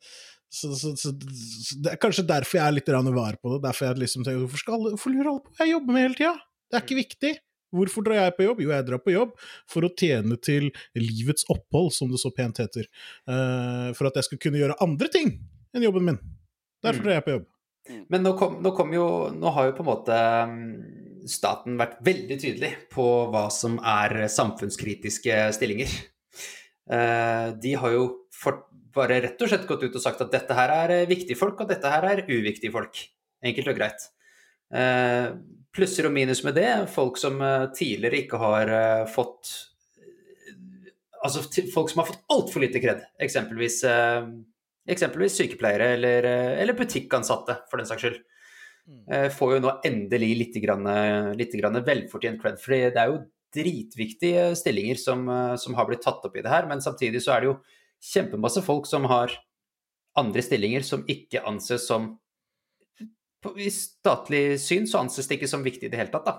så, 0.48 0.70
så, 0.72 0.94
så, 0.96 1.12
så, 1.12 1.76
Det 1.84 1.92
er 1.92 2.00
kanskje 2.00 2.24
derfor 2.26 2.56
jeg 2.56 2.64
er 2.64 2.76
litt 2.78 2.88
var 2.88 3.36
på 3.36 3.52
det. 3.52 3.58
Derfor 3.66 3.90
jeg 3.90 4.00
liksom 4.00 4.24
tenker, 4.24 4.46
Hvorfor, 4.46 4.62
skal 4.62 4.78
alle, 4.78 4.94
hvorfor 4.94 5.12
lurer 5.12 5.30
alle 5.32 5.44
på 5.44 5.52
hva 5.52 5.66
jeg 5.66 5.74
jobber 5.74 5.96
med 5.96 6.06
hele 6.06 6.18
tida? 6.22 6.32
Det 6.66 6.78
er 6.78 6.86
ikke 6.86 7.00
viktig. 7.02 7.32
Hvorfor 7.74 8.06
drar 8.06 8.20
jeg 8.20 8.36
på 8.36 8.46
jobb? 8.46 8.62
Jo, 8.62 8.70
jeg 8.74 8.86
drar 8.86 9.02
på 9.02 9.14
jobb 9.14 9.34
for 9.70 9.86
å 9.86 9.92
tjene 9.98 10.38
til 10.38 10.68
livets 10.98 11.46
opphold, 11.52 11.92
som 11.96 12.10
det 12.12 12.20
så 12.22 12.30
pent 12.34 12.60
heter. 12.62 12.86
Uh, 13.28 13.90
for 13.96 14.10
at 14.10 14.20
jeg 14.20 14.28
skal 14.30 14.42
kunne 14.46 14.62
gjøre 14.62 14.78
andre 14.84 15.10
ting 15.12 15.34
enn 15.74 15.86
jobben 15.86 16.06
min. 16.10 16.20
Derfor 16.84 17.02
mm. 17.02 17.06
drar 17.06 17.18
jeg 17.18 17.26
på 17.26 17.34
jobb. 17.36 17.48
Mm. 17.86 18.04
Men 18.12 18.24
nå, 18.26 18.34
kom, 18.38 18.56
nå, 18.62 18.72
kom 18.76 18.94
jo, 18.94 19.08
nå 19.34 19.52
har 19.54 19.68
jo 19.68 19.76
på 19.76 19.84
en 19.84 19.90
måte 19.90 20.20
mm, 20.50 20.70
staten 21.30 21.76
vært 21.78 21.98
veldig 22.06 22.38
tydelig 22.42 22.72
på 22.94 23.06
hva 23.32 23.46
som 23.54 23.78
er 23.82 24.26
samfunnskritiske 24.32 25.42
stillinger. 25.58 25.92
Uh, 26.86 27.54
de 27.62 27.74
har 27.78 27.94
jo 27.94 28.08
for, 28.34 28.64
bare 28.94 29.20
rett 29.24 29.42
og 29.42 29.50
slett 29.50 29.66
gått 29.68 29.84
ut 29.86 29.98
og 29.98 30.02
sagt 30.02 30.22
at 30.22 30.32
dette 30.34 30.56
her 30.56 30.72
er 30.72 31.10
viktige 31.10 31.38
folk, 31.38 31.60
og 31.60 31.70
dette 31.70 31.90
her 31.90 32.06
er 32.14 32.26
uviktige 32.30 32.74
folk. 32.74 33.02
Enkelt 33.46 33.74
og 33.74 33.78
greit. 33.78 34.06
Uh, 34.74 35.36
plusser 35.76 36.08
og 36.08 36.14
minus 36.14 36.42
med 36.46 36.56
det. 36.56 36.70
Folk 36.92 37.20
som 37.20 37.40
eh, 37.44 37.68
tidligere 37.76 38.22
ikke 38.24 38.42
har 38.42 38.76
eh, 38.80 39.08
fått 39.12 39.54
Altså 41.26 41.40
folk 41.72 41.88
som 41.90 41.98
har 42.02 42.06
fått 42.06 42.20
altfor 42.30 42.62
lite 42.62 42.78
kred. 42.78 43.00
Eksempelvis, 43.24 43.80
eh, 43.88 44.26
eksempelvis 44.92 45.38
sykepleiere 45.40 45.88
eller, 45.96 46.28
eller, 46.60 46.76
butikkansatte, 46.78 47.56
for 47.66 47.80
den 47.80 47.88
saks 47.88 48.04
skyld. 48.04 48.20
Mm. 48.86 49.32
Får 49.34 49.56
jo 49.56 49.62
nå 49.64 49.72
endelig 49.88 50.28
litt, 50.38 50.58
grann, 50.62 50.86
litt 51.34 51.56
grann 51.58 51.80
velfortjent 51.88 52.38
cred. 52.38 52.60
For 52.62 52.76
det 52.76 53.00
er 53.02 53.10
jo 53.10 53.16
dritviktige 53.56 54.44
stillinger 54.60 55.00
som, 55.02 55.26
som, 55.58 55.74
har 55.74 55.88
blitt 55.88 56.04
tatt 56.06 56.22
opp 56.28 56.38
i 56.38 56.44
det 56.44 56.52
her. 56.52 56.68
Men 56.70 56.84
samtidig 56.84 57.24
så 57.24 57.34
er 57.34 57.42
det 57.42 57.50
jo 57.50 57.56
kjempemasse 58.12 58.62
folk 58.62 58.86
som 58.86 59.08
har 59.10 59.34
andre 60.20 60.46
stillinger 60.46 60.86
som 60.86 61.02
ikke 61.10 61.42
anses 61.48 61.88
som 61.90 62.12
i 63.56 63.70
statlig 63.72 64.58
syn 64.62 64.86
så 64.90 65.02
anses 65.02 65.28
det 65.28 65.38
ikke 65.38 65.50
som 65.50 65.64
viktig 65.64 65.88
i 65.88 65.92
det 65.92 66.00
hele 66.00 66.12
tatt, 66.12 66.26
da. 66.26 66.36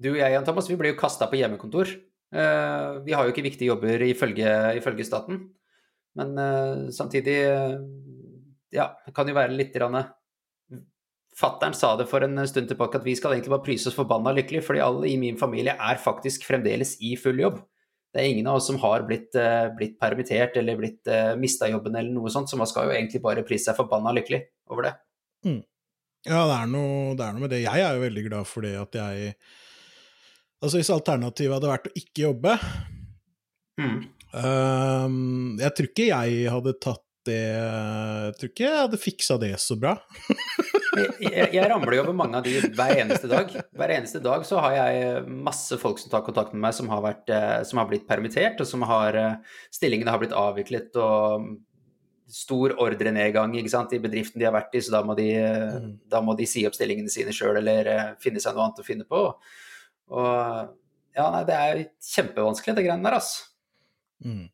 Du 0.00 0.14
og 0.14 0.20
jeg, 0.20 0.32
Jan 0.32 0.46
Thomas, 0.46 0.68
vi 0.70 0.78
ble 0.80 0.94
jo 0.94 1.00
kasta 1.00 1.28
på 1.28 1.36
hjemmekontor. 1.40 1.90
Uh, 2.32 3.00
vi 3.04 3.12
har 3.12 3.26
jo 3.26 3.34
ikke 3.34 3.44
viktige 3.44 3.72
jobber 3.72 4.00
ifølge, 4.06 4.48
ifølge 4.78 5.04
staten. 5.04 5.42
Men 6.18 6.32
uh, 6.38 6.88
samtidig 6.94 7.36
uh, 7.50 7.76
Ja, 8.70 8.92
det 9.04 9.12
kan 9.16 9.28
jo 9.28 9.34
være 9.34 9.56
litt 9.56 9.76
rann, 9.82 9.98
Fattern 11.40 11.74
sa 11.74 11.94
det 11.96 12.04
for 12.10 12.22
en 12.22 12.38
stund 12.46 12.68
tilbake 12.68 12.98
at 12.98 13.04
vi 13.06 13.14
skal 13.16 13.32
egentlig 13.32 13.52
bare 13.52 13.64
pryse 13.64 13.88
oss 13.88 13.96
forbanna 13.96 14.32
lykkelig, 14.36 14.60
fordi 14.66 14.82
alle 14.84 15.08
i 15.08 15.16
min 15.18 15.38
familie 15.40 15.72
er 15.72 16.00
faktisk 16.02 16.44
fremdeles 16.46 16.96
i 17.06 17.14
full 17.18 17.38
jobb. 17.40 17.60
Det 18.12 18.20
er 18.20 18.32
ingen 18.32 18.48
av 18.50 18.58
oss 18.58 18.66
som 18.68 18.78
har 18.82 19.06
blitt, 19.08 19.38
blitt 19.78 19.94
permittert 20.02 20.58
eller 20.60 20.78
blitt 20.78 21.08
uh, 21.08 21.32
mista 21.40 21.70
jobben 21.70 21.96
eller 21.96 22.12
noe 22.12 22.32
sånt, 22.34 22.50
så 22.50 22.58
man 22.60 22.68
skal 22.68 22.90
jo 22.90 22.96
egentlig 22.96 23.22
bare 23.24 23.46
prise 23.46 23.70
seg 23.70 23.78
forbanna 23.78 24.12
lykkelig 24.18 24.42
over 24.74 24.90
det. 24.90 24.94
Mm. 25.46 25.60
Ja, 26.28 26.44
det 26.44 26.56
er, 26.58 26.68
noe, 26.68 27.12
det 27.16 27.24
er, 27.24 27.34
noe, 27.34 27.44
med 27.46 27.52
det. 27.54 27.62
Jeg 27.64 27.80
er 27.80 27.96
jo 27.96 28.04
veldig 28.04 28.24
glad 28.28 28.48
for 28.48 28.66
det 28.66 28.76
at 28.80 29.00
jeg 29.00 29.34
Altså, 30.60 30.76
hvis 30.76 30.90
alternativet 30.92 31.54
hadde 31.56 31.70
vært 31.70 31.86
å 31.88 31.92
ikke 31.96 32.26
jobbe 32.26 32.54
mm. 33.80 33.94
um, 34.36 35.54
Jeg 35.56 35.72
tror 35.72 35.88
ikke 35.88 36.08
jeg 36.10 36.50
hadde 36.52 36.74
tatt 36.84 37.06
det 37.28 37.38
Jeg 37.40 38.34
tror 38.36 38.50
ikke 38.50 38.66
jeg 38.66 38.82
hadde 38.82 39.00
fiksa 39.00 39.36
det 39.40 39.54
så 39.60 39.76
bra. 39.80 39.94
jeg, 41.20 41.48
jeg, 41.52 41.64
ramler 41.68 41.96
jo 41.96 42.04
over 42.04 42.16
mange 42.16 42.38
av 42.38 42.46
de 42.46 42.54
hver 42.76 42.94
eneste 43.02 43.28
dag. 43.30 43.52
Hver 43.76 43.92
eneste 43.92 44.22
dag 44.24 44.46
så 44.48 44.60
har 44.64 44.76
jeg 44.78 45.24
masse 45.28 45.76
folk 45.80 46.00
som 46.00 46.12
tar 46.12 46.24
kontakt 46.26 46.54
med 46.54 46.64
meg, 46.64 46.76
som 46.76 46.88
har, 46.92 47.02
vært, 47.04 47.28
eh, 47.32 47.58
som 47.68 47.80
har 47.82 47.90
blitt 47.90 48.06
permittert, 48.08 48.60
og 48.64 48.68
som 48.68 48.86
har 48.88 49.18
eh, 49.20 49.58
Stillingene 49.76 50.14
har 50.14 50.22
blitt 50.22 50.36
avviklet, 50.36 50.96
og 50.96 51.52
stor 52.30 52.74
ordrenedgang 52.80 53.56
i 53.58 53.64
bedriften 53.98 54.38
de 54.40 54.46
har 54.46 54.54
vært 54.54 54.74
i, 54.74 54.82
så 54.84 54.94
da 54.94 55.02
må 55.06 55.16
de, 55.18 55.28
mm. 55.34 55.90
da 56.10 56.22
må 56.22 56.36
de 56.38 56.46
si 56.48 56.64
opp 56.68 56.76
stillingene 56.76 57.10
sine 57.12 57.34
sjøl 57.34 57.58
eller 57.60 57.90
uh, 57.90 58.06
finne 58.22 58.42
seg 58.42 58.54
noe 58.54 58.68
annet 58.68 58.82
å 58.82 58.86
finne 58.86 59.06
på. 59.08 59.24
Og 60.10 60.30
ja, 61.16 61.26
nei, 61.34 61.44
det 61.48 61.58
er 61.58 61.84
kjempevanskelig, 62.12 62.76
det 62.78 62.86
greiene 62.86 63.06
der, 63.06 63.18
altså. 63.18 63.46
Mm. 64.24 64.48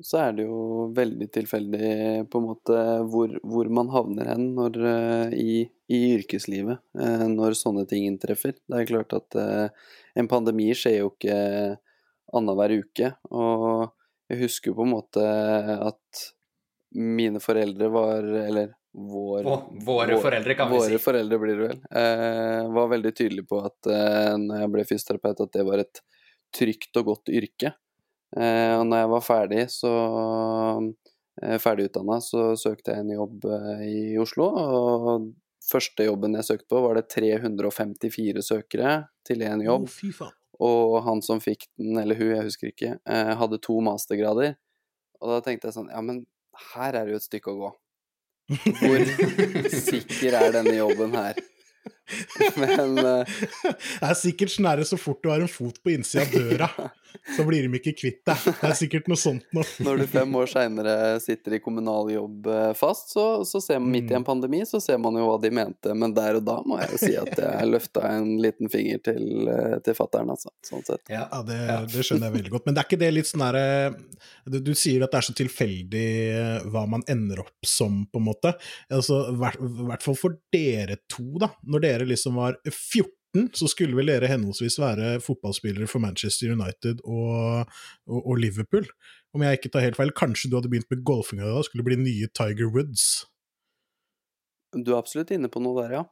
Så 0.00 0.16
er 0.16 0.32
det 0.32 0.46
jo 0.46 0.86
veldig 0.96 1.26
tilfeldig 1.28 1.88
på 2.32 2.40
en 2.40 2.46
måte 2.46 2.76
hvor, 3.12 3.34
hvor 3.44 3.68
man 3.68 3.90
havner 3.92 4.30
hen 4.32 4.46
når, 4.56 4.80
uh, 4.80 5.36
i, 5.36 5.66
i, 5.92 6.00
yrkeslivet 6.16 6.80
uh, 7.00 7.26
når 7.28 7.58
sånne 7.58 7.84
ting 7.88 8.08
inntreffer. 8.08 8.56
Det 8.64 8.80
er 8.80 8.88
klart 8.88 9.16
at 9.16 9.40
en 9.40 10.28
pandemi 10.30 10.70
skjer 10.76 11.02
jo 11.02 11.14
ikke 11.14 11.40
annenhver 12.36 12.76
uke. 12.80 13.14
Og 13.34 13.90
jeg 14.30 14.44
husker 14.44 14.76
på 14.76 14.86
en 14.86 14.94
måte 14.94 15.24
at 15.90 16.28
mine 16.90 17.40
foreldre 17.40 17.88
var 17.88 18.24
Eller 18.24 18.72
vår, 18.92 19.44
våre 19.84 20.14
vår, 20.14 20.22
foreldre, 20.22 20.54
kan 20.58 20.70
vi 20.70 20.80
si. 20.80 20.88
Våre 20.88 20.98
foreldre 20.98 21.38
blir 21.38 21.58
det 21.60 21.68
vel. 21.68 21.82
Eh, 22.00 22.70
var 22.74 22.88
veldig 22.90 23.12
tydelig 23.14 23.44
på 23.46 23.60
at 23.62 23.86
eh, 23.86 24.32
når 24.40 24.64
jeg 24.64 24.72
ble 24.74 24.86
fysioterapeut, 24.88 25.42
at 25.44 25.52
det 25.54 25.66
var 25.68 25.82
et 25.84 26.00
trygt 26.58 26.98
og 26.98 27.12
godt 27.12 27.30
yrke. 27.30 27.70
Eh, 28.34 28.74
og 28.74 28.88
når 28.88 29.04
jeg 29.04 29.12
var 29.12 29.22
ferdig, 29.22 29.62
så 29.70 29.92
eh, 31.42 31.54
ferdigutdanna, 31.62 32.18
så 32.24 32.48
søkte 32.58 32.96
jeg 32.96 33.04
en 33.04 33.14
jobb 33.14 33.46
eh, 33.46 33.86
i 33.86 34.02
Oslo. 34.22 34.50
Og 34.50 35.30
første 35.70 36.08
jobben 36.08 36.34
jeg 36.40 36.48
søkte 36.50 36.68
på, 36.74 36.82
var 36.82 36.98
det 36.98 37.06
354 37.14 38.42
søkere 38.42 38.96
til 39.26 39.46
én 39.46 39.62
jobb. 39.68 39.86
Oh, 40.60 40.96
og 40.96 40.98
han 41.06 41.22
som 41.24 41.38
fikk 41.40 41.68
den, 41.78 41.94
eller 42.02 42.18
hun, 42.18 42.34
jeg 42.34 42.50
husker 42.50 42.74
ikke, 42.74 42.96
eh, 43.06 43.32
hadde 43.38 43.62
to 43.62 43.78
mastergrader. 43.86 44.58
Og 45.20 45.30
da 45.30 45.40
tenkte 45.44 45.70
jeg 45.70 45.78
sånn, 45.78 45.92
ja 45.92 46.02
men 46.04 46.24
her 46.74 46.96
er 46.98 47.06
det 47.06 47.14
jo 47.14 47.20
et 47.20 47.26
stykke 47.26 47.52
å 47.52 47.60
gå. 47.60 47.70
Hvor 48.80 49.04
sikker 49.70 50.36
er 50.40 50.54
denne 50.56 50.74
jobben 50.74 51.14
her? 51.14 51.38
Men 52.62 52.98
uh, 52.98 53.36
Det 53.64 54.08
er 54.10 54.18
sikkert 54.18 54.54
snarere 54.54 54.88
så 54.88 54.98
fort 55.00 55.22
du 55.22 55.30
har 55.32 55.42
en 55.42 55.50
fot 55.50 55.82
på 55.82 55.94
innsida 55.94 56.26
av 56.26 56.34
døra. 56.34 56.90
så 57.36 57.44
blir 57.44 57.66
de 57.66 57.78
ikke 57.78 57.92
kvitt 57.98 58.20
deg. 58.26 58.44
Det 58.46 58.68
er 58.68 58.76
sikkert 58.78 59.08
noe 59.10 59.18
sånt 59.20 59.46
nå. 59.56 59.64
Når 59.84 60.02
du 60.02 60.06
fem 60.10 60.36
år 60.40 60.50
seinere 60.50 60.94
sitter 61.22 61.56
i 61.56 61.60
kommunal 61.62 62.10
jobb 62.12 62.48
eh, 62.50 62.70
fast, 62.78 63.12
så, 63.14 63.26
så 63.48 63.60
ser 63.62 63.80
man 63.82 63.92
midt 63.94 64.10
i 64.10 64.16
en 64.16 64.24
mm. 64.24 64.28
pandemi, 64.28 64.62
så 64.68 64.80
ser 64.82 65.00
man 65.02 65.16
jo 65.18 65.26
hva 65.28 65.36
de 65.42 65.52
mente. 65.54 65.94
Men 65.96 66.14
der 66.16 66.40
og 66.40 66.46
da 66.46 66.58
må 66.66 66.80
jeg 66.80 66.94
jo 66.94 67.00
si 67.02 67.12
at 67.20 67.34
jeg 67.38 67.70
løfta 67.70 68.04
en 68.16 68.34
liten 68.42 68.70
finger 68.72 69.02
til, 69.10 69.24
eh, 69.50 69.76
til 69.84 69.96
fatter'n, 69.98 70.32
altså. 70.34 70.52
Sånn 70.66 70.84
sett. 70.86 71.04
Ja, 71.12 71.26
det, 71.46 71.60
det, 71.90 72.04
skjønner 72.06 72.30
jeg 72.30 72.38
veldig 72.38 72.54
godt. 72.56 72.68
Men 72.68 72.76
det 72.76 72.82
er 72.82 72.90
ikke 72.90 73.02
det 73.02 73.12
litt 73.14 73.30
sånn 73.30 73.44
herre 73.44 73.66
du, 74.50 74.58
du, 74.64 74.72
sier 74.76 75.04
at 75.04 75.12
det 75.12 75.20
er 75.20 75.26
så 75.26 75.34
tilfeldig 75.36 76.06
hva 76.72 76.84
man 76.90 77.04
ender 77.10 77.42
opp 77.44 77.66
som, 77.66 78.02
på 78.10 78.20
en 78.20 78.26
måte. 78.26 78.54
Altså, 78.92 79.22
I 79.32 79.36
hvert 79.38 80.04
fall 80.04 80.18
for 80.18 80.38
dere 80.52 81.00
to, 81.10 81.26
da. 81.40 81.50
Når 81.70 81.84
dere 81.84 81.99
liksom 82.08 82.38
var 82.40 82.58
14 82.66 83.50
så 83.54 83.68
skulle 83.70 83.94
vel 83.94 84.10
dere 84.10 84.30
henholdsvis 84.30 84.78
være 84.82 85.10
fotballspillere 85.22 85.86
for 85.90 86.02
Manchester 86.02 86.50
United 86.50 87.02
og, 87.04 87.68
og, 88.08 88.20
og, 88.24 88.32
Liverpool. 88.42 88.88
Om 89.34 89.44
jeg 89.46 89.60
ikke 89.60 89.70
tar 89.70 89.84
helt 89.86 89.98
feil, 89.98 90.10
kanskje 90.16 90.50
du 90.50 90.56
hadde 90.58 90.70
begynt 90.72 90.90
med 90.90 91.04
golfinga 91.06 91.46
da, 91.46 91.60
skulle 91.66 91.86
bli 91.86 92.00
nye 92.00 92.30
Tiger 92.34 92.72
Woods? 92.74 93.26
Du 94.74 94.92
er 94.92 94.98
absolutt 94.98 95.30
inne 95.34 95.50
på 95.50 95.62
noe 95.62 95.78
der, 95.82 96.00
ja 96.00 96.04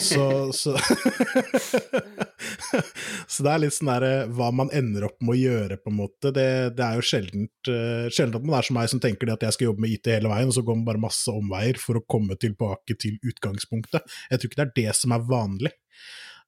så, 0.00 0.52
så, 0.52 0.78
så 3.32 3.44
det 3.44 3.52
er 3.52 3.62
litt 3.62 3.76
sånn 3.76 3.90
derre 3.90 4.12
hva 4.34 4.50
man 4.54 4.70
ender 4.74 5.06
opp 5.08 5.18
med 5.24 5.34
å 5.34 5.38
gjøre, 5.38 5.78
på 5.80 5.92
en 5.92 5.98
måte. 5.98 6.32
Det, 6.34 6.46
det 6.76 6.86
er 6.86 6.98
jo 6.98 7.06
sjeldent, 7.06 7.70
uh, 7.70 8.06
sjeldent 8.08 8.40
at 8.40 8.48
man 8.48 8.58
er 8.58 8.68
som 8.68 8.78
meg 8.78 8.92
som 8.92 9.02
tenker 9.02 9.34
at 9.34 9.46
jeg 9.46 9.56
skal 9.56 9.70
jobbe 9.70 9.84
med 9.84 9.96
IT 9.96 10.12
hele 10.14 10.32
veien, 10.32 10.50
og 10.50 10.56
så 10.56 10.64
går 10.66 10.78
man 10.78 10.88
bare 10.88 11.06
masse 11.06 11.32
omveier 11.32 11.80
for 11.80 12.00
å 12.00 12.06
komme 12.08 12.38
tilbake 12.40 12.98
til 13.00 13.18
utgangspunktet. 13.22 14.16
Jeg 14.30 14.40
tror 14.40 14.50
ikke 14.50 14.62
det 14.62 14.68
er 14.68 14.78
det 14.82 15.00
som 15.00 15.16
er 15.16 15.28
vanlig. 15.28 15.74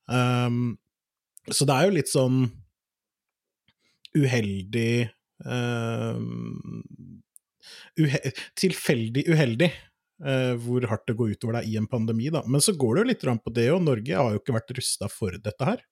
Um, 0.07 0.77
så 1.51 1.67
det 1.67 1.75
er 1.75 1.87
jo 1.87 1.97
litt 1.97 2.11
sånn 2.11 2.47
uheldig 4.17 5.11
um, 5.45 6.81
uhe 7.99 8.31
Tilfeldig 8.57 9.27
uheldig 9.29 9.69
Uh, 9.69 9.96
hvor 10.17 10.87
hardt 10.89 11.05
det 11.11 11.17
går 11.19 11.35
utover 11.37 11.59
deg 11.59 11.69
i 11.69 11.77
en 11.77 11.89
pandemi, 11.91 12.31
da. 12.33 12.41
Men 12.49 12.63
så 12.65 12.73
går 12.73 12.95
det 12.95 13.03
jo 13.03 13.11
litt 13.11 13.25
på 13.45 13.53
det, 13.53 13.69
og 13.75 13.83
Norge 13.85 14.17
har 14.17 14.33
jo 14.33 14.41
ikke 14.41 14.57
vært 14.57 14.77
rusta 14.79 15.11
for 15.13 15.37
dette 15.37 15.69
her. 15.69 15.83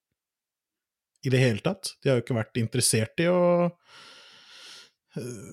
I 1.25 1.33
det 1.33 1.41
hele 1.41 1.65
tatt. 1.65 1.95
De 2.03 2.11
har 2.11 2.19
jo 2.19 2.25
ikke 2.25 2.37
vært 2.37 2.61
interessert 2.61 3.21
i 3.25 3.29
å 3.33 3.69
uh, 3.69 5.51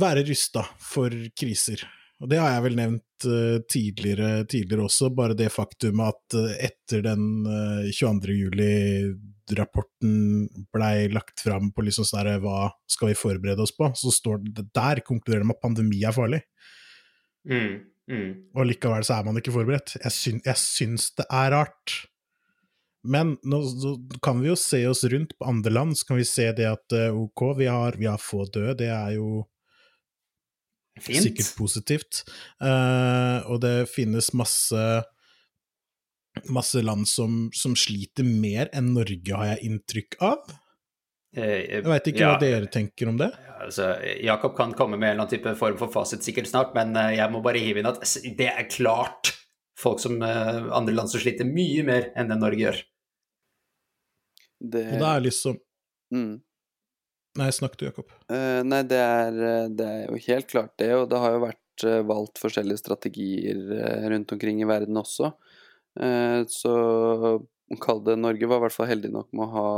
være 0.00 0.24
rusta 0.28 0.64
for 0.80 1.12
kriser. 1.36 1.84
Og 2.22 2.30
det 2.30 2.38
har 2.38 2.52
jeg 2.54 2.64
vel 2.68 2.76
nevnt 2.78 3.26
uh, 3.26 3.58
tidligere, 3.72 4.30
tidligere, 4.44 4.86
også, 4.88 5.10
bare 5.16 5.36
det 5.36 5.50
faktum 5.52 6.00
at 6.04 6.36
etter 6.60 7.02
den 7.08 7.24
22. 7.92 8.36
juli-rapporten 8.40 10.12
blei 10.72 11.08
lagt 11.12 11.40
fram 11.44 11.72
på 11.72 11.84
liksom 11.88 12.04
sånn 12.08 12.20
her, 12.22 12.40
hva 12.44 12.70
skal 12.88 13.10
vi 13.10 13.18
forberede 13.18 13.64
oss 13.64 13.76
på, 13.76 13.90
så 13.96 14.12
står 14.12 14.36
det 14.48 14.68
der 14.76 15.04
konkluderer 15.04 15.44
de 15.44 15.52
at 15.56 15.64
pandemi 15.64 16.04
er 16.04 16.16
farlig. 16.16 16.40
Mm, 17.48 17.76
mm. 18.10 18.30
Og 18.54 18.68
likevel 18.68 19.04
så 19.06 19.18
er 19.18 19.28
man 19.28 19.38
ikke 19.40 19.54
forberedt. 19.54 19.96
Jeg, 19.98 20.14
syn, 20.14 20.42
jeg 20.46 20.60
syns 20.60 21.10
det 21.18 21.26
er 21.28 21.52
rart. 21.54 21.96
Men 23.02 23.34
nå, 23.42 23.62
nå, 23.82 23.94
kan 24.22 24.38
vi 24.42 24.50
jo 24.52 24.58
se 24.58 24.84
oss 24.86 25.02
rundt 25.10 25.34
på 25.38 25.48
andre 25.50 25.72
land, 25.74 25.96
så 25.98 26.12
kan 26.12 26.20
vi 26.20 26.26
se 26.28 26.46
det 26.54 26.68
at 26.70 26.94
uh, 26.94 27.08
ok, 27.24 27.48
vi 27.58 27.66
har, 27.66 27.98
vi 27.98 28.06
har, 28.06 28.20
få 28.22 28.44
døde, 28.46 28.76
det 28.84 28.92
er 28.94 29.16
jo 29.16 29.42
Fint. 31.00 31.24
sikkert 31.24 31.50
positivt. 31.58 32.22
Uh, 32.62 33.42
og 33.50 33.58
det 33.64 33.90
finnes 33.90 34.30
masse 34.38 35.02
masse 36.48 36.80
land 36.80 37.04
som, 37.08 37.50
som 37.52 37.74
sliter 37.76 38.24
mer 38.24 38.70
enn 38.72 38.94
Norge, 38.96 39.34
har 39.36 39.50
jeg 39.54 39.68
inntrykk 39.68 40.16
av. 40.24 40.54
Eh, 41.32 41.78
jeg 41.78 41.84
veit 41.86 42.08
ikke 42.10 42.20
ja, 42.20 42.34
hva 42.34 42.40
dere 42.42 42.68
tenker 42.68 43.08
om 43.08 43.16
det? 43.20 43.30
Altså, 43.62 43.94
Jakob 44.20 44.52
kan 44.56 44.74
komme 44.76 44.98
med 44.98 45.06
en 45.06 45.14
eller 45.14 45.24
annen 45.24 45.32
type 45.32 45.54
form 45.56 45.78
for 45.80 45.92
fasit 45.94 46.24
sikkert 46.26 46.50
snart, 46.50 46.74
men 46.76 46.92
eh, 46.98 47.14
jeg 47.16 47.32
må 47.32 47.40
bare 47.44 47.62
hive 47.62 47.80
inn 47.80 47.88
at 47.88 48.02
det 48.36 48.50
er 48.50 48.68
klart 48.68 49.32
folk 49.78 50.02
som 50.02 50.18
eh, 50.20 50.58
andre 50.76 50.94
land 50.96 51.08
som 51.10 51.22
sliter 51.22 51.48
mye 51.48 51.84
mer 51.88 52.10
enn 52.18 52.28
det 52.28 52.40
Norge 52.40 52.66
gjør. 52.66 52.80
Det... 54.62 54.82
Og 54.92 55.00
det 55.00 55.08
er 55.08 55.24
liksom 55.24 55.56
mm. 56.14 56.32
Nei, 57.40 57.46
snakk 57.56 57.78
du, 57.80 57.86
Jakob. 57.86 58.10
Uh, 58.28 58.60
nei, 58.68 58.82
det 58.84 58.98
er, 59.00 59.38
det 59.72 59.86
er, 59.88 60.02
jo 60.04 60.18
helt 60.26 60.50
klart 60.50 60.74
det, 60.76 60.90
og 60.92 61.06
det 61.08 61.20
har 61.22 61.32
jo 61.32 61.38
vært 61.46 61.84
uh, 61.88 62.02
valgt 62.04 62.42
forskjellige 62.42 62.82
strategier 62.82 63.62
uh, 63.72 64.04
rundt 64.12 64.34
omkring 64.36 64.60
i 64.60 64.68
verden 64.68 65.00
også. 65.00 65.32
så 66.52 66.74
kall 67.80 67.98
det 68.04 68.18
Norge 68.20 68.48
var 68.48 68.60
i 68.60 68.64
hvert 68.66 68.74
fall 68.76 68.88
heldig 68.88 69.10
nok 69.12 69.26
med 69.32 69.44
å 69.44 69.50
ha 69.56 69.72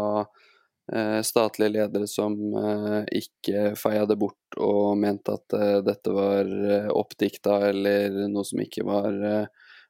statlige 1.23 1.73
ledere 1.73 2.07
som 2.07 2.35
eh, 2.61 3.05
ikke 3.21 3.73
feia 3.81 4.05
det 4.07 4.19
bort 4.21 4.59
og 4.61 4.99
mente 5.01 5.33
at 5.33 5.57
eh, 5.57 5.79
dette 5.87 6.13
var 6.13 6.51
oppdikta 6.93 7.61
eller 7.71 8.19
noe 8.29 8.45
som 8.45 8.61
ikke 8.61 8.85
var, 8.85 9.17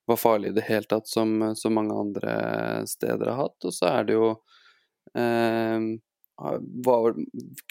var 0.07 0.21
farlig 0.21 0.53
i 0.53 0.57
det 0.61 0.67
hele 0.69 0.87
tatt, 0.87 1.11
som, 1.11 1.41
som, 1.59 1.75
mange 1.75 1.99
andre 1.99 2.37
steder 2.87 3.33
har 3.33 3.41
hatt. 3.43 3.59
Og 3.67 3.75
så 3.75 3.91
er 3.91 4.07
det 4.07 4.19
jo 4.19 4.31
eh, 5.19 5.91
var, 6.87 7.19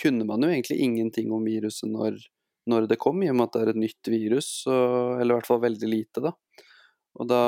Kunne 0.01 0.27
man 0.27 0.43
jo 0.43 0.51
egentlig 0.51 0.79
ingenting 0.83 1.31
om 1.31 1.47
viruset 1.47 1.91
når, 1.91 2.19
når 2.67 2.91
det 2.91 2.99
kom, 2.99 3.23
i 3.23 3.31
og 3.31 3.39
med 3.39 3.47
at 3.47 3.55
det 3.55 3.63
er 3.63 3.73
et 3.73 3.83
nytt 3.85 4.11
virus, 4.11 4.51
så, 4.65 4.75
eller 5.15 5.31
i 5.31 5.39
hvert 5.39 5.51
fall 5.51 5.63
veldig 5.63 5.89
lite, 5.95 6.27
da. 6.27 6.35
Og 7.21 7.27
da, 7.29 7.43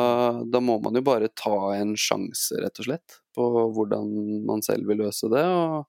da, 0.46 0.60
må 0.62 0.78
man 0.84 0.94
jo 0.98 1.02
bare 1.06 1.28
ta 1.34 1.74
en 1.74 1.96
sjanse, 1.98 2.56
rett 2.62 2.80
og 2.82 2.86
slett, 2.86 3.22
på 3.36 3.44
hvordan 3.74 4.06
man 4.46 4.62
selv 4.66 4.88
vil 4.92 5.00
løse 5.02 5.28
det. 5.34 5.46
Og 5.46 5.86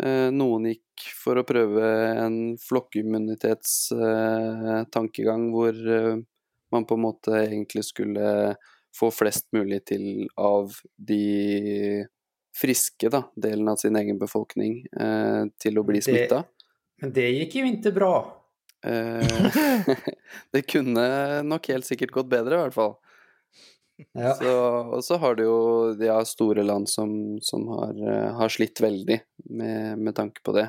eh, 0.00 0.30
noen 0.32 0.66
gikk 0.72 1.00
for 1.18 1.36
å 1.36 1.48
prøve 1.48 1.82
en 2.24 2.58
flokkimmunitetstankegang 2.62 5.42
eh, 5.44 5.52
hvor 5.52 5.74
eh, 5.98 6.16
man 6.72 6.84
på 6.88 6.94
en 6.96 7.04
måte 7.04 7.30
egentlig 7.42 7.84
skulle 7.90 8.26
få 8.96 9.12
flest 9.12 9.46
mulig 9.52 9.80
til 9.92 10.24
av 10.40 10.72
de 10.96 12.08
friske 12.56 13.12
da, 13.12 13.28
delen 13.36 13.68
av 13.68 13.76
sin 13.76 13.96
egen 14.00 14.16
befolkning 14.20 14.86
eh, 15.00 15.44
til 15.60 15.78
å 15.78 15.84
bli 15.84 16.00
smitta. 16.00 16.44
Men 17.02 17.12
det 17.12 17.28
gikk 17.34 17.54
jo 17.60 17.66
ikke 17.68 17.92
bra. 17.92 18.45
Eh, 18.84 19.56
det 20.52 20.62
kunne 20.68 21.42
nok 21.46 21.68
helt 21.72 21.88
sikkert 21.88 22.14
gått 22.14 22.30
bedre, 22.32 22.54
i 22.54 22.64
hvert 22.66 22.76
fall. 22.76 22.96
Ja. 24.12 24.34
Så, 24.36 24.50
og 24.92 25.04
så 25.04 25.16
har 25.16 25.36
du 25.38 25.46
jo 25.46 25.60
de 25.96 26.10
ja, 26.10 26.18
store 26.28 26.64
land 26.66 26.88
som, 26.90 27.38
som 27.44 27.64
har, 27.72 27.94
eh, 27.96 28.32
har, 28.36 28.52
slitt 28.52 28.80
veldig 28.84 29.16
med, 29.48 29.98
med, 29.98 30.12
tanke 30.16 30.44
på 30.44 30.52
det. 30.56 30.68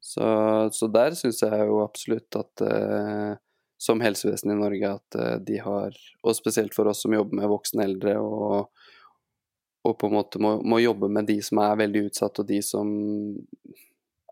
Så, 0.00 0.24
så 0.72 0.86
der 0.92 1.16
syns 1.18 1.42
jeg 1.42 1.66
jo 1.66 1.80
absolutt 1.82 2.36
at 2.36 2.62
uh, 2.62 3.34
som 3.80 4.02
helsevesen 4.04 4.52
i 4.52 4.58
Norge 4.58 4.90
at 5.00 5.16
uh, 5.16 5.36
de 5.40 5.56
har, 5.64 5.96
og 6.22 6.36
spesielt 6.36 6.76
for 6.76 6.90
oss 6.92 7.00
som 7.02 7.16
jobber 7.16 7.40
med 7.40 7.48
voksne 7.50 7.86
eldre 7.88 8.18
og, 8.20 8.68
og 9.88 9.96
på 9.98 10.10
en 10.10 10.14
måte 10.18 10.42
må, 10.44 10.58
må, 10.60 10.82
jobbe 10.84 11.08
med 11.08 11.26
de 11.32 11.38
som 11.42 11.62
er 11.64 11.80
veldig 11.80 12.04
utsatt, 12.10 12.42
og 12.42 12.48
de 12.52 12.60
som 12.64 12.92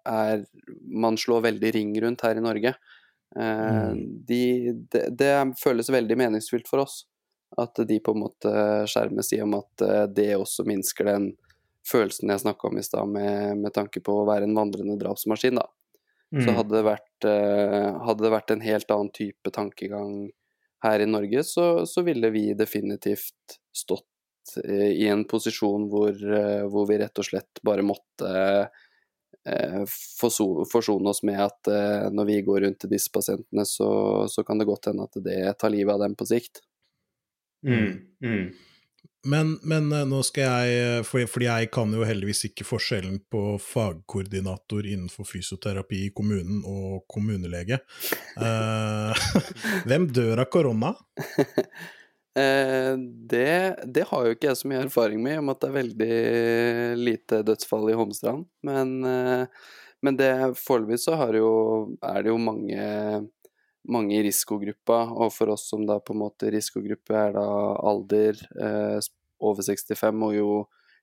er 0.09 0.45
Man 0.83 1.17
slår 1.17 1.45
veldig 1.45 1.71
ring 1.77 1.91
rundt 2.03 2.25
her 2.27 2.37
i 2.37 2.43
Norge. 2.43 2.73
Eh, 3.37 3.91
mm. 3.93 4.27
De, 4.27 4.73
det, 4.91 5.07
det, 5.19 5.55
føles 5.63 5.91
veldig 5.91 6.19
meningsfylt 6.19 6.69
for 6.69 6.85
oss 6.85 7.03
at 7.61 7.77
de 7.89 7.99
på 8.01 8.15
en 8.15 8.23
måte 8.25 8.53
skjermes 8.89 9.33
i 9.37 9.43
om 9.45 9.57
at 9.59 9.85
eh, 9.85 10.05
det 10.09 10.31
også 10.37 10.65
minsker 10.69 11.09
den 11.09 11.31
følelsen 11.89 12.31
jeg 12.33 12.45
snakka 12.45 12.69
om 12.69 12.79
i 12.79 12.85
stad, 12.87 13.09
med, 13.11 13.59
med, 13.59 13.73
tanke 13.75 14.01
på 14.05 14.21
å 14.21 14.29
være 14.29 14.47
en 14.49 14.57
vandrende 14.57 14.97
drapsmaskin. 15.01 15.59
da. 15.61 15.67
Mm. 16.33 16.45
Så 16.45 16.55
hadde 16.57 16.77
det, 16.79 16.85
vært, 16.87 17.27
eh, 17.29 17.91
hadde 18.07 18.25
det 18.25 18.37
vært 18.37 18.55
en 18.55 18.65
helt 18.65 18.95
annen 18.95 19.13
type 19.17 19.53
tankegang 19.53 20.15
her 20.83 21.03
i 21.03 21.07
Norge, 21.07 21.45
så, 21.47 21.67
så 21.87 22.03
ville 22.03 22.31
vi 22.35 22.49
definitivt 22.59 23.59
stått 23.75 24.09
i 24.59 25.07
en 25.07 25.21
posisjon 25.31 25.85
hvor, 25.87 26.17
hvor, 26.67 26.89
vi 26.89 26.97
rett 26.99 27.21
og 27.23 27.27
slett 27.29 27.61
bare 27.63 27.85
måtte 27.87 28.33
forsone 30.71 31.09
oss 31.11 31.23
med 31.27 31.41
at 31.43 31.71
eh, 31.71 32.11
når 32.15 32.29
vi 32.29 32.43
går 32.47 32.67
rundt 32.67 32.83
til 32.85 32.93
disse 32.93 33.11
pasientene, 33.13 33.65
så, 33.67 33.89
så, 34.31 34.45
kan 34.47 34.61
det 34.61 34.69
godt 34.69 34.91
hende 34.91 35.09
at 35.09 35.19
det 35.25 35.41
tar 35.59 35.73
livet 35.75 35.97
av 35.97 36.05
dem 36.05 36.15
på 36.19 36.29
sikt. 36.31 36.63
Mm, 37.67 37.99
mm. 38.23 38.45
Men, 39.33 39.55
men, 39.67 39.89
eh, 39.95 40.05
nå 40.07 40.23
skal 40.27 40.47
jeg, 40.47 41.07
fordi, 41.07 41.27
for, 41.31 41.47
jeg 41.47 41.71
kan 41.75 41.95
jo 41.95 42.07
heldigvis 42.07 42.45
ikke 42.51 42.67
forskjellen 42.67 43.21
på 43.31 43.57
fagkoordinator 43.63 44.87
innenfor 44.87 45.27
fysioterapi 45.27 46.05
i 46.07 46.13
kommunen 46.15 46.63
og 46.67 47.03
kommunelege. 47.11 47.81
Uh, 48.39 49.11
hvem 49.91 50.07
dør 50.15 50.45
av 50.47 50.51
korona? 50.55 50.95
Eh, 52.35 52.95
det, 53.29 53.77
det, 53.85 54.07
har 54.09 54.25
jo 54.25 54.33
ikke 54.33 54.49
jeg 54.49 54.61
så 54.63 54.69
mye 54.71 54.85
erfaring 54.87 55.21
med, 55.21 55.37
i 55.37 55.41
og 55.43 55.45
med 55.45 55.57
at 55.57 55.63
det 55.65 55.69
er 55.69 55.77
veldig 55.77 57.01
lite 57.03 57.41
dødsfall 57.45 57.91
i 57.93 57.97
Holmestrand. 57.99 58.47
Men, 58.65 58.95
eh, 59.05 59.45
men 60.03 60.19
det 60.19 60.33
foreløpig 60.59 61.01
så 61.03 61.19
jo, 61.37 61.53
er 62.01 62.25
det 62.25 62.33
jo 62.33 62.39
mange, 62.41 62.87
mange 63.93 64.17
i 64.17 64.23
risikogruppa, 64.25 65.05
og 65.13 65.33
for 65.35 65.53
oss 65.53 65.69
som 65.71 65.85
da 65.87 65.99
på 66.01 66.17
en 66.17 66.23
måte 66.25 66.53
risikogruppe 66.55 67.19
er 67.19 67.37
da 67.37 67.47
alder 67.93 68.41
eh, 68.57 69.13
over 69.43 69.69
65, 69.69 70.25
og 70.25 70.37
jo, 70.39 70.51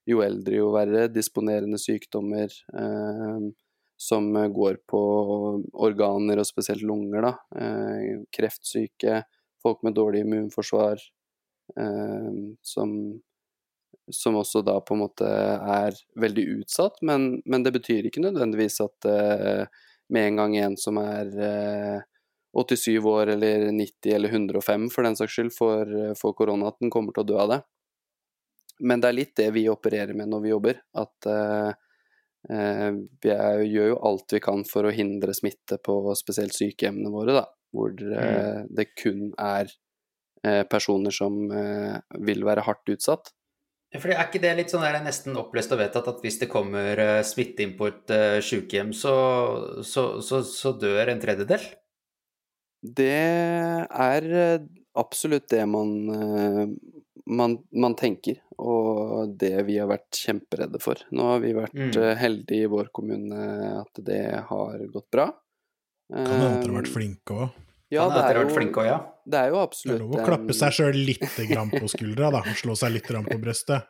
jo 0.10 0.24
eldre, 0.26 0.58
jo 0.64 0.74
verre. 0.74 1.08
Disponerende 1.14 1.78
sykdommer 1.82 2.50
eh, 2.50 3.50
som 4.00 4.32
går 4.34 4.82
på 4.90 5.00
organer, 5.78 6.42
og 6.42 6.48
spesielt 6.50 6.82
lunger, 6.88 7.30
da. 7.30 7.34
Eh, 7.62 8.26
kreftsyke, 8.34 9.22
folk 9.62 9.84
med 9.86 9.98
dårlig 10.00 10.24
immunforsvar, 10.26 11.04
som, 12.66 12.94
som 14.12 14.36
også 14.36 14.62
da 14.66 14.80
på 14.82 14.96
en 14.96 15.04
måte 15.04 15.28
er 15.30 15.98
veldig 16.20 16.46
utsatt, 16.60 17.02
men, 17.06 17.42
men 17.46 17.66
det 17.66 17.74
betyr 17.78 18.10
ikke 18.10 18.24
nødvendigvis 18.24 18.80
at 18.86 19.10
eh, 19.10 19.82
med 20.10 20.30
en 20.32 20.40
gang 20.42 20.56
en 20.58 20.78
som 20.80 20.98
er 21.02 21.30
87 22.58 22.88
eh, 22.96 23.10
år 23.12 23.34
eller 23.36 23.68
90 23.72 24.16
eller 24.16 24.30
105 24.30 24.88
for 24.94 25.06
den 25.06 25.20
saks 25.20 25.36
skyld 25.36 25.54
får, 25.56 26.34
korona, 26.38 26.72
at 26.72 26.80
den 26.82 26.94
kommer 26.94 27.14
til 27.14 27.26
å 27.26 27.30
dø 27.30 27.38
av 27.44 27.54
det. 27.54 27.60
Men 28.80 29.04
det 29.04 29.12
er 29.12 29.18
litt 29.18 29.36
det 29.38 29.50
vi 29.54 29.68
opererer 29.70 30.16
med 30.18 30.32
når 30.32 30.42
vi 30.46 30.54
jobber. 30.54 30.78
At 30.98 31.28
vi 32.48 33.32
er, 33.34 33.60
gjør 33.68 33.90
jo 33.90 33.98
alt 34.08 34.32
vi 34.32 34.40
kan 34.40 34.64
for 34.64 34.88
å 34.88 34.94
hindre 34.96 35.36
smitte 35.36 35.76
på 35.84 35.98
spesielt 36.16 36.56
sykehjemmene 36.56 37.12
våre, 37.12 37.36
da. 37.42 37.44
Hvor 37.76 37.92
mm. 37.92 38.72
det 38.72 38.86
kun 38.96 39.34
er 39.36 39.68
personer 40.72 41.14
som 41.16 41.36
vil 41.50 42.46
være 42.48 42.64
hardt 42.68 42.92
utsatt. 42.94 43.34
For 43.98 44.14
Er 44.14 44.28
ikke 44.28 44.42
det 44.44 44.52
litt 44.58 44.72
sånn 44.72 44.86
der, 44.86 45.00
nesten 45.02 45.38
oppløst 45.40 45.72
og 45.74 45.80
vedtatt 45.82 46.08
at 46.12 46.20
hvis 46.22 46.38
det 46.44 46.50
kommer 46.52 47.02
smitte 47.26 47.66
inn 47.66 47.74
på 47.80 47.90
et 47.90 48.14
sykehjem, 48.46 48.94
så, 48.94 49.14
så, 49.82 50.04
så, 50.26 50.44
så 50.46 50.74
dør 50.78 51.10
en 51.10 51.22
tredjedel? 51.24 51.66
Det 52.80 53.10
er 53.10 54.30
absolutt 55.00 55.50
det 55.52 55.66
man, 55.68 55.96
man, 57.30 57.58
man, 57.72 57.96
tenker, 57.98 58.40
og 58.58 59.36
det 59.40 59.54
vi 59.68 59.78
har 59.80 59.90
vært 59.90 60.18
kjemperedde 60.18 60.82
for. 60.84 61.02
Nå 61.16 61.32
har 61.34 61.44
vi 61.44 61.54
vært 61.58 61.78
mm. 61.78 61.92
Eh, 62.00 62.14
heldige 62.20 62.66
i 62.66 62.72
vår 62.72 62.92
kommune 62.96 63.40
at 63.80 64.02
det 64.06 64.24
har 64.50 64.86
gått 64.94 65.10
bra. 65.14 65.30
Kan 66.10 66.26
hende 66.26 66.54
dere 66.64 66.72
har 66.72 66.80
vært 66.82 66.94
flinke 66.94 67.42
òg. 67.46 67.66
Ja, 67.90 68.06
det 68.14 68.22
er, 68.22 68.38
jo, 68.38 68.50
flinke, 68.54 68.84
ja. 68.86 68.98
det 69.26 69.38
er 69.40 69.48
jo 69.50 69.62
absolutt 69.64 69.96
Det 69.96 69.98
er 69.98 70.04
lov 70.04 70.20
å 70.20 70.26
klappe 70.28 70.54
seg 70.54 70.76
sjøl 70.78 70.98
litt 71.08 71.24
på 71.26 71.88
skuldra, 71.90 72.30
da. 72.36 72.44
Slå 72.54 72.76
seg 72.78 72.94
litt 72.94 73.10
på 73.10 73.38
brystet. 73.42 73.90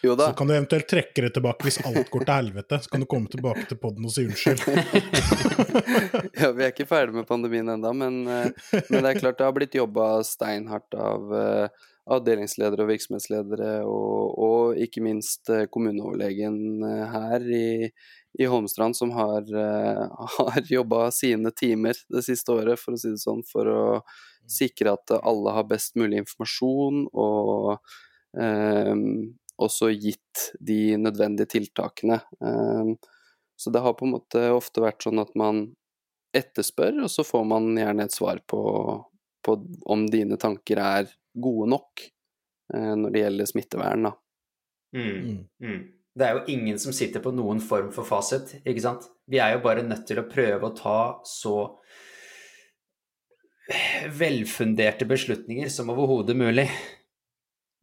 Jo 0.00 0.14
da. 0.16 0.30
Så 0.30 0.38
kan 0.38 0.48
du 0.48 0.54
eventuelt 0.54 0.88
trekke 0.88 1.26
det 1.26 1.34
tilbake 1.36 1.68
hvis 1.68 1.76
alt 1.84 2.08
går 2.08 2.24
til 2.24 2.32
helvete. 2.32 2.78
Så 2.80 2.92
kan 2.94 3.04
du 3.04 3.08
komme 3.10 3.28
tilbake 3.28 3.66
til 3.68 3.80
poden 3.82 4.08
og 4.08 4.14
si 4.14 4.24
unnskyld. 4.24 4.64
ja, 6.40 6.54
vi 6.56 6.64
er 6.64 6.72
ikke 6.72 6.88
ferdig 6.88 7.18
med 7.20 7.28
pandemien 7.28 7.68
ennå, 7.76 7.92
men, 8.00 8.22
eh, 8.24 8.48
men, 8.88 9.02
det 9.04 9.12
er 9.12 9.20
klart 9.20 9.42
det 9.42 9.50
har 9.50 9.58
blitt 9.60 9.76
jobba 9.76 10.08
steinhardt 10.24 10.96
av 10.96 11.36
uh, 11.36 11.84
avdelingsledere 12.12 12.84
og 12.84 12.90
virksomhetsledere, 12.92 13.70
og, 13.88 14.34
og 14.44 14.82
ikke 14.84 15.02
minst 15.04 15.48
eh, 15.52 15.66
kommuneoverlegen 15.72 16.84
eh, 16.84 17.04
her 17.14 17.46
i, 17.48 17.68
i 18.38 18.48
Holmestrand, 18.50 18.96
som 18.96 19.12
har, 19.14 19.46
uh, 19.54 20.28
har 20.38 20.72
jobba 20.72 21.10
sine 21.14 21.50
timer 21.50 21.98
det 22.08 22.24
siste 22.26 22.52
året, 22.52 22.80
for 22.80 22.96
å 22.96 23.00
si 23.00 23.12
det 23.14 23.22
sånn, 23.22 23.44
for 23.46 23.70
å 23.70 23.84
sikre 24.50 24.96
at 24.96 25.14
alle 25.22 25.54
har 25.56 25.68
best 25.70 25.94
mulig 25.96 26.20
informasjon, 26.24 27.06
og 27.12 27.78
um, 28.36 29.06
også 29.64 29.88
gitt 29.94 30.48
de 30.60 30.96
nødvendige 31.00 31.54
tiltakene. 31.54 32.20
Um, 32.40 32.96
så 33.56 33.70
det 33.70 33.80
har 33.80 33.94
på 33.96 34.04
en 34.04 34.16
måte 34.16 34.48
ofte 34.52 34.82
vært 34.82 35.06
sånn 35.06 35.22
at 35.22 35.32
man 35.38 35.68
etterspør, 36.34 37.04
og 37.04 37.10
så 37.10 37.24
får 37.26 37.44
man 37.46 37.70
gjerne 37.78 38.06
et 38.08 38.14
svar 38.14 38.40
på, 38.50 38.60
på 39.46 39.56
om 39.94 40.06
dine 40.10 40.38
tanker 40.40 40.80
er 40.82 41.12
gode 41.34 41.70
nok 41.70 42.02
eh, 42.74 42.94
når 42.98 43.14
det 43.14 43.22
gjelder 43.22 43.50
smittevern. 43.50 44.08
Da. 44.08 44.12
Mm, 44.98 45.44
mm. 45.62 45.80
Det 46.14 46.26
er 46.26 46.36
jo 46.36 46.44
ingen 46.54 46.78
som 46.78 46.94
sitter 46.94 47.22
på 47.22 47.32
noen 47.34 47.58
form 47.62 47.90
for 47.94 48.06
fasit, 48.06 48.56
ikke 48.62 48.82
sant. 48.84 49.08
Vi 49.26 49.40
er 49.42 49.56
jo 49.56 49.64
bare 49.64 49.82
nødt 49.82 50.04
til 50.06 50.20
å 50.20 50.28
prøve 50.30 50.68
å 50.68 50.76
ta 50.76 50.98
så 51.26 51.56
velfunderte 54.14 55.08
beslutninger 55.08 55.72
som 55.72 55.90
overhodet 55.90 56.36
mulig. 56.38 56.68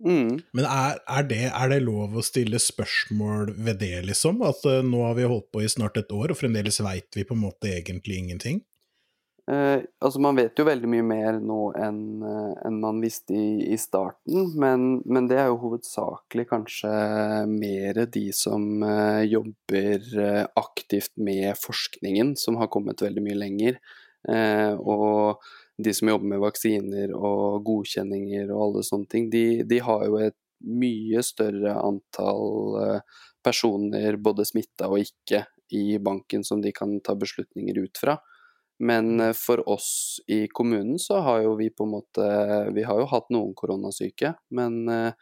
Mm. 0.02 0.40
Men 0.58 0.66
er, 0.66 0.98
er, 1.06 1.26
det, 1.30 1.44
er, 1.52 1.70
det, 1.70 1.82
lov 1.86 2.16
å 2.18 2.24
stille 2.26 2.62
spørsmål 2.62 3.54
ved 3.58 3.82
det, 3.84 3.96
liksom? 4.08 4.42
At 4.48 4.64
uh, 4.66 4.80
nå 4.86 5.04
har 5.06 5.18
vi 5.18 5.28
holdt 5.30 5.52
på 5.54 5.62
i 5.62 5.70
snart 5.70 6.00
et 6.02 6.14
år, 6.16 6.34
og 6.34 6.40
fremdeles 6.40 6.82
veit 6.82 7.18
vi 7.18 7.26
på 7.28 7.38
en 7.38 7.44
måte 7.44 7.70
egentlig 7.70 8.22
ingenting? 8.24 8.64
Eh, 9.52 9.82
altså 9.99 10.20
Man 10.24 10.38
vet 10.38 10.60
jo 10.60 10.64
veldig 10.64 10.88
mye 10.88 11.04
mer 11.04 11.39
nå 11.43 11.60
enn 11.76 12.22
eh, 12.24 12.52
en 12.70 12.78
man 12.80 13.02
visste 13.04 13.36
i, 13.36 13.74
i 13.74 13.78
starten, 13.80 14.54
men, 14.62 15.02
men, 15.04 15.28
det 15.28 15.41
er 15.41 15.49
jo 15.49 15.58
hovedsakelig 15.66 16.45
kanskje 16.54 16.91
mer 17.52 17.99
de 18.14 18.28
som 18.36 18.86
eh, 18.86 19.26
jobber 19.28 20.08
eh, 20.24 20.45
aktivt 20.62 21.12
med 21.20 21.60
forskningen, 21.60 22.38
som 22.39 22.62
har 22.62 22.72
kommet 22.72 23.04
veldig 23.04 23.26
mye 23.26 23.41
lenger. 23.41 23.82
Eh, 24.30 24.72
og 24.78 25.43
de 25.82 25.95
som 25.97 26.14
jobber 26.14 26.32
med 26.36 26.43
vaksiner 26.45 27.12
og 27.18 27.66
godkjenninger 27.68 28.54
og 28.54 28.66
alle 28.70 28.88
sånne 28.88 29.12
ting, 29.12 29.30
de, 29.34 29.45
de 29.68 29.84
har 29.84 30.08
jo 30.08 30.22
et 30.22 30.38
mye 30.62 31.24
større 31.26 31.76
antall 31.82 32.78
eh, 32.86 33.24
personer, 33.43 34.16
både 34.22 34.47
smitta 34.47 34.88
og 34.88 35.02
ikke, 35.04 35.43
i 35.72 35.95
banken 36.04 36.43
som 36.43 36.60
de 36.64 36.74
kan 36.76 36.97
ta 37.04 37.16
beslutninger 37.16 37.78
ut 37.80 37.99
fra. 37.99 38.18
Men 38.82 39.20
eh, 39.20 39.34
for 39.34 39.70
oss 39.70 40.22
i 40.28 40.48
kommunen 40.48 41.00
så 41.00 41.20
har 41.20 41.42
jo 41.42 41.56
vi 41.56 41.70
på 41.70 41.84
en 41.84 41.90
måte 41.90 42.26
Vi 42.74 42.84
har 42.84 43.00
jo 43.00 43.06
hatt 43.06 43.30
noen 43.30 43.54
koronasyke, 43.54 44.34
men 44.50 44.90
eh, 44.90 45.14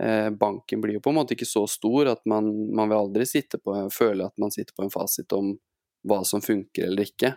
eh, 0.00 0.30
banken 0.30 0.80
blir 0.80 0.98
jo 0.98 1.00
på 1.00 1.14
en 1.14 1.16
måte 1.16 1.32
ikke 1.32 1.48
så 1.48 1.64
stor 1.66 2.12
at 2.12 2.20
man, 2.28 2.50
man 2.76 2.90
vil 2.90 2.98
aldri 2.98 3.24
på, 3.62 3.76
føle 3.94 4.26
at 4.26 4.36
man 4.36 4.52
sitter 4.52 4.76
på 4.76 4.84
en 4.84 4.92
fasit 4.92 5.32
om 5.32 5.54
hva 6.08 6.20
som 6.24 6.44
funker 6.44 6.90
eller 6.90 7.08
ikke. 7.08 7.34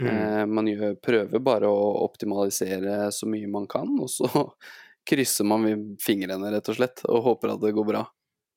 Mm. 0.00 0.54
man 0.54 0.68
gjør, 0.70 0.94
prøver 1.02 1.42
bare 1.42 1.68
å 1.68 2.04
optimalisere 2.06 3.10
så 3.12 3.26
mye 3.28 3.48
man 3.50 3.66
kan, 3.68 3.90
og 4.00 4.06
så 4.08 4.30
krysser 5.10 5.44
man 5.44 5.66
fingrene, 6.00 6.52
rett 6.54 6.70
og 6.70 6.78
slett, 6.78 7.02
og 7.10 7.26
håper 7.26 7.56
at 7.56 7.64
det 7.64 7.74
går 7.76 7.88
bra. 7.88 8.04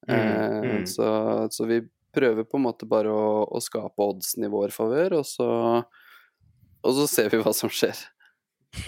Mm. 0.08 0.70
Mm. 0.70 0.86
Så, 0.88 1.10
så, 1.52 1.66
vi 1.66 1.82
prøver 2.14 2.46
på 2.46 2.62
en 2.62 2.66
måte 2.70 2.88
bare 2.88 3.12
å, 3.12 3.44
å 3.50 3.60
skape 3.66 4.06
oddsen 4.06 4.46
i 4.46 4.54
vår 4.54 4.72
favør, 4.78 5.18
og 5.20 5.28
så 5.28 5.50
og 6.84 6.98
så 6.98 7.08
ser 7.10 7.32
vi 7.32 7.42
hva 7.42 7.54
som 7.56 7.72
skjer. 7.72 7.98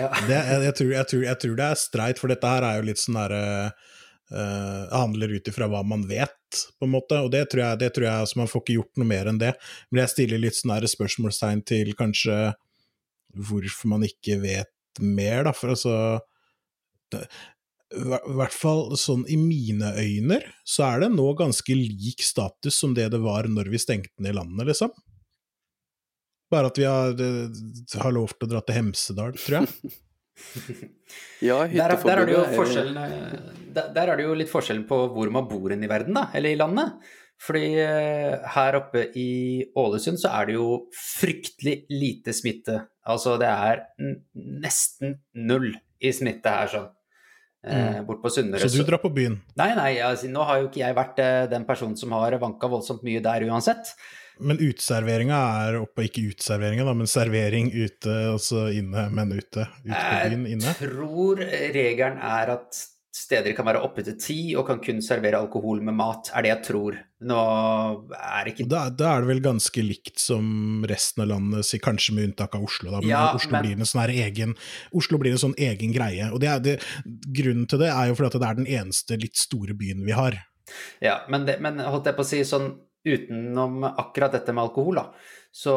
ja. 0.00 0.08
det, 0.26 0.34
jeg, 0.34 0.62
jeg, 0.66 0.74
tror, 0.78 0.90
jeg, 0.92 1.06
tror, 1.10 1.22
jeg, 1.22 1.38
tror, 1.42 1.54
det 1.58 1.68
er 1.68 1.80
streit, 1.80 2.20
for 2.20 2.32
dette 2.32 2.50
her 2.50 2.66
er 2.66 2.80
jo 2.80 2.88
litt 2.88 3.00
sånn 3.00 3.18
derre 3.20 3.42
uh, 3.70 4.82
handler 4.90 5.36
ut 5.36 5.50
ifra 5.50 5.68
hva 5.70 5.82
man 5.86 6.06
vet, 6.10 6.62
på 6.78 6.88
en 6.88 6.94
måte, 6.94 7.20
og 7.22 7.32
det 7.34 7.46
tror 7.52 7.62
jeg, 7.64 7.80
det 7.84 7.90
tror 7.94 8.08
jeg 8.08 8.26
altså 8.26 8.40
man 8.40 8.50
får 8.50 8.64
ikke 8.64 8.78
gjort 8.78 9.02
noe 9.02 9.10
mer 9.10 9.30
enn 9.30 9.42
det. 9.42 9.52
Men 9.90 10.04
jeg 10.04 10.14
stiller 10.14 10.42
litt 10.42 10.58
sånn 10.58 10.76
spørsmålstegn 10.96 11.66
til 11.68 11.92
kanskje 11.98 12.38
hvorfor 13.36 13.92
man 13.92 14.06
ikke 14.06 14.38
vet 14.40 15.02
mer, 15.02 15.44
da, 15.46 15.52
for 15.54 15.74
altså 15.74 15.96
i 17.16 18.34
hvert 18.34 18.54
fall 18.54 18.88
sånn 18.98 19.22
i 19.30 19.36
mine 19.38 19.92
øyne, 20.00 20.40
så 20.66 20.88
er 20.88 21.04
det 21.04 21.12
nå 21.14 21.26
ganske 21.38 21.76
lik 21.76 22.24
status 22.24 22.80
som 22.80 22.96
det 22.96 23.10
det 23.12 23.20
var 23.22 23.46
når 23.50 23.70
vi 23.70 23.80
stengte 23.82 24.24
ned 24.24 24.34
landet, 24.38 24.72
liksom. 24.72 24.90
Bare 26.52 26.70
at 26.70 26.78
vi 26.78 26.86
har, 26.86 27.14
har 28.02 28.14
lov 28.14 28.34
til 28.34 28.46
å 28.46 28.50
dra 28.54 28.62
til 28.62 28.78
Hemsedal, 28.78 29.38
tror 29.40 29.60
jeg. 29.60 29.94
ja, 31.48 31.62
der, 31.64 31.94
der, 31.96 32.20
er 32.20 32.28
det 32.28 32.34
jo 32.34 32.42
forskjellen 32.52 32.98
der, 33.72 33.86
der, 33.94 34.10
er 34.12 34.18
det 34.18 34.26
jo 34.26 34.34
litt 34.36 34.50
forskjellen 34.50 34.82
på 34.88 34.98
hvor 35.14 35.30
man 35.32 35.46
bor 35.48 35.72
i 35.72 35.78
verden, 35.88 36.16
da, 36.18 36.28
eller 36.36 36.52
i 36.52 36.58
landet. 36.60 37.14
Fordi 37.42 37.64
eh, 37.82 38.34
her 38.54 38.78
oppe 38.78 39.02
i 39.20 39.30
Ålesund 39.76 40.20
så 40.22 40.30
er 40.38 40.48
det 40.48 40.54
jo 40.56 40.68
fryktelig 40.96 41.82
lite 41.92 42.32
smitte. 42.36 42.78
Altså 43.06 43.36
det 43.40 43.50
er 43.50 43.82
nesten 44.62 45.18
null 45.36 45.68
i 46.00 46.12
smitte 46.16 46.52
her, 46.52 46.70
sånn. 46.72 46.92
Mm. 47.66 48.04
Bort 48.06 48.20
på 48.22 48.30
Sunnmøre. 48.30 48.68
Så 48.70 48.78
du 48.78 48.86
drar 48.86 49.02
på 49.02 49.10
byen? 49.10 49.40
Nei, 49.58 49.72
nei, 49.74 49.90
altså, 50.06 50.28
nå 50.30 50.44
har 50.46 50.60
jo 50.62 50.68
ikke 50.68 50.84
jeg 50.84 50.96
vært 50.96 51.20
eh, 51.22 51.48
den 51.50 51.66
personen 51.68 51.98
som 51.98 52.14
har 52.14 52.38
vanka 52.40 52.70
voldsomt 52.70 53.02
mye 53.06 53.22
der 53.24 53.44
uansett. 53.48 53.90
Men 54.38 54.60
uteserveringa 54.60 55.38
er 55.66 55.78
oppe, 55.80 56.06
ikke 56.08 56.26
uteserveringa, 56.32 56.84
da, 56.88 56.96
men 56.96 57.08
servering 57.08 57.70
ute, 57.72 58.16
altså 58.34 58.66
inne, 58.74 59.08
men 59.14 59.32
ute. 59.32 59.64
Ute 59.86 60.02
på 60.02 60.18
byen, 60.26 60.44
inne. 60.50 60.68
Jeg 60.68 60.78
tror 60.82 61.40
regelen 61.76 62.20
er 62.20 62.52
at 62.58 62.84
steder 63.16 63.54
kan 63.56 63.66
være 63.66 63.80
oppe 63.84 64.04
til 64.04 64.16
ti 64.20 64.38
og 64.58 64.66
kan 64.68 64.80
kun 64.82 64.98
servere 65.04 65.38
alkohol 65.40 65.80
med 65.84 65.96
mat, 65.96 66.30
er 66.36 66.44
det 66.44 66.50
jeg 66.50 66.62
tror. 66.68 66.98
Nå 67.26 67.38
er 68.12 68.50
ikke 68.50 68.66
Da, 68.68 68.86
da 68.92 69.14
er 69.14 69.24
det 69.24 69.30
vel 69.30 69.42
ganske 69.44 69.84
likt 69.84 70.20
som 70.20 70.84
resten 70.88 71.24
av 71.24 71.30
landet, 71.32 71.70
kanskje 71.82 72.16
med 72.16 72.30
unntak 72.30 72.58
av 72.58 72.66
Oslo, 72.66 72.92
da. 72.92 73.00
Men 73.00 73.12
ja, 73.14 73.22
Oslo, 73.36 73.54
men... 73.56 73.64
Blir 73.64 73.80
en 73.80 73.88
sånn 73.88 74.12
egen, 74.12 74.52
Oslo 74.96 75.20
blir 75.22 75.36
en 75.36 75.44
sånn 75.46 75.56
egen 75.68 75.94
greie. 75.96 76.28
Og 76.32 76.42
det 76.44 76.52
er, 76.52 76.60
det, 76.66 76.76
grunnen 77.40 77.64
til 77.70 77.80
det 77.86 77.92
er 77.94 78.10
jo 78.10 78.18
fordi 78.18 78.32
at 78.34 78.38
det 78.42 78.50
er 78.50 78.60
den 78.60 78.70
eneste 78.82 79.20
litt 79.22 79.40
store 79.40 79.78
byen 79.78 80.04
vi 80.06 80.16
har. 80.16 80.36
Ja, 81.00 81.20
men, 81.30 81.46
det, 81.48 81.60
men 81.62 81.80
holdt 81.80 82.10
jeg 82.10 82.18
på 82.18 82.26
å 82.26 82.28
si 82.28 82.42
sånn 82.44 82.72
utenom 83.06 83.84
akkurat 83.88 84.34
dette 84.34 84.54
med 84.54 84.66
alkohol, 84.66 85.00
da, 85.00 85.06
så 85.54 85.74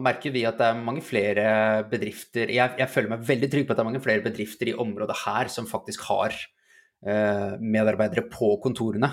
merker 0.00 0.34
vi 0.34 0.46
at 0.48 0.58
det 0.58 0.70
er 0.72 0.82
mange 0.82 1.04
flere 1.06 1.44
bedrifter 1.90 2.50
jeg, 2.50 2.74
jeg, 2.80 2.90
føler 2.90 3.12
meg 3.12 3.26
veldig 3.28 3.50
trygg 3.52 3.66
på 3.66 3.74
at 3.74 3.78
det 3.78 3.84
er 3.84 3.90
mange 3.92 4.04
flere 4.04 4.24
bedrifter 4.24 4.72
i 4.72 4.76
området 4.86 5.18
her 5.22 5.50
som 5.52 5.68
faktisk 5.70 6.08
har 6.08 6.34
eh, 6.34 7.58
medarbeidere 7.60 8.26
på 8.32 8.56
kontorene. 8.64 9.12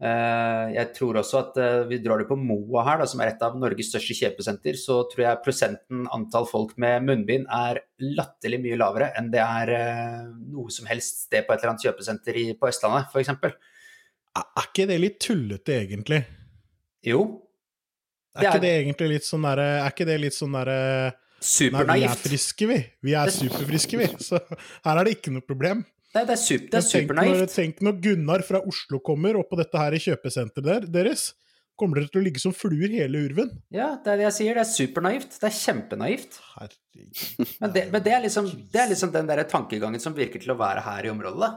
Eh, 0.00 0.66
jeg 0.72 0.94
tror 0.96 1.18
også 1.20 1.40
at 1.42 1.58
eh, 1.60 1.82
vi 1.90 1.98
drar 2.00 2.22
det 2.22 2.28
på 2.30 2.38
Moa 2.40 2.86
her, 2.86 3.02
da, 3.02 3.08
som 3.10 3.20
er 3.20 3.34
et 3.34 3.42
av 3.44 3.58
Norges 3.60 3.90
største 3.92 4.16
kjøpesenter, 4.16 4.78
så 4.80 5.02
tror 5.10 5.26
jeg 5.26 5.42
prosenten 5.44 6.06
antall 6.14 6.48
folk 6.48 6.72
med 6.80 7.04
munnbind 7.04 7.44
er 7.52 7.82
latterlig 8.00 8.62
mye 8.64 8.78
lavere 8.80 9.10
enn 9.20 9.28
det 9.34 9.42
er 9.44 9.74
eh, 9.76 10.24
noe 10.54 10.72
som 10.72 10.88
helst 10.88 11.26
sted 11.26 11.44
på 11.44 11.52
et 11.52 11.60
eller 11.60 11.74
annet 11.74 11.84
kjøpesenter 11.84 12.40
i, 12.40 12.46
på 12.56 12.70
Østlandet, 12.70 13.12
f.eks. 13.12 13.34
Er 14.40 14.64
ikke 14.64 14.88
det 14.88 15.00
litt 15.02 15.20
tullete, 15.20 15.82
egentlig? 15.82 16.22
Jo. 17.06 17.22
Er 18.36 18.46
ikke 18.46 18.62
det 18.62 18.74
egentlig 18.82 19.08
litt 19.16 19.26
sånn 19.26 19.42
derre 19.42 19.64
Er 19.80 19.88
ikke 19.90 20.06
det 20.06 20.16
litt 20.22 20.36
sånn 20.36 20.52
derre 20.54 20.76
Nei, 21.40 21.96
vi 21.96 22.04
er 22.04 22.18
friske, 22.20 22.66
vi. 22.68 22.76
Vi 23.00 23.14
er 23.16 23.30
superfriske, 23.32 23.96
vi. 23.96 24.08
Så 24.20 24.36
her 24.84 24.98
er 25.00 25.08
det 25.08 25.14
ikke 25.16 25.32
noe 25.32 25.40
problem. 25.40 25.80
Nei, 26.12 26.24
det 26.28 26.34
er, 26.34 26.40
super, 26.42 26.66
det 26.68 26.78
er 26.82 26.84
supernaivt. 26.84 27.54
Tenk 27.54 27.80
når 27.86 28.00
Gunnar 28.04 28.44
fra 28.44 28.60
Oslo 28.68 29.00
kommer 29.00 29.38
opp 29.40 29.48
på 29.52 29.56
dette 29.60 29.80
her 29.80 29.96
i 29.96 30.02
kjøpesenteret 30.04 30.90
deres. 30.92 31.30
Kommer 31.80 32.02
dere 32.02 32.12
til 32.12 32.20
å 32.20 32.24
ligge 32.26 32.42
som 32.42 32.52
fluer 32.52 32.92
hele 32.92 33.22
urven? 33.24 33.54
Ja, 33.72 33.94
det 34.04 34.12
er 34.12 34.20
det 34.20 34.26
jeg 34.26 34.36
sier. 34.36 34.58
Det 34.58 34.66
er 34.66 34.70
supernaivt. 34.74 35.38
Det 35.40 35.48
er 35.48 35.56
kjempenaivt. 35.56 36.38
Men, 36.60 37.72
det, 37.72 37.86
men 37.94 38.04
det, 38.04 38.12
er 38.12 38.24
liksom, 38.26 38.50
det, 38.52 38.82
er 38.82 38.90
liksom, 38.92 39.14
den 39.16 39.30
der 39.30 39.46
tankegangen 39.48 40.02
som 40.02 40.12
virker 40.16 40.42
til 40.42 40.52
å 40.52 40.58
være 40.60 40.84
her 40.84 41.08
i 41.08 41.12
området. 41.14 41.54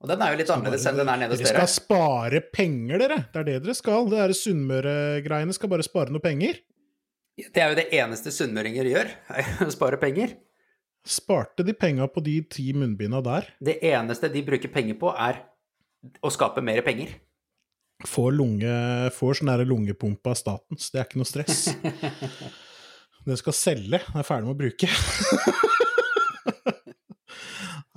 Og 0.00 0.08
den 0.08 0.22
er 0.24 0.32
jo 0.32 0.40
litt 0.40 0.50
annerledes 0.52 0.84
enn 0.88 0.96
den 0.96 1.10
er 1.12 1.20
nede 1.20 1.34
hos 1.34 1.42
dere. 1.42 1.52
Dere 1.52 1.68
skal 1.68 1.84
spare 1.84 2.40
penger, 2.54 3.02
dere. 3.02 3.18
Det 3.28 3.40
er 3.42 3.48
det 3.50 3.56
dere 3.66 3.76
skal. 3.76 4.06
Det 4.08 4.20
er 4.24 4.32
Sunnmøre-greiene 4.36 5.56
skal 5.56 5.72
bare 5.72 5.84
spare 5.84 6.14
noe 6.14 6.24
penger. 6.24 6.62
Det 7.40 7.60
er 7.60 7.72
jo 7.72 7.78
det 7.78 7.88
eneste 7.96 8.32
sunnmøringer 8.34 8.88
gjør, 8.90 9.10
spare 9.76 10.00
penger. 10.00 10.34
Sparte 11.06 11.64
de 11.64 11.72
penga 11.76 12.08
på 12.12 12.20
de 12.24 12.40
ti 12.52 12.66
munnbinda 12.76 13.22
der? 13.24 13.48
Det 13.64 13.78
eneste 13.88 14.28
de 14.32 14.42
bruker 14.44 14.72
penger 14.72 14.98
på, 15.00 15.12
er 15.12 15.40
å 16.20 16.32
skape 16.32 16.64
mer 16.64 16.82
penger. 16.84 17.14
Får, 18.08 18.30
lunge, 18.32 18.74
får 19.12 19.40
sånn 19.40 19.52
lungepumpe 19.68 20.32
av 20.32 20.36
staten, 20.40 20.80
så 20.80 20.92
det 20.92 21.00
er 21.00 21.08
ikke 21.08 21.20
noe 21.20 21.28
stress. 21.28 21.62
Den 23.28 23.36
skal 23.36 23.52
selge, 23.52 23.98
den 24.00 24.16
er 24.16 24.24
ferdig 24.24 24.48
med 24.48 24.54
å 24.54 24.60
bruke. 24.62 24.88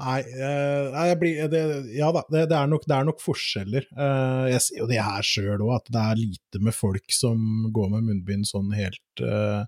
Nei, 0.03 0.19
uh, 0.35 1.03
jeg 1.07 1.19
blir, 1.21 1.37
det, 1.51 1.61
ja 1.95 2.09
da, 2.15 2.23
det, 2.31 2.47
det, 2.51 2.57
er 2.57 2.71
nok, 2.71 2.87
det, 2.89 2.95
er 2.95 3.07
nok, 3.07 3.21
forskjeller. 3.23 3.85
Uh, 3.95 4.49
jeg 4.51 4.63
ser 4.65 4.81
jo 4.81 4.87
det 4.89 4.99
her 4.99 5.27
sjøl 5.27 5.63
òg, 5.63 5.77
at 5.77 5.93
det 5.93 6.01
er 6.01 6.19
lite 6.19 6.61
med 6.63 6.75
folk 6.75 7.15
som 7.15 7.69
går 7.75 7.93
med 7.93 8.09
munnbind 8.09 8.49
sånn 8.49 8.73
helt 8.75 9.23
uh, 9.23 9.63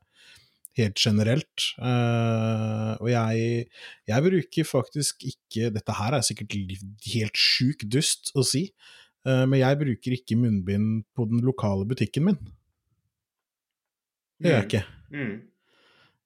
helt 0.75 0.99
generelt. 0.99 1.69
Og 1.79 3.07
jeg, 3.07 3.61
jeg, 4.09 4.23
bruker 4.25 4.65
faktisk 4.67 5.23
ikke 5.23 5.69
Dette 5.71 5.93
her 5.95 6.17
er 6.17 6.25
sikkert 6.27 6.51
helt 7.13 7.39
sjukt 7.39 7.85
dust 7.87 8.33
å 8.35 8.43
si, 8.43 8.65
men 9.23 9.55
jeg 9.55 9.79
bruker 9.79 10.17
ikke 10.17 10.35
munnbind 10.35 11.05
på 11.15 11.29
den 11.31 11.39
lokale 11.47 11.87
butikken 11.87 12.27
min. 12.27 12.41
Det 14.35 14.51
gjør 14.51 14.59
jeg 14.59 14.65
mm. 14.65 14.67
ikke. 14.67 14.83
Mm. 15.15 15.37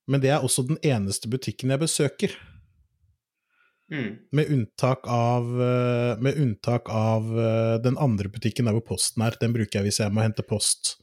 Men 0.09 0.25
det 0.25 0.33
er 0.33 0.41
også 0.49 0.65
den 0.65 0.81
eneste 0.81 1.29
butikken 1.29 1.69
jeg 1.69 1.83
besøker. 1.85 2.33
Mm. 3.89 4.09
Med 4.37 4.51
unntak 4.53 5.07
av, 5.09 5.49
uh, 5.49 6.13
med 6.21 6.37
unntak 6.37 6.91
av 6.93 7.29
den 7.83 7.97
andre 7.97 8.29
butikken 8.29 8.69
der 8.69 8.77
hvor 8.77 8.85
posten 8.93 9.25
er. 9.25 9.37
Den 9.41 9.55
bruker 9.55 9.79
jeg 9.79 9.89
hvis 9.89 10.01
jeg 10.03 10.13
må 10.13 10.25
hente 10.25 10.45
post. 10.45 10.97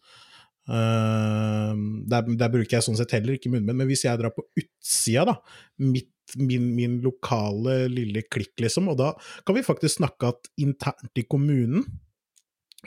Uh, 0.66 1.74
der, 2.10 2.26
der, 2.26 2.50
bruker 2.50 2.78
jeg 2.78 2.86
sånn 2.86 2.98
sett 2.98 3.14
heller 3.14 3.36
ikke 3.36 3.52
munnbind, 3.52 3.78
men 3.78 3.86
hvis 3.86 4.02
jeg 4.06 4.18
drar 4.18 4.34
på 4.34 4.42
utsida, 4.58 5.22
da, 5.28 5.36
mitt, 5.82 6.10
min, 6.34 6.72
min, 6.74 6.96
lokale 7.04 7.84
lille 7.92 8.24
klikk, 8.26 8.56
liksom, 8.64 8.90
og 8.90 8.98
da 8.98 9.12
kan 9.46 9.54
vi 9.54 9.62
faktisk 9.66 10.00
snakke 10.00 10.32
at 10.34 10.50
internt 10.58 11.22
i 11.22 11.26
kommunen 11.30 11.86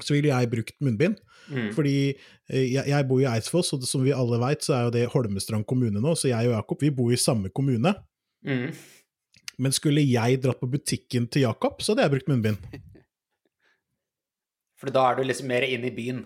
så 0.04 0.16
ville 0.16 0.32
jeg 0.32 0.52
brukt 0.52 0.76
munnbind. 0.84 1.18
Mm. 1.50 1.72
Fordi 1.76 1.96
eh, 2.12 2.68
jeg, 2.72 2.86
jeg, 2.88 3.08
bor 3.10 3.20
i 3.24 3.28
Eidsfoss, 3.28 3.74
og 3.76 3.84
som 3.88 4.04
vi 4.06 4.16
alle 4.16 4.40
veit, 4.42 4.64
så 4.64 4.76
er 4.76 4.86
jo 4.86 4.94
det 4.96 5.08
Holmestrand 5.12 5.68
kommune 5.68 6.04
nå, 6.04 6.14
så 6.16 6.32
jeg 6.32 6.52
og 6.52 6.56
Jakob 6.56 6.86
vi 6.86 6.92
bor 6.96 7.12
i 7.12 7.20
samme 7.20 7.52
kommune. 7.56 7.94
Mm. 8.48 8.70
Men 9.60 9.76
skulle 9.76 10.04
jeg 10.06 10.42
dratt 10.44 10.62
på 10.62 10.70
butikken 10.72 11.28
til 11.32 11.48
Jakob, 11.48 11.84
så 11.84 11.94
hadde 11.94 12.08
jeg 12.08 12.16
brukt 12.16 12.32
munnbind. 12.32 12.60
For 14.80 14.92
da 14.96 15.10
er 15.10 15.20
du 15.20 15.26
liksom 15.28 15.50
mer 15.52 15.66
inne 15.68 15.90
i 15.90 15.96
byen? 15.96 16.22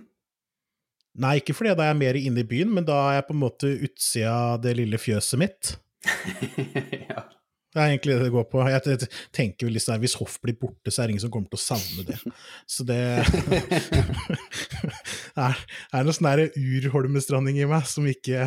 Nei, 1.23 1.37
ikke 1.39 1.53
fordi 1.53 1.75
da 1.77 1.85
er 1.85 1.91
jeg 1.91 1.99
mer 1.99 2.17
inne 2.17 2.41
i 2.41 2.49
byen, 2.49 2.71
men 2.73 2.85
da 2.85 2.95
er 3.07 3.19
jeg 3.19 3.27
på 3.27 3.35
en 3.35 3.43
måte 3.43 3.69
utsida 3.85 4.33
av 4.33 4.61
det 4.61 4.73
lille 4.79 4.97
fjøset 5.01 5.41
mitt. 5.41 5.73
ja. 7.09 7.25
Det 7.73 7.81
er 7.81 7.89
egentlig 7.89 8.13
det 8.13 8.27
det 8.27 8.33
går 8.33 8.43
på. 8.51 8.61
Jeg 8.69 9.07
tenker 9.33 9.65
vel 9.65 9.73
liksom, 9.77 10.01
Hvis 10.01 10.13
Hoff 10.19 10.35
blir 10.41 10.57
borte, 10.59 10.93
så 10.93 11.01
er 11.01 11.09
det 11.09 11.15
ingen 11.15 11.23
som 11.23 11.31
kommer 11.33 11.49
til 11.49 11.57
å 11.57 11.63
savne 11.63 12.03
det. 12.05 12.19
Så 12.69 12.85
det 12.85 12.97
er, 15.45 15.63
er 15.89 16.05
noe 16.05 16.13
sånn 16.13 16.45
urholmestranding 16.53 17.57
i 17.63 17.69
meg 17.69 17.87
som 17.89 18.05
ikke 18.09 18.45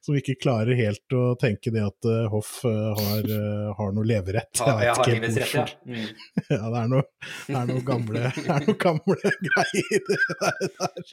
som 0.00 0.16
ikke 0.16 0.36
klarer 0.40 0.76
helt 0.76 1.16
å 1.16 1.32
tenke 1.40 1.72
det 1.74 1.82
at 1.84 2.08
uh, 2.08 2.26
Hoff 2.32 2.60
uh, 2.68 2.92
har, 2.98 3.26
uh, 3.28 3.72
har, 3.78 3.92
noe 3.96 4.06
leverett. 4.08 4.52
Jeg 4.60 4.76
vet 4.78 5.00
ikke 5.00 5.16
helt 5.16 5.38
hvorfor. 5.38 5.72
Ja. 5.72 5.88
Mm. 5.88 6.06
ja, 6.54 6.62
det 6.62 6.82
er 6.82 6.92
noe, 6.92 7.04
det 7.48 7.58
er 7.60 7.72
noe 7.72 7.84
gamle, 7.86 8.24
er 8.56 8.68
noe 8.68 8.78
gamle 8.86 9.34
greier 9.48 10.06
det 10.08 10.20
der. 10.78 11.12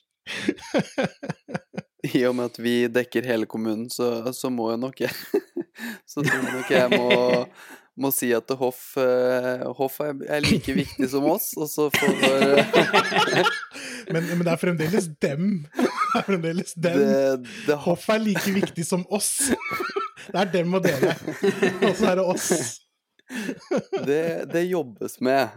I 2.09 2.23
og 2.29 2.37
med 2.37 2.53
at 2.53 2.61
vi 2.63 2.75
dekker 2.91 3.27
hele 3.27 3.49
kommunen, 3.49 3.89
så, 3.91 4.31
så 4.35 4.51
må 4.53 4.71
jo 4.73 4.79
nok 4.79 5.03
jeg 5.03 5.11
Så 6.07 6.21
tror 6.23 6.35
jeg 6.35 6.53
nok 6.53 6.71
jeg 6.73 6.99
må 6.99 7.11
må 7.99 8.13
si 8.15 8.29
at 8.31 8.47
Hoff, 8.55 8.93
Hoff 9.75 9.97
er 9.99 10.39
like 10.45 10.71
viktig 10.71 11.09
som 11.11 11.25
oss, 11.27 11.49
og 11.59 11.67
så 11.67 11.89
får 11.91 12.13
men, 14.07 14.23
men, 14.23 14.45
det 14.45 14.53
er 14.53 14.61
fremdeles 14.61 15.09
dem 15.19 15.49
er 16.19 16.27
fremdeles 16.27 16.75
den. 16.75 16.99
Det, 16.99 17.49
det... 17.67 17.79
Hoff 17.85 18.09
er 18.09 18.21
like 18.23 18.53
viktig 18.55 18.85
som 18.87 19.05
oss. 19.09 19.49
Det 20.29 20.37
er 20.37 20.49
dem 20.51 20.73
og 20.77 20.83
dere. 20.83 21.15
Og 21.87 21.93
så 21.97 22.11
er 22.11 22.19
det 22.19 22.23
oss. 22.27 22.49
Det, 24.05 24.45
det 24.51 24.61
jobbes 24.67 25.19
med. 25.21 25.49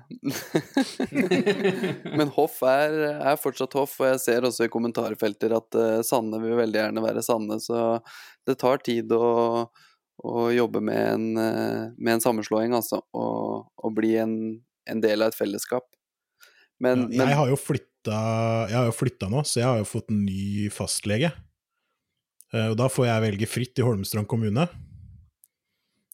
Men 2.16 2.28
Hoff 2.36 2.60
er, 2.68 2.96
er, 3.16 3.38
fortsatt 3.40 3.76
Hoff, 3.76 3.98
og 4.00 4.10
jeg 4.10 4.20
ser 4.22 4.46
også 4.48 4.68
i 4.68 4.72
kommentarfelter 4.72 5.54
at 5.56 5.78
uh, 5.78 6.00
Sanne 6.06 6.40
vil 6.42 6.58
veldig 6.58 6.82
gjerne 6.82 7.04
være 7.04 7.24
Sanne, 7.24 7.58
så 7.64 8.00
det 8.48 8.58
tar 8.60 8.82
tid 8.84 9.12
å, 9.16 9.68
å 10.24 10.48
jobbe 10.52 10.82
med 10.84 11.00
en, 11.14 11.26
uh, 11.36 11.84
med 11.96 12.18
en, 12.18 12.24
sammenslåing, 12.24 12.76
altså. 12.76 13.00
Og, 13.16 13.72
og 13.76 13.96
bli 13.96 14.14
en, 14.20 14.36
en, 14.88 15.04
del 15.04 15.24
av 15.24 15.32
et 15.32 15.40
fellesskap. 15.40 15.88
Men, 16.82 17.08
ja, 17.08 17.22
jeg 17.22 17.32
men... 17.32 17.38
har 17.40 17.52
jo 17.54 17.60
flytta 17.60 17.91
jeg 18.10 18.76
har 18.76 18.88
jo 18.88 18.94
flytta 18.96 19.28
nå, 19.30 19.42
så 19.46 19.60
jeg 19.60 19.68
har 19.68 19.80
jo 19.82 19.88
fått 19.88 20.10
en 20.10 20.24
ny 20.26 20.68
fastlege. 20.74 21.30
Eh, 22.52 22.68
og 22.70 22.76
da 22.80 22.88
får 22.92 23.08
jeg 23.08 23.24
velge 23.26 23.48
fritt 23.50 23.78
i 23.80 23.84
Holmestrand 23.86 24.28
kommune. 24.30 24.66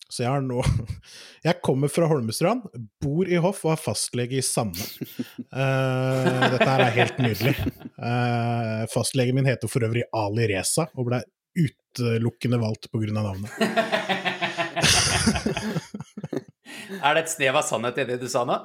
Så 0.09 0.22
jeg 0.24 0.30
har 0.32 0.41
nå 0.41 0.62
Jeg 1.47 1.61
kommer 1.64 1.91
fra 1.93 2.09
Holmestrand, 2.11 2.64
bor 3.03 3.28
i 3.28 3.39
Hoff 3.43 3.64
og 3.66 3.74
har 3.74 3.80
fastlege 3.82 4.39
i 4.39 4.45
Sande. 4.45 4.80
Uh, 5.53 6.49
dette 6.55 6.66
her 6.66 6.82
er 6.82 6.97
helt 6.97 7.18
nydelig. 7.22 7.55
Uh, 7.95 8.84
fastlegen 8.93 9.36
min 9.39 9.49
heter 9.49 9.70
for 9.70 9.84
øvrig 9.86 10.05
Ali 10.16 10.49
Reza, 10.51 10.89
og 10.97 11.11
ble 11.11 11.20
utelukkende 11.59 12.59
valgt 12.62 12.91
pga. 12.91 13.12
navnet. 13.14 13.51
er 17.05 17.14
det 17.14 17.22
et 17.22 17.32
snev 17.32 17.55
av 17.61 17.64
sannhet 17.68 18.03
i 18.03 18.09
det 18.09 18.18
du 18.22 18.28
sa 18.30 18.43
nå? 18.49 18.59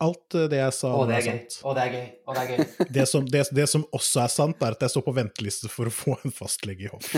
Alt 0.00 0.34
eh, 0.38 0.46
det 0.48 0.60
jeg 0.62 0.72
sa, 0.76 0.90
Å, 0.96 1.04
det 1.08 1.16
er, 1.18 1.24
sant. 1.26 1.56
Å, 1.60 1.74
det 1.76 1.82
er 1.84 1.96
gøy. 1.96 2.06
Å, 2.24 2.34
det 2.36 2.42
er 2.42 2.50
gøy. 2.54 2.60
det, 2.96 3.04
som, 3.10 3.26
det, 3.28 3.42
det, 3.56 3.66
som, 3.68 3.82
også 3.96 4.22
er 4.24 4.30
sant, 4.32 4.62
er 4.64 4.76
at 4.76 4.82
jeg 4.86 4.94
står 4.94 5.04
på 5.06 5.16
venteliste 5.18 5.68
for 5.72 5.84
å 5.90 5.94
få 5.94 6.12
en 6.24 6.32
fastlege 6.34 6.88
i 6.88 6.92
hoff. 6.92 7.08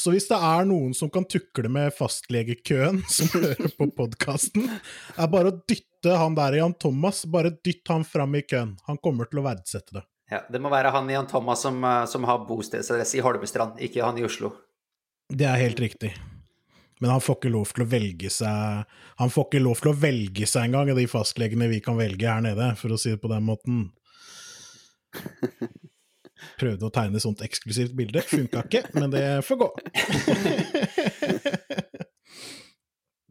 Så 0.00 0.14
hvis 0.14 0.30
det 0.30 0.38
er 0.40 0.64
noen 0.64 0.94
som 0.96 1.10
kan 1.12 1.26
tukle 1.28 1.68
med 1.72 1.92
fastlegekøen, 1.92 3.02
som 3.16 3.28
hører 3.34 3.68
på 3.76 3.90
podkasten, 3.98 4.70
er 5.12 5.28
bare 5.32 5.52
å 5.52 5.58
dytte 5.68 6.16
han 6.16 6.38
der 6.38 6.56
Jan 6.62 6.76
Thomas, 6.80 7.26
bare 7.28 7.52
dytt 7.52 7.92
han 7.92 8.04
fram 8.08 8.38
i 8.38 8.42
køen. 8.46 8.78
Han 8.88 8.96
kommer 9.04 9.28
til 9.28 9.42
å 9.42 9.46
verdsette 9.50 9.98
det. 9.98 10.04
Ja, 10.30 10.40
Det 10.48 10.60
må 10.62 10.70
være 10.72 10.94
han 10.94 11.10
Jan 11.10 11.28
Thomas 11.28 11.60
som, 11.66 11.84
eh, 11.84 12.06
som 12.08 12.24
har 12.24 12.46
bostedsadresse 12.48 13.18
i 13.18 13.24
Holmestrand, 13.26 13.82
ikke 13.82 14.06
han 14.06 14.16
i 14.16 14.24
Oslo. 14.24 14.54
Det 15.28 15.46
er 15.46 15.60
helt 15.60 15.80
riktig. 15.82 16.14
Men 17.00 17.14
han 17.14 17.22
får 17.24 17.38
ikke 17.38 17.52
lov 17.54 17.70
til 17.72 17.84
å 17.84 17.88
velge 17.88 18.30
seg 18.32 18.96
Han 19.20 19.30
får 19.32 19.46
ikke 19.46 19.62
lov 19.64 19.80
til 19.80 19.90
å 19.92 19.96
velge 19.96 20.48
seg 20.48 20.68
engang, 20.68 20.90
de 20.96 21.06
fastlegene 21.10 21.70
vi 21.70 21.80
kan 21.84 21.96
velge 21.98 22.28
her 22.28 22.44
nede, 22.44 22.74
for 22.80 22.92
å 22.92 23.00
si 23.00 23.14
det 23.14 23.22
på 23.22 23.32
den 23.32 23.46
måten. 23.48 23.86
Prøvde 26.60 26.88
å 26.88 26.92
tegne 26.94 27.20
sånt 27.20 27.42
eksklusivt 27.44 27.94
bilde, 27.96 28.22
funka 28.24 28.64
ikke, 28.66 28.82
men 28.96 29.12
det 29.12 29.24
får 29.44 29.60
gå. 29.60 29.68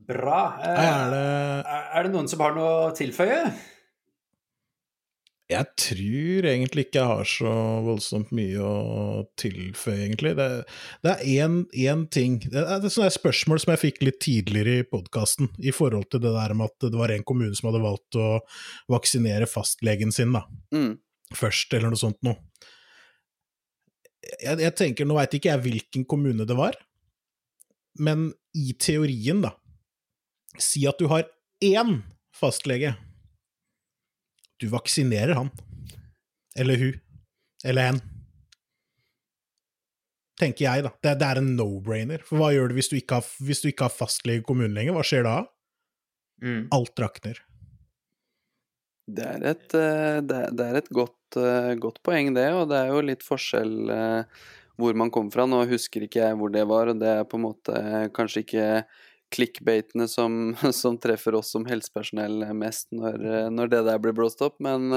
Bra. 0.10 0.40
Er 0.66 1.12
det... 1.14 1.26
er 1.70 2.06
det 2.06 2.14
noen 2.14 2.30
som 2.30 2.42
har 2.42 2.56
noe 2.58 2.70
å 2.88 2.94
tilføye? 2.98 3.44
Jeg 5.50 5.66
tror 5.82 6.46
egentlig 6.46 6.84
ikke 6.86 7.00
jeg 7.00 7.10
har 7.10 7.26
så 7.26 7.52
voldsomt 7.82 8.30
mye 8.38 8.62
å 8.62 9.22
tilføye, 9.42 10.04
egentlig. 10.06 10.36
Det, 10.38 10.46
det 11.02 11.14
er 11.16 11.56
én 11.90 12.04
ting 12.14 12.36
Det 12.44 12.62
er 12.62 12.76
et 12.76 12.94
sånt 12.94 13.16
spørsmål 13.16 13.62
som 13.64 13.74
jeg 13.74 13.82
fikk 13.82 14.04
litt 14.06 14.20
tidligere 14.22 14.84
i 14.84 14.86
podkasten, 14.86 15.50
i 15.58 15.74
forhold 15.74 16.06
til 16.14 16.22
det 16.22 16.36
der 16.36 16.54
med 16.54 16.70
at 16.70 16.86
det 16.94 17.02
var 17.02 17.10
en 17.16 17.26
kommune 17.26 17.58
som 17.58 17.72
hadde 17.72 17.82
valgt 17.82 18.20
å 18.22 18.28
vaksinere 18.94 19.50
fastlegen 19.50 20.14
sin 20.14 20.38
da, 20.38 20.46
Mm. 20.70 21.00
først, 21.34 21.74
eller 21.74 21.90
noe 21.96 22.04
sånt 22.04 22.22
noe. 22.22 22.38
Jeg, 24.44 24.60
jeg 24.62 24.76
tenker, 24.78 25.08
Nå 25.10 25.18
veit 25.18 25.34
ikke 25.34 25.50
jeg 25.50 25.66
hvilken 25.66 26.06
kommune 26.06 26.46
det 26.46 26.58
var, 26.58 26.78
men 27.98 28.30
i 28.54 28.74
teorien, 28.78 29.42
da 29.42 29.56
Si 30.60 30.82
at 30.90 31.00
du 31.00 31.08
har 31.08 31.26
én 31.64 32.02
fastlege 32.36 32.94
du 34.60 34.70
vaksinerer 34.72 35.36
han. 35.38 35.52
Eller 36.60 36.80
hun. 36.82 36.96
Eller 37.66 37.92
hen. 37.92 38.02
Tenker 40.40 40.66
jeg, 40.66 40.86
da. 40.86 40.94
Det, 41.04 41.18
det 41.20 41.28
er 41.28 41.42
en 41.42 41.54
no-brainer. 41.58 42.24
For 42.28 42.40
hva 42.40 42.54
gjør 42.56 42.72
du 42.72 42.80
hvis 42.80 42.92
du 42.92 42.98
ikke 43.00 43.20
har, 43.20 43.32
hvis 43.44 43.64
du 43.64 43.70
ikke 43.72 43.90
har 43.90 43.96
fastlege 43.96 44.44
i 44.44 44.46
kommunen 44.46 44.76
lenger? 44.78 44.96
Hva 44.96 45.06
skjer 45.08 45.28
da? 45.28 45.38
Mm. 46.44 46.68
Alt 46.76 47.02
rakner. 47.04 47.42
Det 49.10 49.26
er 49.26 49.46
et, 49.52 49.68
eh, 49.74 50.20
det 50.22 50.64
er, 50.64 50.78
et 50.78 50.90
godt, 50.94 51.38
eh, 51.42 51.74
godt 51.82 52.00
poeng, 52.06 52.32
det, 52.36 52.48
og 52.54 52.70
det 52.70 52.78
er 52.78 52.92
jo 52.94 53.06
litt 53.08 53.26
forskjell 53.26 53.92
eh, 53.94 54.42
hvor 54.80 54.98
man 55.02 55.12
kom 55.12 55.32
fra. 55.34 55.48
Nå 55.50 55.64
husker 55.72 56.06
ikke 56.06 56.22
jeg 56.22 56.38
hvor 56.40 56.54
det 56.54 56.66
var, 56.70 56.92
og 56.92 57.02
det 57.02 57.10
er 57.18 57.26
på 57.28 57.40
en 57.40 57.48
måte 57.48 57.82
kanskje 58.16 58.46
ikke 58.46 58.68
clickbaitene 59.34 60.08
som, 60.10 60.56
som 60.82 60.98
treffer 61.02 61.38
oss 61.40 61.54
som 61.56 61.68
helsepersonell 61.70 62.44
mest 62.58 62.90
når, 62.96 63.50
når 63.54 63.74
det 63.74 63.84
der 63.90 64.02
blir 64.04 64.16
blåst 64.18 64.42
opp, 64.46 64.58
men 64.64 64.90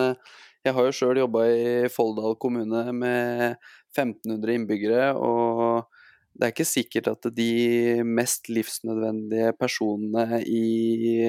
jeg 0.62 0.76
har 0.76 0.86
jo 0.86 0.94
sjøl 0.94 1.22
jobba 1.24 1.46
i 1.50 1.90
Folldal 1.90 2.36
kommune 2.40 2.84
med 2.94 3.56
1500 3.96 4.56
innbyggere, 4.56 5.08
og 5.18 5.88
det 6.32 6.46
er 6.46 6.52
ikke 6.54 6.68
sikkert 6.68 7.10
at 7.10 7.26
de 7.36 8.02
mest 8.08 8.48
livsnødvendige 8.48 9.52
personene 9.58 10.38
i 10.46 11.26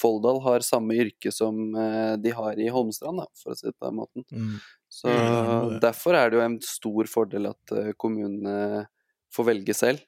Folldal 0.00 0.38
har 0.46 0.64
samme 0.64 0.96
yrke 1.02 1.32
som 1.34 1.74
de 1.74 2.32
har 2.32 2.62
i 2.62 2.70
Holmestrand, 2.72 3.20
da, 3.20 3.26
for 3.36 3.52
å 3.52 3.58
si 3.58 3.66
det 3.68 3.74
på 3.76 3.90
den 3.90 3.98
måten. 3.98 4.24
Mm. 4.30 4.54
Så 4.90 5.10
derfor 5.82 6.16
er 6.18 6.30
det 6.30 6.38
jo 6.38 6.46
en 6.46 6.56
stor 6.64 7.10
fordel 7.10 7.50
at 7.52 7.74
kommunene 8.00 8.86
får 9.34 9.50
velge 9.52 9.76
selv. 9.76 10.06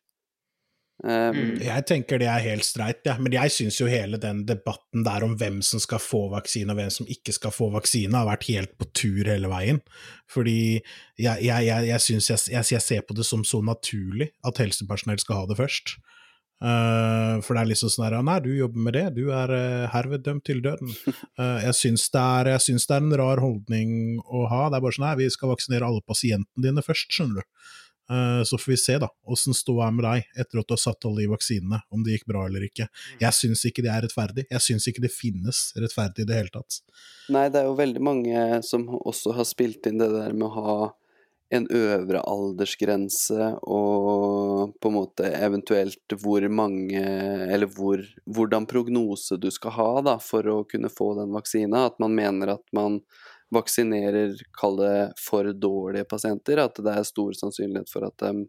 Um, 1.02 1.56
jeg 1.58 1.82
tenker 1.90 2.20
det 2.22 2.28
er 2.30 2.44
helt 2.44 2.62
streit, 2.62 3.00
ja. 3.08 3.16
men 3.18 3.34
jeg 3.34 3.50
syns 3.50 3.80
jo 3.80 3.88
hele 3.90 4.20
den 4.22 4.44
debatten 4.46 5.02
der 5.02 5.24
om 5.26 5.34
hvem 5.40 5.58
som 5.66 5.82
skal 5.82 5.98
få 5.98 6.28
vaksine 6.30 6.70
og 6.70 6.78
hvem 6.78 6.92
som 6.94 7.10
ikke 7.10 7.34
skal 7.34 7.54
få 7.54 7.72
vaksine, 7.74 8.14
har 8.14 8.28
vært 8.28 8.46
helt 8.52 8.76
på 8.78 8.86
tur 8.94 9.26
hele 9.26 9.50
veien. 9.50 9.82
Fordi 10.30 10.78
jeg, 11.18 11.42
jeg, 11.42 11.66
jeg, 11.66 11.88
jeg 11.90 12.06
syns 12.06 12.30
jeg, 12.30 12.82
ser 12.86 13.02
på 13.08 13.18
det 13.18 13.26
som 13.26 13.42
så 13.42 13.58
naturlig 13.66 14.30
at 14.46 14.62
helsepersonell 14.62 15.18
skal 15.22 15.42
ha 15.42 15.50
det 15.50 15.58
først. 15.58 15.96
Uh, 16.62 17.42
for 17.42 17.56
det 17.56 17.64
er 17.64 17.70
liksom 17.72 17.90
sånn 17.90 18.04
her 18.06 18.14
Nei, 18.22 18.36
du 18.44 18.52
jobber 18.54 18.84
med 18.86 18.94
det, 18.94 19.08
du 19.16 19.32
er 19.34 19.50
uh, 19.50 19.90
herved 19.90 20.22
dømt 20.22 20.44
til 20.46 20.62
døden. 20.62 20.94
Uh, 21.34 21.58
jeg 21.66 21.74
syns 21.74 22.06
det, 22.14 22.22
det, 22.46 22.54
er 22.54 23.00
en 23.00 23.16
rar 23.18 23.42
holdning 23.42 24.20
å 24.22 24.46
ha. 24.46 24.68
Det 24.70 24.78
er 24.78 24.84
bare 24.86 24.94
sånn 24.94 25.08
nei, 25.08 25.16
vi 25.24 25.30
skal 25.34 25.50
vaksinere 25.50 25.88
alle 25.88 26.04
pasientene 26.06 26.68
dine 26.68 26.86
først, 26.86 27.10
skjønner 27.10 27.42
du. 27.42 27.72
Så 28.46 28.58
får 28.58 28.72
vi 28.72 28.78
se 28.80 28.98
da, 29.02 29.08
åssen 29.24 29.54
ståa 29.56 29.86
er 29.88 29.94
med 29.96 30.04
deg 30.04 30.26
etter 30.36 30.60
at 30.60 30.68
du 30.68 30.74
har 30.74 30.80
satt 30.82 31.06
alle 31.08 31.22
de 31.22 31.30
vaksinene, 31.32 31.82
om 31.94 32.02
det 32.04 32.18
gikk 32.18 32.26
bra 32.32 32.46
eller 32.48 32.66
ikke. 32.66 32.88
Jeg 33.22 33.36
syns 33.38 33.64
ikke 33.68 33.84
det 33.86 33.92
er 33.94 34.04
rettferdig. 34.06 34.46
Jeg 34.50 34.64
syns 34.66 34.88
ikke 34.90 35.04
det 35.04 35.12
finnes 35.14 35.60
rettferdig 35.78 36.26
i 36.26 36.28
det 36.28 36.40
hele 36.40 36.52
tatt. 36.54 36.82
Nei, 37.32 37.46
det 37.52 37.62
er 37.62 37.70
jo 37.70 37.78
veldig 37.78 38.02
mange 38.04 38.42
som 38.66 38.88
også 38.98 39.36
har 39.38 39.48
spilt 39.48 39.88
inn 39.88 40.02
det 40.02 40.10
der 40.12 40.34
med 40.36 40.50
å 40.50 40.56
ha 40.56 40.76
en 41.52 41.66
øvre 41.68 42.20
aldersgrense 42.24 43.48
og 43.68 44.72
på 44.80 44.88
en 44.88 44.94
måte 44.94 45.28
eventuelt 45.36 46.14
hvor 46.22 46.46
mange 46.48 47.02
Eller 47.02 47.68
hvor, 47.68 48.00
hvordan 48.24 48.64
prognose 48.70 49.36
du 49.36 49.50
skal 49.52 49.76
ha 49.76 49.90
da, 50.06 50.14
for 50.16 50.48
å 50.48 50.62
kunne 50.64 50.88
få 50.88 51.12
den 51.20 51.34
vaksina. 51.36 51.86
At 51.90 52.00
man 52.00 52.16
mener 52.16 52.54
at 52.54 52.64
man 52.72 53.02
vaksinerer, 53.52 54.34
kall 54.56 54.78
det 54.80 54.96
for 55.20 55.48
dårlige 55.52 56.08
pasienter, 56.08 56.60
at 56.62 56.78
det 56.80 56.94
er 56.96 57.08
stor 57.08 57.34
sannsynlighet 57.36 57.90
for 57.92 58.06
at 58.08 58.16
de 58.22 58.46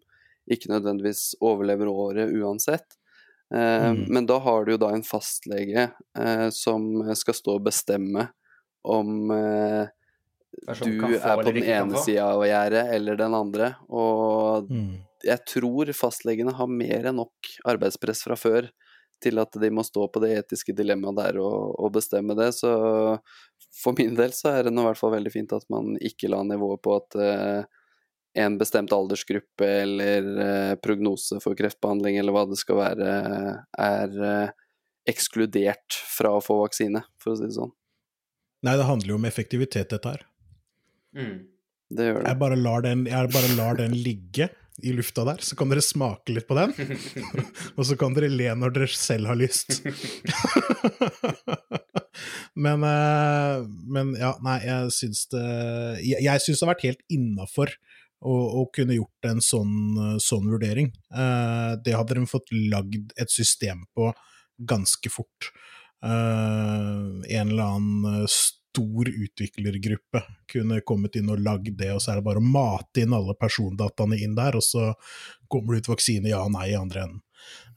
ikke 0.53 0.71
nødvendigvis 0.71 1.33
overlever 1.43 1.89
året 1.91 2.31
uansett. 2.35 2.97
Eh, 3.53 3.91
mm. 3.91 4.05
Men 4.13 4.25
da 4.25 4.39
har 4.43 4.65
du 4.65 4.73
jo 4.73 4.81
da 4.81 4.93
en 4.95 5.05
fastlege 5.05 5.89
eh, 6.19 6.47
som 6.51 7.03
skal 7.15 7.37
stå 7.37 7.57
og 7.59 7.67
bestemme 7.67 8.29
om 8.83 9.31
eh, 9.31 9.91
du 10.83 11.17
er 11.17 11.37
på 11.39 11.45
den 11.49 11.63
ene 11.63 12.01
sida 12.03 12.29
av 12.33 12.45
gjerdet 12.47 12.85
eller 12.95 13.19
den 13.19 13.35
andre. 13.37 13.73
Og 13.89 14.69
mm. 14.71 14.95
jeg 15.25 15.45
tror 15.49 15.93
fastlegene 15.97 16.55
har 16.57 16.71
mer 16.71 17.09
enn 17.09 17.21
nok 17.21 17.53
arbeidspress 17.69 18.25
fra 18.27 18.37
før 18.39 18.69
til 19.23 19.39
at 19.39 19.55
de 19.59 19.69
må 19.71 19.85
stå 19.87 20.09
på 20.11 20.19
det 20.23 20.33
etiske 20.41 20.75
dilemmaet 20.75 21.19
der 21.21 21.39
og, 21.41 21.77
og, 21.77 21.93
bestemme 21.95 22.35
det. 22.37 22.51
Så 22.57 22.73
for 23.73 23.95
min 23.97 24.13
del 24.17 24.33
så 24.35 24.51
er 24.53 24.67
det 24.67 24.73
nå 24.73 24.83
i 24.83 24.89
hvert 24.91 24.99
fall 24.99 25.15
veldig 25.15 25.31
fint 25.33 25.53
at 25.55 25.65
man 25.73 25.95
ikke 26.01 26.29
la 26.31 26.43
nivået 26.45 26.81
på 26.85 26.97
at 26.99 27.17
uh, 27.17 27.61
en 28.37 28.57
bestemt 28.57 28.93
aldersgruppe 28.93 29.69
eller 29.83 30.27
uh, 30.37 30.73
prognose 30.81 31.39
for 31.43 31.57
kreftbehandling 31.57 32.19
eller 32.21 32.35
hva 32.35 32.45
det 32.49 32.59
skal 32.61 32.79
være, 32.79 33.15
er 33.85 34.19
uh, 34.21 34.53
ekskludert 35.09 35.97
fra 36.13 36.35
å 36.37 36.43
få 36.43 36.61
vaksine, 36.61 37.01
for 37.21 37.33
å 37.33 37.39
si 37.39 37.49
det 37.49 37.57
sånn. 37.57 37.73
Nei, 38.63 38.77
det 38.79 38.87
handler 38.87 39.11
jo 39.11 39.17
om 39.19 39.25
effektivitet, 39.27 39.89
dette 39.91 40.13
her. 40.13 40.21
Mm. 41.17 41.39
Det 41.93 42.05
gjør 42.07 42.21
det. 42.21 42.27
Jeg 42.29 42.39
bare 42.39 42.59
lar 42.59 42.85
den, 42.85 43.03
bare 43.09 43.49
lar 43.57 43.81
den 43.81 43.97
ligge 43.97 44.47
i 44.81 44.93
lufta 44.95 45.25
der, 45.27 45.43
så 45.43 45.57
kan 45.59 45.69
dere 45.69 45.83
smake 45.85 46.33
litt 46.33 46.47
på 46.47 46.55
den. 46.57 46.71
og 47.77 47.83
så 47.85 47.97
kan 47.99 48.15
dere 48.15 48.31
le 48.31 48.47
når 48.57 48.73
dere 48.77 48.87
selv 48.95 49.29
har 49.29 49.37
lyst. 49.37 49.83
men, 52.53 52.85
men, 53.89 54.13
ja, 54.19 54.33
nei, 54.45 54.59
jeg 54.65 54.93
syns 54.95 55.25
det 55.33 55.43
Jeg, 56.03 56.21
jeg 56.25 56.43
syns 56.43 56.59
det 56.59 56.65
har 56.65 56.73
vært 56.73 56.87
helt 56.87 57.05
innafor 57.13 57.73
å, 58.23 58.33
å, 58.61 58.65
kunne 58.71 58.95
gjort 58.95 59.27
en 59.27 59.41
sånn, 59.43 59.73
sånn 60.23 60.47
vurdering. 60.47 60.93
det 61.83 61.95
hadde 61.97 62.15
de 62.15 62.23
fått 62.29 62.53
lagd 62.55 63.11
et 63.19 63.33
system 63.33 63.83
på 63.91 64.13
ganske 64.63 65.11
fort. 65.11 65.49
en 66.03 67.25
eller 67.27 67.63
annen 67.65 68.23
stor 68.73 69.09
utviklergruppe 69.09 70.23
kunne 70.51 70.81
kommet 70.81 71.15
inn 71.15 71.29
og 71.29 71.41
lagd 71.45 71.75
det, 71.77 71.91
og 71.93 72.01
så 72.01 72.13
er 72.13 72.19
det 72.19 72.25
bare 72.25 72.41
å 72.41 72.45
mate 72.45 73.03
inn 73.03 73.13
alle 73.13 73.35
persondataene 73.37 74.17
inn 74.25 74.33
der, 74.37 74.57
og 74.57 74.65
så 74.65 74.93
kommer 75.51 75.75
det 75.75 75.83
ut 75.83 75.93
vaksine 75.93 76.31
ja 76.31 76.41
og 76.41 76.55
nei 76.55 76.71
i 76.71 76.79
andre 76.79 77.05
enden. 77.05 77.21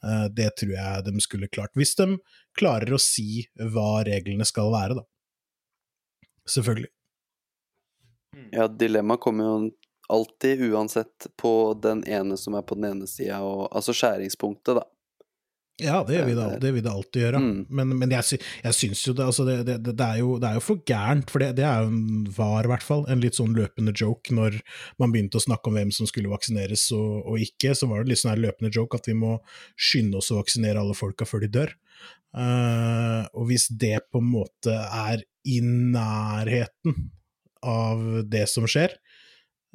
Uh, 0.03 0.27
det 0.33 0.51
tror 0.59 0.73
jeg 0.75 1.05
de 1.07 1.23
skulle 1.23 1.49
klart. 1.51 1.73
Hvis 1.77 1.95
de 1.99 2.17
klarer 2.57 2.93
å 2.93 3.01
si 3.01 3.45
hva 3.57 4.03
reglene 4.07 4.45
skal 4.47 4.71
være, 4.73 4.99
da. 4.99 5.05
Selvfølgelig. 6.47 6.91
Ja, 8.53 8.67
dilemmaet 8.67 9.23
kommer 9.23 9.47
jo 9.47 9.55
alltid 10.07 10.61
uansett 10.69 11.27
på 11.35 11.73
den 11.83 12.03
ene 12.07 12.37
som 12.37 12.55
er 12.55 12.63
på 12.63 12.77
den 12.77 12.91
ene 12.91 13.07
sida, 13.09 13.41
altså 13.41 13.95
skjæringspunktet, 13.95 14.79
da. 14.79 14.85
Ja, 15.77 15.99
det 16.01 16.23
vil 16.25 16.33
det, 16.39 16.45
det, 16.63 16.71
vil 16.73 16.81
det 16.81 16.89
alltid 16.89 17.21
gjøre. 17.21 17.39
Mm. 17.43 17.57
Men, 17.69 17.91
men, 17.99 18.13
jeg, 18.15 18.39
jeg 18.63 18.73
syns 18.73 19.03
jo 19.05 19.13
det, 19.13 19.27
altså 19.29 19.43
det, 19.45 19.75
det, 19.85 19.93
er 19.93 20.21
jo, 20.23 20.31
det 20.41 20.49
er 20.49 20.57
jo 20.57 20.63
for 20.65 20.81
gærent, 20.89 21.29
for 21.29 21.43
det, 21.43 21.61
er 21.61 21.85
jo, 21.85 22.23
var 22.33 22.65
i 22.65 22.71
hvert 22.71 22.85
fall 22.85 23.05
en 23.13 23.21
litt 23.21 23.37
sånn 23.37 23.53
løpende 23.53 23.93
joke 23.93 24.33
når 24.33 24.57
man 24.97 25.13
begynte 25.13 25.37
å 25.37 25.45
snakke 25.45 25.69
om 25.69 25.77
hvem 25.77 25.93
som 25.93 26.09
skulle 26.09 26.33
vaksineres 26.33 26.87
og, 26.97 27.21
og 27.29 27.45
ikke. 27.45 27.75
Så 27.77 27.91
var 27.91 28.01
det 28.01 28.09
litt 28.09 28.23
sånn 28.23 28.33
her 28.33 28.41
løpende 28.47 28.73
joke 28.73 28.97
at 28.97 29.09
vi 29.09 29.17
må 29.19 29.35
skynde 29.77 30.17
oss 30.17 30.31
å 30.33 30.39
vaksinere 30.39 30.81
alle 30.81 30.97
folka 30.97 31.29
før 31.29 31.45
de 31.45 31.53
dør. 31.59 31.77
Uh, 32.33 33.29
og 33.37 33.47
hvis 33.51 33.69
det 33.69 34.01
på 34.09 34.21
en 34.21 34.33
måte 34.33 34.73
er 34.73 35.21
i 35.47 35.61
nærheten 35.61 37.07
av 37.61 38.01
det 38.25 38.47
som 38.49 38.65
skjer, 38.65 38.97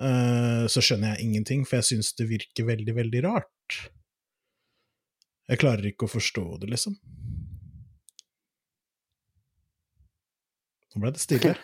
uh, 0.03 0.67
så 0.67 0.83
skjønner 0.83 1.15
jeg 1.15 1.31
ingenting, 1.31 1.67
for 1.67 1.79
jeg 1.79 1.95
syns 1.95 2.11
det 2.19 2.27
virker 2.35 2.67
veldig, 2.75 2.99
veldig 2.99 3.29
rart. 3.31 3.83
Jeg 5.51 5.59
klarer 5.63 5.89
ikke 5.91 6.07
å 6.07 6.13
forstå 6.13 6.45
det, 6.63 6.71
liksom. 6.71 6.95
Nå 10.93 11.01
ble 11.01 11.11
det 11.17 11.23
stille. 11.23 11.55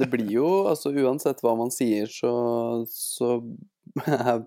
det 0.00 0.08
blir 0.10 0.30
jo, 0.34 0.48
altså 0.66 0.90
uansett 0.90 1.38
hva 1.44 1.54
man 1.58 1.70
sier, 1.74 2.06
så, 2.10 2.32
så 2.90 3.38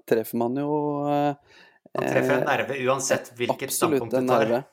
treffer 0.10 0.38
man 0.40 0.58
jo 0.60 0.72
eh, 1.10 1.34
Man 1.96 2.04
treffer 2.04 2.36
en 2.36 2.46
nerve 2.50 2.76
uansett 2.84 3.32
hvilket 3.40 3.72
standpunkt 3.74 4.14
du 4.14 4.28
tar. 4.28 4.64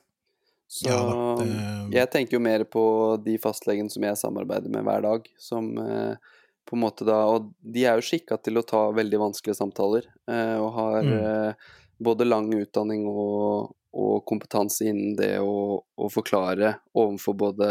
Så 0.67 0.91
ja, 0.91 0.99
det... 1.39 1.47
jeg 1.95 2.11
tenker 2.11 2.37
jo 2.37 2.43
mer 2.43 2.65
på 2.67 2.83
de 3.23 3.39
fastlegene 3.39 3.91
som 3.93 4.03
jeg 4.03 4.19
samarbeider 4.19 4.67
med 4.75 4.83
hver 4.89 5.03
dag, 5.07 5.21
som 5.39 5.79
eh, 5.79 6.19
på 6.67 6.77
en 6.77 6.83
måte 6.83 7.07
da 7.07 7.23
Og 7.31 7.51
de 7.63 7.87
er 7.87 7.99
jo 7.99 8.05
skikka 8.05 8.39
til 8.43 8.59
å 8.59 8.67
ta 8.67 8.89
veldig 8.95 9.23
vanskelige 9.23 9.59
samtaler, 9.59 10.07
eh, 10.31 10.57
og 10.59 10.71
har 10.77 11.03
mm. 11.07 11.17
eh, 11.17 11.75
både 12.03 12.27
lang 12.27 12.51
utdanning 12.53 13.07
og, 13.09 13.73
og 13.97 14.17
kompetanse 14.29 14.89
innen 14.91 15.15
det 15.19 15.37
å, 15.41 15.79
å 15.81 16.09
forklare 16.13 16.75
overfor 16.99 17.39
både 17.41 17.69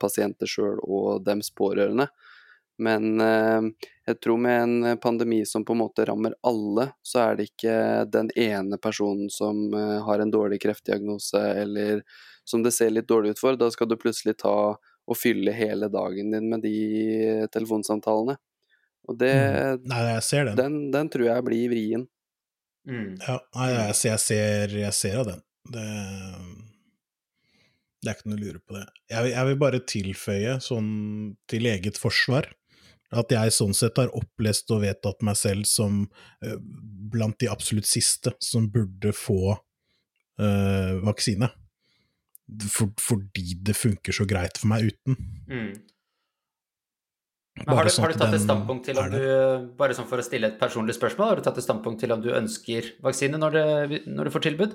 pasienter 0.00 0.50
sjøl 0.50 0.80
og 0.82 1.26
dems 1.26 1.52
pårørende. 1.54 2.08
Men 2.82 3.20
eh, 3.22 3.68
jeg 4.08 4.18
tror 4.24 4.40
med 4.42 4.62
en 4.62 4.98
pandemi 4.98 5.44
som 5.46 5.62
på 5.64 5.76
en 5.76 5.84
måte 5.84 6.08
rammer 6.08 6.34
alle, 6.42 6.88
så 7.06 7.28
er 7.28 7.38
det 7.38 7.50
ikke 7.52 7.76
den 8.10 8.32
ene 8.34 8.80
personen 8.82 9.28
som 9.30 9.68
har 10.08 10.20
en 10.20 10.32
dårlig 10.32 10.58
kreftdiagnose, 10.64 11.44
eller 11.62 12.02
som 12.44 12.64
det 12.64 12.74
ser 12.74 12.90
litt 12.90 13.08
dårlig 13.08 13.36
ut 13.36 13.44
for. 13.44 13.56
Da 13.56 13.70
skal 13.72 13.88
du 13.88 13.96
plutselig 14.00 14.40
ta 14.42 14.74
og 15.04 15.18
fylle 15.20 15.52
hele 15.52 15.90
dagen 15.92 16.32
din 16.32 16.50
med 16.50 16.64
de 16.64 17.46
telefonsamtalene. 17.52 18.38
Og 19.04 19.18
det 19.20 19.34
mm. 19.36 19.88
Nei, 19.90 20.02
jeg 20.14 20.26
ser 20.26 20.48
den. 20.48 20.58
Den, 20.60 20.76
den 20.94 21.10
tror 21.12 21.28
jeg 21.28 21.46
blir 21.46 21.72
vrien. 21.72 22.06
Mm. 22.88 23.16
Ja, 23.20 23.38
jeg, 23.40 23.96
jeg, 24.08 24.20
ser, 24.20 24.76
jeg 24.80 24.96
ser 24.96 25.20
av 25.22 25.28
den. 25.28 25.42
Det, 25.72 25.86
det 28.04 28.10
er 28.10 28.18
ikke 28.18 28.32
noe 28.32 28.38
å 28.40 28.44
lure 28.44 28.60
på 28.60 28.76
det. 28.76 28.84
Jeg, 29.12 29.32
jeg, 29.32 29.48
vil 29.48 29.60
bare 29.60 29.82
tilføye, 29.88 30.58
sånn 30.64 30.92
til 31.50 31.68
eget 31.70 32.00
forsvar, 32.00 32.50
at 33.14 33.30
jeg 33.32 33.54
sånn 33.54 33.76
sett 33.76 34.00
har 34.00 34.12
opplest 34.16 34.72
og 34.74 34.82
vedtatt 34.82 35.22
meg 35.24 35.36
selv 35.38 35.68
som 35.70 36.02
uh, 36.44 36.56
blant 37.12 37.38
de 37.40 37.48
absolutt 37.52 37.88
siste 37.88 38.32
som 38.42 38.66
burde 38.72 39.12
få 39.16 39.54
uh, 39.54 40.92
vaksine. 41.04 41.48
For, 42.68 42.92
fordi 43.00 43.54
det 43.64 43.76
funker 43.78 44.12
så 44.12 44.26
greit 44.28 44.60
for 44.60 44.68
meg 44.74 44.90
uten. 44.92 45.16
Mm. 45.48 45.72
Har 47.64 47.86
du, 47.86 47.90
sånn 47.94 48.02
har 48.02 48.10
du, 48.12 48.18
tatt 48.18 48.34
et 48.34 48.42
standpunkt 48.42 48.88
til 48.88 48.98
om 48.98 49.12
du, 49.12 49.20
bare 49.78 49.94
sånn 49.94 50.08
for 50.10 50.18
å 50.18 50.24
stille 50.26 50.48
et 50.50 50.56
personlig 50.58 50.96
spørsmål, 50.96 51.28
har 51.30 51.38
du 51.38 51.44
tatt 51.46 51.60
et 51.60 51.66
standpunkt 51.66 52.02
til 52.02 52.10
om 52.10 52.22
du 52.22 52.32
ønsker 52.34 52.96
vaksine 53.04 53.38
når, 53.38 53.54
det, 53.54 54.00
når 54.10 54.26
du 54.26 54.34
får 54.34 54.44
tilbud? 54.48 54.74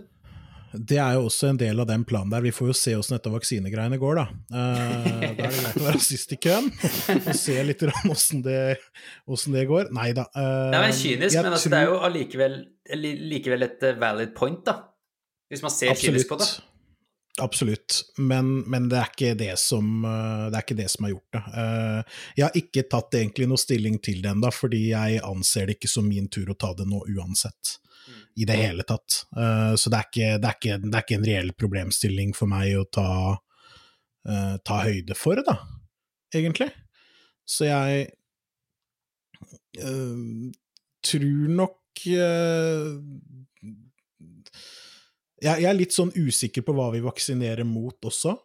Det 0.69 0.99
er 1.01 1.15
jo 1.17 1.25
også 1.25 1.49
en 1.49 1.59
del 1.59 1.81
av 1.81 1.87
den 1.89 2.03
planen 2.07 2.29
der. 2.31 2.43
Vi 2.45 2.53
får 2.53 2.69
jo 2.69 2.75
se 2.77 2.93
åssen 2.95 3.15
dette 3.15 3.31
vaksinegreiene 3.33 3.97
går, 3.99 4.19
da. 4.21 4.25
Uh, 4.53 5.09
da 5.19 5.27
er 5.27 5.33
det 5.33 5.49
greit 5.57 5.79
å 5.81 5.85
være 5.87 6.01
sist 6.05 6.35
i 6.35 6.39
køen 6.39 6.69
og 6.69 7.31
se 7.41 7.57
litt 7.65 7.83
åssen 8.13 8.45
det, 8.45 8.59
det, 9.27 9.65
går. 9.69 9.89
Nei 9.97 10.11
da. 10.17 10.29
Uh, 10.31 10.69
det 10.69 10.79
er 10.79 10.95
kynisk, 11.01 11.39
men 11.41 11.51
altså, 11.57 11.65
tror... 11.65 11.75
det 11.75 11.81
er 11.81 11.89
jo 11.89 11.99
allikevel 12.09 12.59
likevel 13.33 13.65
et 13.67 13.87
valid 13.99 14.33
point, 14.37 14.61
da. 14.65 14.77
Hvis 15.49 15.65
man 15.65 15.73
ser 15.73 15.91
Absolutt. 15.91 16.05
kynisk 16.05 16.29
på 16.29 16.39
det. 16.39 16.51
Absolutt, 17.39 18.01
men, 18.17 18.59
men, 18.69 18.89
det, 18.89 18.97
er 18.99 19.11
ikke 19.11 19.33
det, 19.39 19.53
som, 19.59 20.05
eh, 20.05 20.45
det 20.49 20.57
er 20.57 20.65
ikke 20.65 20.77
det 20.79 20.87
som 20.91 21.05
har 21.05 21.13
gjort 21.13 21.35
det. 21.35 21.41
Eh, 21.61 22.17
jeg 22.37 22.45
har 22.45 22.57
ikke 22.59 22.83
tatt 22.91 23.17
egentlig 23.19 23.47
noe 23.49 23.61
stilling 23.61 23.99
til 24.03 24.21
det 24.23 24.33
ennå, 24.33 24.51
fordi 24.53 24.81
jeg 24.91 25.21
anser 25.25 25.69
det 25.69 25.77
ikke 25.77 25.91
som 25.91 26.07
min 26.09 26.29
tur 26.31 26.51
å 26.51 26.57
ta 26.59 26.73
det 26.77 26.87
nå 26.89 27.03
uansett. 27.15 27.77
I 28.39 28.45
det 28.47 28.55
hele 28.55 28.85
tatt. 28.87 29.23
Eh, 29.37 29.73
så 29.79 29.91
det 29.91 29.99
er, 29.99 30.07
ikke, 30.09 30.29
det, 30.39 30.51
er 30.51 30.57
ikke, 30.57 30.77
det 30.85 30.93
er, 30.93 31.03
ikke, 31.05 31.19
en 31.19 31.27
reell 31.29 31.51
problemstilling 31.59 32.35
for 32.37 32.51
meg 32.51 32.77
å 32.79 32.85
ta, 32.89 33.09
ta 34.65 34.79
høyde 34.83 35.15
for, 35.17 35.39
da, 35.45 35.55
egentlig. 36.35 36.69
Så 37.49 37.65
jeg 37.69 38.09
tror 41.05 41.53
nok 41.55 42.03
uh, 42.11 42.99
jeg, 45.41 45.63
jeg 45.63 45.69
er 45.69 45.77
litt 45.77 45.95
sånn 45.95 46.13
usikker 46.15 46.65
på 46.65 46.75
hva 46.77 46.89
vi 46.93 47.01
vaksinerer 47.03 47.67
mot 47.67 47.97
også. 48.05 48.35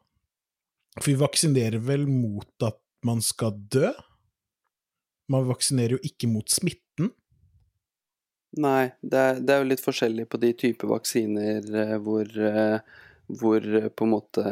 For 1.01 1.11
vi 1.11 1.19
vaksinerer 1.19 1.83
vel 1.83 2.07
mot 2.07 2.67
at 2.67 2.79
man 3.05 3.23
skal 3.25 3.55
dø? 3.55 3.91
Man 5.33 5.49
vaksinerer 5.49 5.97
jo 5.97 6.05
ikke 6.07 6.29
mot 6.31 6.49
smitten. 6.53 7.11
Nei, 8.61 8.93
det 9.03 9.19
er, 9.19 9.41
det 9.43 9.51
er 9.51 9.63
jo 9.63 9.71
litt 9.73 9.83
forskjellig 9.83 10.29
på 10.31 10.39
de 10.43 10.53
typer 10.55 10.91
vaksiner 10.93 11.65
eh, 11.81 11.97
hvor, 12.03 12.29
eh, 12.39 13.01
hvor 13.41 13.65
eh, 13.67 13.89
på 13.91 14.07
en 14.07 14.13
måte 14.13 14.45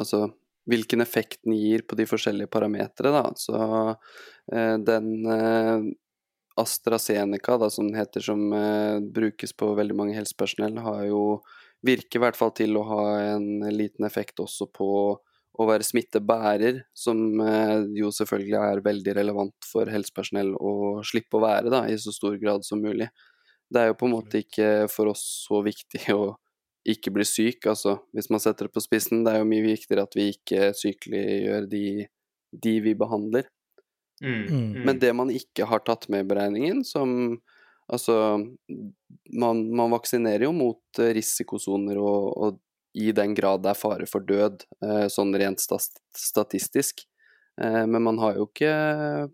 Altså 0.00 0.24
hvilken 0.68 1.00
effekt 1.00 1.44
den 1.46 1.54
gir 1.56 1.84
på 1.88 1.96
de 1.96 2.04
forskjellige 2.04 2.50
parametere, 2.52 3.08
da. 3.08 3.30
Så 3.40 3.56
den 4.84 5.06
AstraZeneca, 6.60 7.56
da, 7.62 7.70
som 7.72 7.86
den 7.88 7.96
heter, 7.96 8.20
som 8.20 8.42
brukes 9.16 9.56
på 9.56 9.70
veldig 9.78 9.96
mange 9.96 10.18
helsepersonell, 10.18 10.76
har 10.84 11.06
jo 11.08 11.22
virker 11.86 12.18
i 12.18 12.22
hvert 12.24 12.38
fall 12.38 12.52
til 12.56 12.76
å 12.78 12.84
ha 12.88 13.02
en 13.34 13.66
liten 13.74 14.06
effekt 14.08 14.40
også 14.42 14.68
på 14.74 14.90
å 15.58 15.66
være 15.66 15.86
smittebærer, 15.86 16.82
som 16.94 17.40
eh, 17.42 17.80
jo 17.98 18.12
selvfølgelig 18.14 18.58
er 18.60 18.82
veldig 18.84 19.14
relevant 19.18 19.66
for 19.66 19.90
helsepersonell 19.90 20.52
å 20.54 21.00
slippe 21.06 21.38
å 21.38 21.42
være 21.42 21.72
da, 21.72 21.82
i 21.90 21.96
så 21.98 22.14
stor 22.14 22.36
grad 22.38 22.66
som 22.66 22.82
mulig. 22.82 23.08
Det 23.68 23.80
er 23.80 23.90
jo 23.90 23.98
på 23.98 24.06
en 24.06 24.14
måte 24.14 24.44
ikke 24.44 24.86
for 24.92 25.10
oss 25.10 25.24
så 25.48 25.60
viktig 25.66 26.04
å 26.14 26.36
ikke 26.88 27.12
bli 27.12 27.26
syk, 27.26 27.66
altså 27.68 27.98
hvis 28.16 28.30
man 28.32 28.40
setter 28.40 28.68
det 28.68 28.74
på 28.76 28.84
spissen. 28.84 29.24
Det 29.26 29.34
er 29.34 29.42
jo 29.42 29.50
mye 29.50 29.66
viktigere 29.66 30.06
at 30.06 30.14
vi 30.16 30.30
ikke 30.32 30.70
sykeliggjør 30.78 31.66
de, 31.68 31.84
de 32.64 32.74
vi 32.84 32.94
behandler. 32.98 33.50
Mm, 34.22 34.44
mm. 34.46 34.78
Men 34.86 35.02
det 35.02 35.10
man 35.14 35.30
ikke 35.34 35.66
har 35.68 35.82
tatt 35.86 36.08
med 36.12 36.24
i 36.24 36.28
beregningen, 36.30 36.80
som 36.86 37.10
Altså, 37.88 38.38
man, 39.32 39.76
man 39.76 39.90
vaksinerer 39.90 40.44
jo 40.44 40.52
mot 40.52 41.00
eh, 41.00 41.12
risikosoner 41.16 42.00
og, 42.00 42.32
og, 42.36 42.58
i 42.98 43.12
den 43.14 43.34
grad 43.36 43.62
det 43.62 43.70
er 43.72 43.78
fare 43.78 44.06
for 44.10 44.24
død, 44.26 44.64
eh, 44.84 45.06
sånn 45.12 45.32
rent 45.38 45.62
statistisk. 45.62 47.04
Eh, 47.60 47.84
men 47.86 48.02
man 48.04 48.18
har 48.20 48.36
jo 48.36 48.48
ikke 48.48 48.72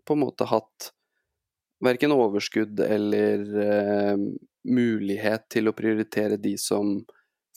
på 0.05 0.17
en 0.17 0.23
måte 0.23 0.49
hatt 0.51 0.91
verken 1.85 2.15
overskudd 2.15 2.81
eller 2.81 3.43
mulighet 4.65 5.49
til 5.53 5.69
å 5.69 5.75
prioritere 5.77 6.39
de 6.41 6.55
som 6.61 6.97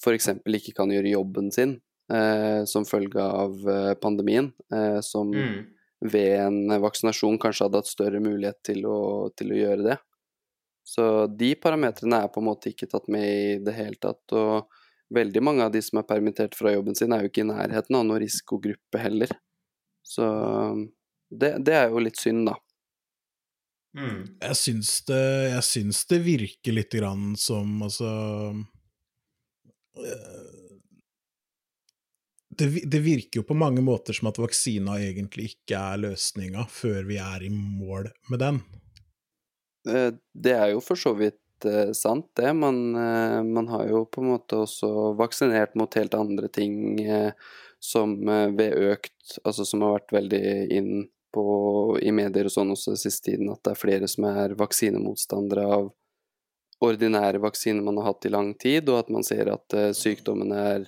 f.eks. 0.01 0.33
ikke 0.43 0.73
kan 0.75 0.91
gjøre 0.91 1.13
jobben 1.13 1.51
sin 1.53 1.77
som 2.67 2.83
følge 2.87 3.23
av 3.23 3.55
pandemien, 4.01 4.49
som 5.03 5.31
mm. 5.31 5.55
ved 6.11 6.33
en 6.41 6.75
vaksinasjon 6.83 7.39
kanskje 7.39 7.67
hadde 7.67 7.81
hatt 7.81 7.91
større 7.91 8.21
mulighet 8.23 8.59
til 8.67 8.83
å, 8.89 8.99
til 9.37 9.53
å 9.53 9.61
gjøre 9.61 9.85
det. 9.85 9.97
Så 10.87 11.03
de 11.27 11.51
parametrene 11.59 12.21
er 12.23 12.29
på 12.31 12.39
en 12.39 12.47
måte 12.47 12.71
ikke 12.71 12.87
tatt 12.87 13.09
med 13.11 13.25
i 13.27 13.55
det 13.63 13.73
hele 13.75 13.99
tatt. 13.99 14.23
Og 14.31 14.69
veldig 15.13 15.43
mange 15.43 15.65
av 15.65 15.73
de 15.73 15.81
som 15.83 15.99
er 15.99 16.07
permittert 16.07 16.55
fra 16.55 16.71
jobben 16.71 16.95
sin, 16.95 17.11
er 17.11 17.25
jo 17.25 17.31
ikke 17.31 17.43
i 17.43 17.49
nærheten 17.49 17.97
av 17.99 18.05
noen 18.07 18.21
risikogruppe 18.23 19.01
heller. 19.01 19.33
Så 20.07 20.23
det, 21.27 21.57
det 21.67 21.75
er 21.75 21.91
jo 21.91 22.03
litt 22.03 22.19
synd, 22.21 22.47
da. 22.47 22.55
Mm. 23.97 24.23
Jeg, 24.39 24.55
syns 24.59 24.93
det, 25.09 25.23
jeg 25.51 25.65
syns 25.65 26.03
det 26.07 26.19
virker 26.21 26.75
litt 26.75 26.93
grann 26.93 27.31
som 27.39 27.79
altså 27.81 28.09
eh, 29.97 30.43
det, 32.59 32.67
det, 32.85 32.99
virker 33.01 33.41
jo 33.41 33.45
på 33.47 33.57
mange 33.57 33.81
måter 33.81 34.13
som 34.13 34.29
at 34.29 34.37
vaksina 34.41 34.99
egentlig 35.01 35.53
ikke 35.55 35.79
er 35.79 36.03
løsninga 36.03 36.67
før 36.69 37.07
vi 37.09 37.17
er 37.21 37.47
i 37.47 37.51
mål 37.53 38.11
med 38.29 38.43
den. 38.43 38.61
Eh, 39.87 40.13
det 40.33 40.53
er 40.53 40.71
jo 40.73 40.81
for 40.83 40.99
så 40.99 41.13
vidt 41.17 41.65
eh, 41.65 41.91
sant, 41.95 42.29
det. 42.35 42.53
Man, 42.53 42.95
eh, 42.95 43.43
man, 43.43 43.67
har 43.67 43.87
jo 43.89 44.05
på 44.05 44.21
en 44.21 44.31
måte 44.33 44.63
også 44.65 45.13
vaksinert 45.19 45.75
mot 45.79 45.93
helt 45.99 46.17
andre 46.17 46.47
ting 46.47 46.99
som 47.79 48.15
ved 48.57 48.73
økt 48.73 49.37
Altså 49.43 49.65
som 49.67 49.83
har 49.85 49.99
vært 49.99 50.13
veldig 50.15 50.47
inn 50.73 50.91
på 51.35 51.43
i 52.01 52.13
medier 52.15 52.47
og 52.47 52.53
sånn 52.53 52.71
også 52.73 52.93
den 52.93 53.01
siste 53.01 53.31
tiden, 53.31 53.49
at 53.51 53.59
det 53.67 53.73
er 53.73 53.79
flere 53.79 54.07
som 54.09 54.25
er 54.29 54.55
vaksinemotstandere 54.57 55.65
av 55.75 55.89
ordinære 56.87 57.41
vaksiner 57.43 57.83
man 57.83 57.99
har 57.99 58.13
hatt 58.13 58.25
i 58.29 58.31
lang 58.31 58.53
tid, 58.55 58.87
og 58.87 59.01
at 59.01 59.11
man 59.11 59.25
ser 59.27 59.51
at 59.51 59.75
sykdommen 59.97 60.53
er 60.55 60.87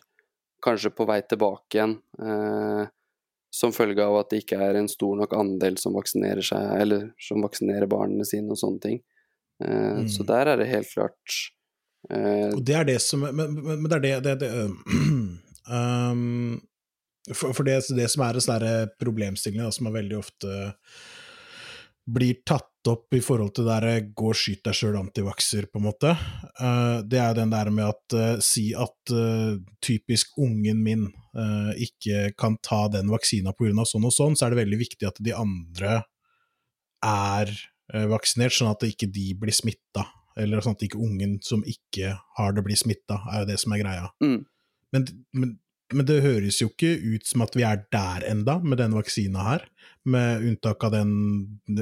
kanskje 0.64 0.94
på 0.96 1.06
vei 1.10 1.20
tilbake 1.28 1.78
igjen. 1.78 1.98
Som 3.54 3.74
følge 3.74 4.06
av 4.06 4.20
at 4.20 4.30
det 4.32 4.44
ikke 4.44 4.60
er 4.62 4.78
en 4.78 4.90
stor 4.92 5.16
nok 5.18 5.34
andel 5.38 5.80
som 5.82 5.96
vaksinerer 5.98 6.46
seg, 6.46 6.66
eller 6.84 7.08
som 7.22 7.42
vaksinerer 7.46 7.90
barna 7.90 8.28
sine 8.28 8.54
og 8.54 8.60
sånne 8.62 8.84
ting. 8.84 9.00
Uh, 9.64 10.04
mm. 10.04 10.10
Så 10.14 10.24
der 10.28 10.54
er 10.54 10.62
det 10.62 10.70
helt 10.70 10.88
klart 10.88 11.40
uh, 12.14 12.56
Og 12.56 12.62
det 12.64 12.76
er 12.80 12.86
det 12.88 13.02
som 13.04 13.26
Men, 13.28 13.58
men 13.60 13.90
det 13.92 13.98
er 13.98 14.06
det, 14.06 14.14
det, 14.24 14.36
det 14.40 14.52
um, 15.68 16.54
For, 17.34 17.52
for 17.52 17.68
det, 17.68 17.82
det, 17.92 18.06
som 18.08 18.24
er 18.24 18.40
en 18.40 18.46
sånn 18.46 18.94
problemstilling 19.04 19.74
som 19.76 19.90
er 19.90 19.98
veldig 19.98 20.16
ofte 20.22 20.70
blir 22.10 22.40
tatt 22.48 22.69
opp 22.88 23.14
i 23.18 23.22
forhold 23.24 23.52
til 23.56 23.66
det 23.68 23.76
der 23.76 23.88
eh, 23.90 24.06
'gå 24.16 24.30
og 24.32 24.38
skyt 24.38 24.62
deg 24.64 24.76
sjøl, 24.78 24.98
antivakser', 25.00 25.68
på 25.68 25.80
en 25.82 25.88
måte, 25.90 26.14
uh, 26.62 27.02
det 27.04 27.20
er 27.20 27.34
den 27.36 27.52
der 27.52 27.70
med 27.70 27.90
at 27.90 28.16
uh, 28.16 28.40
si 28.40 28.70
at 28.74 29.14
typisk 29.84 30.38
ungen 30.38 30.84
min 30.84 31.10
ikke 31.78 32.34
kan 32.38 32.58
ta 32.58 32.88
den 32.90 33.08
vaksina 33.10 33.54
pga. 33.54 33.86
sånn 33.86 34.06
og 34.06 34.12
sånn, 34.12 34.36
så 34.36 34.46
er 34.46 34.50
det 34.52 34.66
veldig 34.66 34.80
viktig 34.80 35.08
at 35.08 35.20
de 35.22 35.32
andre 35.32 36.04
er 37.06 37.52
vaksinert, 38.10 38.54
sånn 38.54 38.72
at 38.72 38.84
ikke 38.84 39.08
de 39.08 39.34
blir 39.40 39.54
smitta. 39.54 40.04
Eller 40.36 40.62
sånn 40.62 40.76
at 40.76 40.84
ikke 40.84 41.00
ungen 41.00 41.38
som 41.46 41.64
ikke 41.64 42.18
har 42.38 42.54
det, 42.54 42.64
blir 42.66 42.76
smitta, 42.76 43.22
er 43.32 43.44
jo 43.44 43.50
det 43.52 43.60
som 43.62 43.74
er 43.74 43.82
greia. 43.84 44.10
Mm. 44.26 44.42
Men, 44.92 45.08
men 45.34 45.60
men 45.94 46.06
det 46.06 46.22
høres 46.24 46.60
jo 46.62 46.70
ikke 46.70 46.94
ut 47.16 47.28
som 47.28 47.44
at 47.46 47.56
vi 47.58 47.66
er 47.68 47.84
der 47.94 48.26
enda 48.30 48.60
med 48.62 48.80
den 48.82 48.96
vaksina 48.98 49.46
her, 49.46 49.66
med 50.10 50.46
unntak 50.46 50.84
av 50.86 50.94
den 50.96 51.14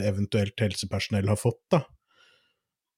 eventuelt 0.04 0.60
helsepersonell 0.64 1.30
har 1.30 1.40
fått, 1.40 1.64
da. 1.74 1.84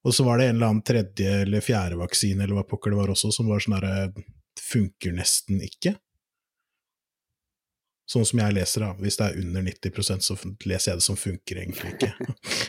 Og 0.07 0.16
så 0.16 0.24
var 0.24 0.39
det 0.39 0.47
en 0.47 0.55
eller 0.57 0.72
annen 0.72 0.86
tredje 0.86 1.41
eller 1.43 1.64
fjerde 1.64 1.97
vaksine, 1.99 2.43
eller 2.43 2.60
hva 2.60 2.68
pokker 2.68 2.93
det 2.93 3.01
var 3.01 3.12
også, 3.12 3.34
som 3.36 3.49
var 3.51 3.64
sånn 3.64 3.76
herre 3.76 4.12
funker 4.60 5.16
nesten 5.16 5.60
ikke. 5.66 5.97
Sånn 8.10 8.26
som 8.26 8.39
jeg 8.41 8.55
leser, 8.57 8.82
da. 8.82 8.93
Hvis 8.97 9.20
det 9.20 9.26
er 9.28 9.36
under 9.38 9.66
90% 9.68 10.26
så 10.26 10.36
leser 10.66 10.91
jeg 10.91 10.97
det 10.97 11.05
som 11.05 11.18
funker 11.20 11.60
egentlig 11.62 11.91
ikke. 11.93 12.07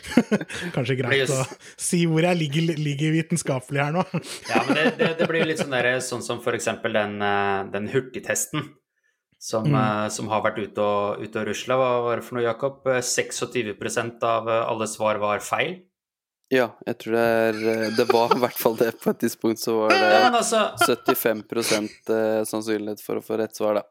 Kanskje 0.75 0.97
greit 0.99 1.31
å 1.33 1.39
si 1.81 2.03
hvor 2.09 2.21
jeg 2.27 2.37
ligger, 2.37 2.75
ligger 2.77 3.15
vitenskapelig 3.15 3.81
her 3.81 3.95
nå. 3.95 4.03
ja, 4.51 4.61
men 4.67 4.77
det, 4.77 4.83
det, 4.99 5.07
det, 5.17 5.27
blir 5.31 5.41
jo 5.41 5.47
litt 5.49 5.63
sånn, 5.63 5.73
der, 5.73 5.95
sånn 6.05 6.21
som 6.21 6.43
eksempel 6.53 6.93
den, 6.93 7.15
eh, 7.25 7.63
den 7.73 7.89
hurtigtesten 7.89 8.67
som, 9.41 9.65
mm. 9.65 9.77
uh, 9.79 10.09
som, 10.13 10.27
har 10.29 10.43
vært 10.45 10.59
ute 10.61 10.83
og, 10.85 11.23
ute 11.25 11.41
og 11.41 11.47
rusla. 11.49 11.77
Hva 11.79 11.89
var 12.05 12.21
det 12.21 12.27
for 12.27 12.37
noe, 12.37 12.45
Jakob? 12.45 12.85
26% 12.85 14.27
av 14.29 14.51
alle 14.59 14.87
svar 14.91 15.17
var 15.23 15.41
feil. 15.41 15.79
Ja, 16.51 16.67
jeg 16.85 16.97
tror 16.99 17.15
det 17.15 17.23
er 17.23 17.95
Det 17.95 18.05
var 18.09 18.33
i 18.35 18.41
hvert 18.43 18.59
fall 18.59 18.77
det. 18.77 18.91
På 19.01 19.15
et 19.15 19.21
tidspunkt 19.23 19.63
så 19.63 19.73
var 19.79 19.95
det 19.95 20.03
ja, 20.03 20.29
altså, 20.29 20.67
75 20.85 21.41
sannsynlighet 22.45 23.01
for 23.01 23.17
å 23.17 23.25
få 23.25 23.39
rett 23.41 23.57
svar, 23.57 23.79
da. 23.79 23.87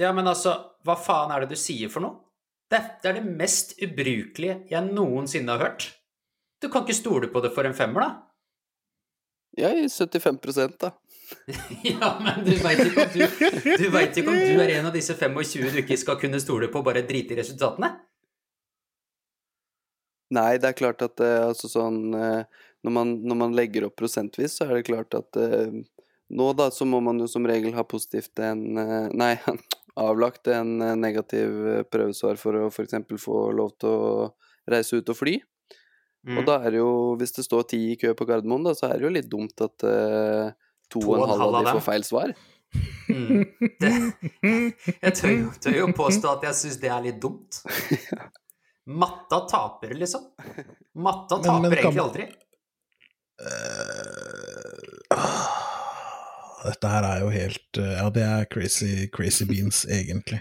Ja, 0.00 0.14
men 0.16 0.28
altså, 0.30 0.54
hva 0.86 0.96
faen 0.96 1.32
er 1.34 1.44
det 1.44 1.52
du 1.52 1.60
sier 1.60 1.92
for 1.92 2.04
noe? 2.04 2.22
Det, 2.70 2.80
det 3.02 3.10
er 3.10 3.18
det 3.18 3.36
mest 3.36 3.74
ubrukelige 3.82 4.60
jeg 4.70 4.92
noensinne 4.94 5.52
har 5.52 5.64
hørt. 5.64 5.88
Du 6.62 6.68
kan 6.70 6.84
ikke 6.84 6.96
stole 6.96 7.28
på 7.32 7.42
det 7.44 7.50
for 7.52 7.66
en 7.66 7.76
femmer, 7.76 8.06
da? 8.06 8.10
Jeg 9.58 9.84
i 9.84 9.88
75 9.90 10.76
da. 10.78 10.92
ja, 11.86 12.10
men 12.22 12.44
du 12.46 12.52
veit 12.62 12.80
ikke, 12.84 13.06
ikke 13.06 14.24
om 14.26 14.38
du 14.38 14.62
er 14.62 14.72
en 14.78 14.88
av 14.88 14.94
disse 14.94 15.14
25 15.18 15.74
du 15.74 15.80
ikke 15.82 15.98
skal 15.98 16.18
kunne 16.20 16.40
stole 16.42 16.70
på, 16.70 16.82
bare 16.86 17.04
drite 17.06 17.34
i 17.34 17.40
resultatene? 17.40 17.92
Nei, 20.34 20.58
det 20.62 20.70
er 20.70 20.78
klart 20.78 21.02
at 21.02 21.22
uh, 21.22 21.48
altså 21.48 21.70
sånn 21.70 22.14
uh, 22.14 22.42
når, 22.86 22.92
man, 22.94 23.16
når, 23.26 23.38
man, 23.40 23.56
legger 23.58 23.88
opp 23.88 23.96
prosentvis, 23.98 24.58
så 24.58 24.68
er 24.68 24.78
det 24.78 24.86
klart 24.86 25.16
at 25.18 25.38
uh, 25.38 25.74
nå 26.30 26.52
da 26.54 26.68
så 26.70 26.86
må 26.86 27.00
man 27.02 27.18
jo 27.18 27.26
som 27.30 27.46
regel 27.50 27.74
ha 27.74 27.82
positivt 27.82 28.38
en 28.46 28.62
Nei, 29.10 29.32
avlagt 29.98 30.46
en 30.52 30.82
eh, 30.82 30.96
negativ 30.98 31.66
eh, 31.66 31.82
prøvesvar 31.88 32.36
for 32.40 32.52
å 32.58 32.70
f.eks. 32.70 32.94
få 33.22 33.50
lov 33.56 33.70
til 33.80 33.90
å 33.90 34.34
reise 34.70 34.96
ut 35.00 35.10
og 35.10 35.16
fly. 35.18 35.34
Mm. 36.28 36.36
Og 36.38 36.42
da 36.48 36.54
er 36.60 36.68
det 36.74 36.80
jo, 36.82 36.92
hvis 37.20 37.34
det 37.38 37.44
står 37.46 37.62
ti 37.72 37.80
i 37.92 37.98
kø 38.00 38.08
på 38.16 38.24
Gardermoen, 38.28 38.64
da, 38.68 38.72
så 38.76 38.84
er 38.90 38.94
det 38.98 39.04
jo 39.08 39.14
litt 39.14 39.30
dumt 39.30 39.56
at 39.64 39.76
uh, 39.88 40.46
to, 40.92 40.98
og 41.00 41.14
en 41.16 41.30
halv 41.32 41.42
av 41.46 41.52
de 41.64 41.72
får 41.78 41.86
feil 41.86 42.04
svar. 42.04 42.28
Mm. 43.08 43.40
Det, 43.80 43.92
jeg 45.00 45.12
tør 45.16 45.32
jo, 45.32 45.48
tør 45.64 45.74
jo 45.78 45.86
påstå 45.96 46.26
at 46.36 46.42
jeg 46.50 46.54
syns 46.60 46.76
det 46.82 46.90
er 46.92 47.00
litt 47.08 47.20
dumt. 47.22 47.50
Matta 49.00 49.38
taper, 49.48 49.96
liksom. 49.96 50.22
Matta 51.00 51.40
taper 51.40 51.56
men, 51.56 51.70
men, 51.70 51.78
egentlig 51.80 52.04
aldri. 52.04 52.28
Uh, 53.40 55.59
dette 56.66 56.92
her 56.92 57.06
er 57.08 57.24
jo 57.24 57.32
helt 57.32 57.80
eh, 57.80 57.96
Ja, 57.96 58.06
det 58.14 58.24
er 58.26 58.48
crazy, 58.52 59.08
crazy 59.12 59.46
beans, 59.48 59.84
egentlig. 59.98 60.40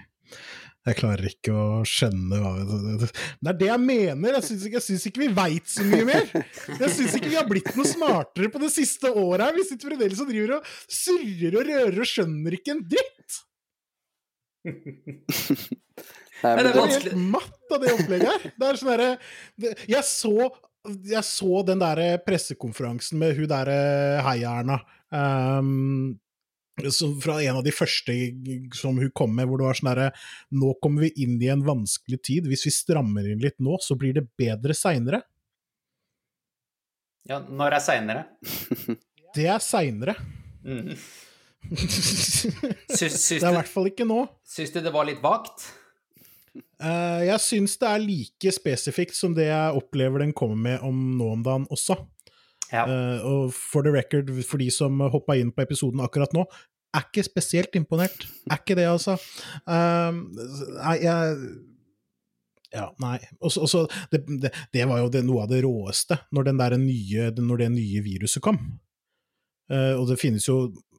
Jeg 0.88 0.95
klarer 0.95 1.28
ikke 1.28 1.53
å 1.53 1.82
skjønne 1.86 2.38
hva 2.39 2.51
Det 2.63 3.09
er 3.51 3.57
det 3.59 3.67
jeg 3.67 3.82
mener! 3.84 4.38
Jeg 4.39 4.45
syns 4.47 4.63
ikke, 4.70 4.82
ikke, 5.11 5.22
vi 5.22 5.28
veit 5.36 5.67
så 5.70 5.84
mye 5.86 6.05
mer! 6.07 6.30
Jeg 6.80 6.91
syns 6.95 7.17
ikke 7.17 7.30
vi 7.30 7.38
har 7.38 7.49
blitt 7.49 7.74
noe 7.76 7.88
smartere 7.88 8.49
på 8.53 8.61
det 8.63 8.72
siste 8.74 9.11
året 9.11 9.43
her! 9.43 9.57
Vi 9.57 9.67
sitter 9.67 9.91
fremdeles 9.91 10.24
og 10.24 10.32
driver 10.32 10.55
og 10.57 10.72
surrer 10.88 11.59
og 11.59 11.67
rører 11.67 11.99
og 11.99 12.09
skjønner 12.09 12.57
ikke 12.57 12.74
en 12.78 12.86
dritt! 12.95 13.38
Nei, 16.39 16.55
det, 16.63 16.72
er 16.72 16.93
helt 16.95 17.15
matt 17.20 17.74
av 17.76 17.84
det 17.84 17.91
opplegget 17.97 18.30
her. 18.32 18.51
Det 18.55 18.67
er 18.70 18.78
sånn 18.80 18.91
derre 18.93 19.09
Jeg 19.91 20.03
så 20.07 20.49
jeg 20.88 21.24
så 21.28 21.59
den 21.67 21.82
der 21.82 21.99
pressekonferansen 22.24 23.20
med 23.20 23.36
hun 23.36 23.49
derre 23.51 24.22
Heia-Erna. 24.24 24.80
Um, 25.10 26.20
fra 27.24 27.41
en 27.43 27.57
av 27.60 27.64
de 27.66 27.74
første 27.76 28.14
som 28.78 28.99
hun 29.01 29.12
kom 29.16 29.34
med, 29.36 29.49
hvor 29.49 29.60
det 29.60 29.68
var 29.68 29.80
sånn 29.80 29.89
herre 29.91 30.12
Nå 30.55 30.76
kommer 30.84 31.07
vi 31.07 31.26
inn 31.26 31.36
i 31.41 31.49
en 31.51 31.66
vanskelig 31.66 32.22
tid. 32.24 32.47
Hvis 32.47 32.68
vi 32.68 32.76
strammer 32.76 33.28
inn 33.28 33.41
litt 33.43 33.60
nå, 33.60 33.78
så 33.84 33.97
blir 33.99 34.16
det 34.16 34.30
bedre 34.39 34.78
seinere. 34.78 35.24
Ja, 37.30 37.41
når 37.43 37.78
er 37.78 37.84
seinere? 37.84 38.24
det 39.36 39.49
er 39.51 39.60
seinere. 39.62 40.16
Mm. 40.64 40.95
det 41.70 43.10
er 43.10 43.51
i 43.51 43.57
hvert 43.60 43.70
fall 43.70 43.91
ikke 43.91 44.07
nå. 44.07 44.24
Syns 44.47 44.72
du 44.74 44.80
det 44.82 44.93
var 44.95 45.07
litt 45.10 45.22
vagt? 45.24 45.68
Uh, 46.80 47.22
jeg 47.28 47.43
syns 47.43 47.76
det 47.80 47.89
er 47.89 48.01
like 48.01 48.53
spesifikt 48.55 49.18
som 49.18 49.36
det 49.36 49.49
jeg 49.49 49.76
opplever 49.78 50.24
den 50.24 50.32
kommer 50.36 50.57
med 50.57 50.86
om 50.86 50.95
nå 51.20 51.28
om 51.36 51.43
dagen 51.45 51.68
også. 51.70 51.99
Ja. 52.74 52.86
Uh, 52.86 53.26
og 53.26 53.55
for 53.55 53.86
the 53.86 53.93
record, 53.93 54.30
for 54.45 54.61
de 54.61 54.70
som 54.74 55.01
hoppa 55.13 55.38
inn 55.39 55.53
på 55.55 55.65
episoden 55.65 56.03
akkurat 56.05 56.36
nå, 56.36 56.45
er 56.95 57.05
ikke 57.05 57.26
spesielt 57.26 57.76
imponert. 57.78 58.28
Er 58.49 58.61
ikke 58.61 58.78
det, 58.78 58.88
altså. 58.89 59.17
Uh, 59.70 60.24
jeg 61.01 61.36
ja, 62.70 62.86
nei. 63.01 63.17
Også, 63.41 63.63
også, 63.65 63.88
det, 64.11 64.22
det, 64.41 64.51
det, 64.74 64.84
var 64.86 65.01
jo 65.01 65.09
det, 65.09 65.24
noe 65.26 65.45
av 65.45 65.49
det 65.49 65.63
råeste 65.65 66.20
når, 66.36 66.51
nye, 66.78 67.32
når 67.41 67.63
det 67.63 67.70
nye 67.74 68.03
viruset 68.05 68.43
kom. 68.45 68.59
Uh, 69.70 69.93
og 69.99 70.07
det 70.09 70.17
finnes 70.17 70.47
jo 70.47 70.55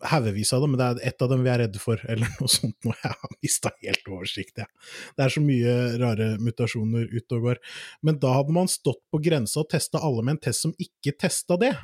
haugevis 0.07 0.53
av 0.55 0.63
dem, 0.63 0.73
men 0.73 0.81
det 0.81 0.87
er 0.87 1.11
ett 1.11 1.23
av 1.25 1.31
dem 1.33 1.43
vi 1.45 1.51
er 1.53 1.59
redde 1.65 1.81
for, 1.83 2.01
eller 2.13 2.31
noe 2.39 2.51
sånt 2.51 2.77
noe. 2.87 2.97
Jeg 3.03 3.17
har 3.23 3.33
mista 3.43 3.73
helt 3.83 4.11
oversikt, 4.11 4.63
jeg. 4.63 4.69
Ja. 4.69 5.11
Det 5.17 5.27
er 5.27 5.35
så 5.35 5.43
mye 5.45 5.75
rare 6.01 6.29
mutasjoner 6.41 7.09
ute 7.11 7.39
og 7.39 7.49
går. 7.49 7.63
Men 8.07 8.21
da 8.23 8.35
hadde 8.39 8.55
man 8.57 8.71
stått 8.71 9.03
på 9.13 9.21
grensa 9.23 9.65
og 9.65 9.71
testa 9.73 10.03
alle 10.07 10.23
med 10.25 10.39
en 10.39 10.43
test 10.49 10.67
som 10.67 10.75
ikke 10.79 11.17
testa 11.19 11.59
det. 11.61 11.75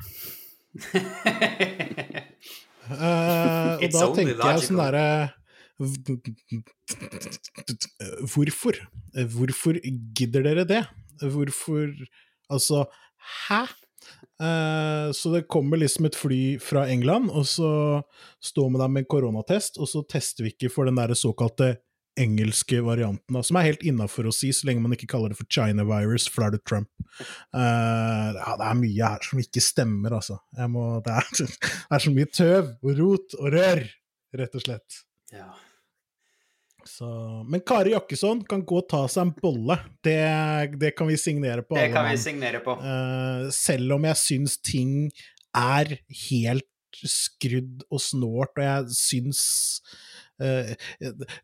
uh, 2.87 3.75
og 3.77 3.87
da 3.91 4.07
tenker 4.15 4.37
jeg 4.37 4.63
sånn 4.67 4.79
derre 4.79 5.05
Hvorfor? 8.33 8.77
Hvorfor 9.33 9.77
gidder 10.17 10.45
dere 10.45 10.65
det? 10.69 10.83
Hvorfor 11.21 11.91
Altså, 12.49 12.85
hæ? 13.47 13.65
Uh, 14.37 15.09
så 15.17 15.31
det 15.33 15.47
kommer 15.49 15.79
liksom 15.81 16.05
et 16.05 16.17
fly 16.17 16.41
fra 16.61 16.85
England, 16.91 17.31
og 17.33 17.47
så 17.49 17.71
står 18.43 18.71
vi 18.73 18.81
der 18.83 18.93
med 18.93 19.09
koronatest, 19.09 19.79
og 19.81 19.89
så 19.89 20.03
tester 20.09 20.45
vi 20.45 20.53
ikke 20.53 20.71
for 20.73 20.89
den 20.89 20.99
der 20.99 21.15
såkalte 21.17 21.75
engelske 22.17 22.79
varianten, 22.81 23.37
som 23.45 23.59
er 23.59 23.67
helt 23.69 23.83
innafor 23.85 24.29
å 24.29 24.33
si, 24.33 24.49
så 24.53 24.69
lenge 24.69 24.81
man 24.81 24.95
ikke 24.95 25.09
kaller 25.11 25.33
det 25.33 25.37
for 25.39 25.49
China 25.53 25.85
virus, 25.85 26.25
for 26.29 26.49
det 26.53 26.63
Trump. 26.65 26.89
Uh, 27.53 28.33
ja, 28.33 28.55
det 28.57 28.69
er 28.69 28.79
mye 28.79 29.11
her 29.13 29.29
som 29.29 29.41
ikke 29.41 29.63
stemmer, 29.63 30.17
altså. 30.17 30.39
Må, 30.73 30.89
det, 31.05 31.13
er, 31.13 31.29
det, 31.37 31.71
er, 31.93 32.03
så 32.03 32.13
mye 32.13 32.31
tøv 32.33 32.73
og 32.81 32.99
rot 33.01 33.37
og 33.37 33.53
rør, 33.53 33.85
rett 34.41 34.57
og 34.57 34.65
slett. 34.65 35.01
Ja. 35.33 35.49
Så, 36.87 37.07
men 37.49 37.61
Kari 37.67 37.91
Jakkesson 37.93 38.41
kan 38.47 38.63
gå 38.67 38.79
og 38.79 38.87
ta 38.89 39.03
seg 39.11 39.27
en 39.27 39.33
bolle. 39.41 39.75
Det, 40.05 40.17
det 40.79 40.93
kan 40.97 41.09
vi 41.09 41.17
signere 41.19 41.65
på. 41.65 41.75
Det 41.75 41.89
kan 41.93 42.07
vi 42.07 42.17
signere 42.21 42.61
på. 42.63 42.77
Uh, 42.79 43.47
selv 43.53 43.97
om 43.97 44.07
jeg 44.07 44.19
syns 44.21 44.57
ting 44.63 44.93
er 45.57 45.97
helt 46.29 46.67
skrudd 46.97 47.83
og 47.91 48.01
snålt, 48.01 48.55
og 48.55 48.63
jeg 48.63 48.97
syns 48.97 49.41
uh, 50.41 50.71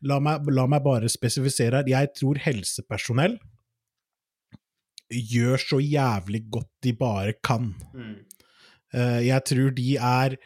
la, 0.06 0.20
meg, 0.22 0.48
la, 0.54 0.68
meg, 0.70 0.84
bare 0.86 1.12
spesifisere 1.12 1.82
her. 1.82 1.92
Jeg 1.92 2.14
tror 2.16 2.40
helsepersonell 2.46 3.36
gjør 5.14 5.60
så 5.60 5.78
jævlig 5.82 6.46
godt 6.50 6.72
de 6.86 6.94
bare 6.96 7.36
kan. 7.44 7.68
Mm. 7.92 8.16
Uh, 8.94 9.20
jeg 9.26 9.44
tror 9.52 9.76
de 9.76 9.94
er 10.00 10.40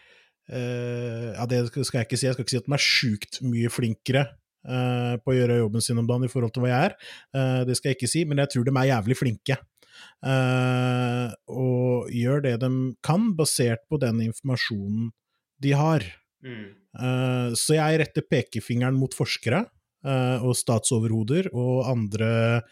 ja, 0.49 1.45
det 1.45 1.59
skal 1.69 1.99
jeg 1.99 2.07
ikke 2.07 2.17
si. 2.17 2.25
Jeg 2.25 2.33
skal 2.33 2.47
ikke 2.47 2.53
si 2.55 2.57
at 2.57 2.69
de 2.71 2.73
er 2.73 2.81
sjukt 2.81 3.35
mye 3.45 3.69
flinkere 3.69 4.23
uh, 4.69 5.17
på 5.23 5.33
å 5.33 5.37
gjøre 5.37 5.61
jobben 5.63 5.85
sin 5.85 6.01
om 6.01 6.09
dagen 6.09 6.27
i 6.29 6.33
forhold 6.33 6.53
til 6.55 6.65
hva 6.65 6.73
jeg 6.73 6.91
er. 6.91 6.97
Uh, 7.35 7.61
det 7.69 7.75
skal 7.79 7.91
jeg 7.91 7.99
ikke 7.99 8.13
si, 8.13 8.25
men 8.29 8.43
jeg 8.43 8.55
tror 8.55 8.69
de 8.69 8.75
er 8.75 8.91
jævlig 8.93 9.17
flinke. 9.19 9.59
Uh, 10.23 11.27
og 11.51 12.13
gjør 12.15 12.45
det 12.45 12.55
de 12.63 12.71
kan, 13.07 13.23
basert 13.39 13.83
på 13.91 13.97
den 14.03 14.17
informasjonen 14.29 15.11
de 15.63 15.73
har. 15.75 16.03
Mm. 16.39 16.69
så 17.59 17.75
jeg 17.75 17.99
retter 17.99 18.23
pekefingeren 18.31 18.95
mot 18.95 19.11
forskere 19.11 19.65
og 20.07 20.55
statsoverhoder 20.55 21.49
og 21.51 21.83
andre, 21.91 22.63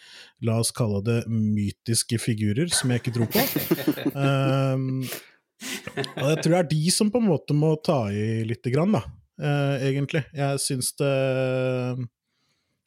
la 0.46 0.60
oss 0.62 0.70
kalle 0.70 1.02
det 1.02 1.26
mytiske 1.26 2.14
figurer, 2.22 2.70
som 2.70 2.94
jeg 2.94 3.02
ikke 3.02 3.16
tror 3.16 3.26
på. 3.34 3.42
og 6.22 6.28
jeg 6.30 6.38
tror 6.44 6.54
det 6.54 6.60
er 6.60 6.70
de 6.70 6.94
som 6.94 7.10
på 7.10 7.18
en 7.18 7.26
måte 7.26 7.58
må 7.58 7.74
ta 7.82 8.06
i 8.14 8.46
lite 8.46 8.70
grann, 8.70 8.94
da 8.94 9.02
uh, 9.42 9.76
egentlig. 9.84 10.22
Jeg 10.36 10.60
syns 10.62 10.92
det 11.00 11.10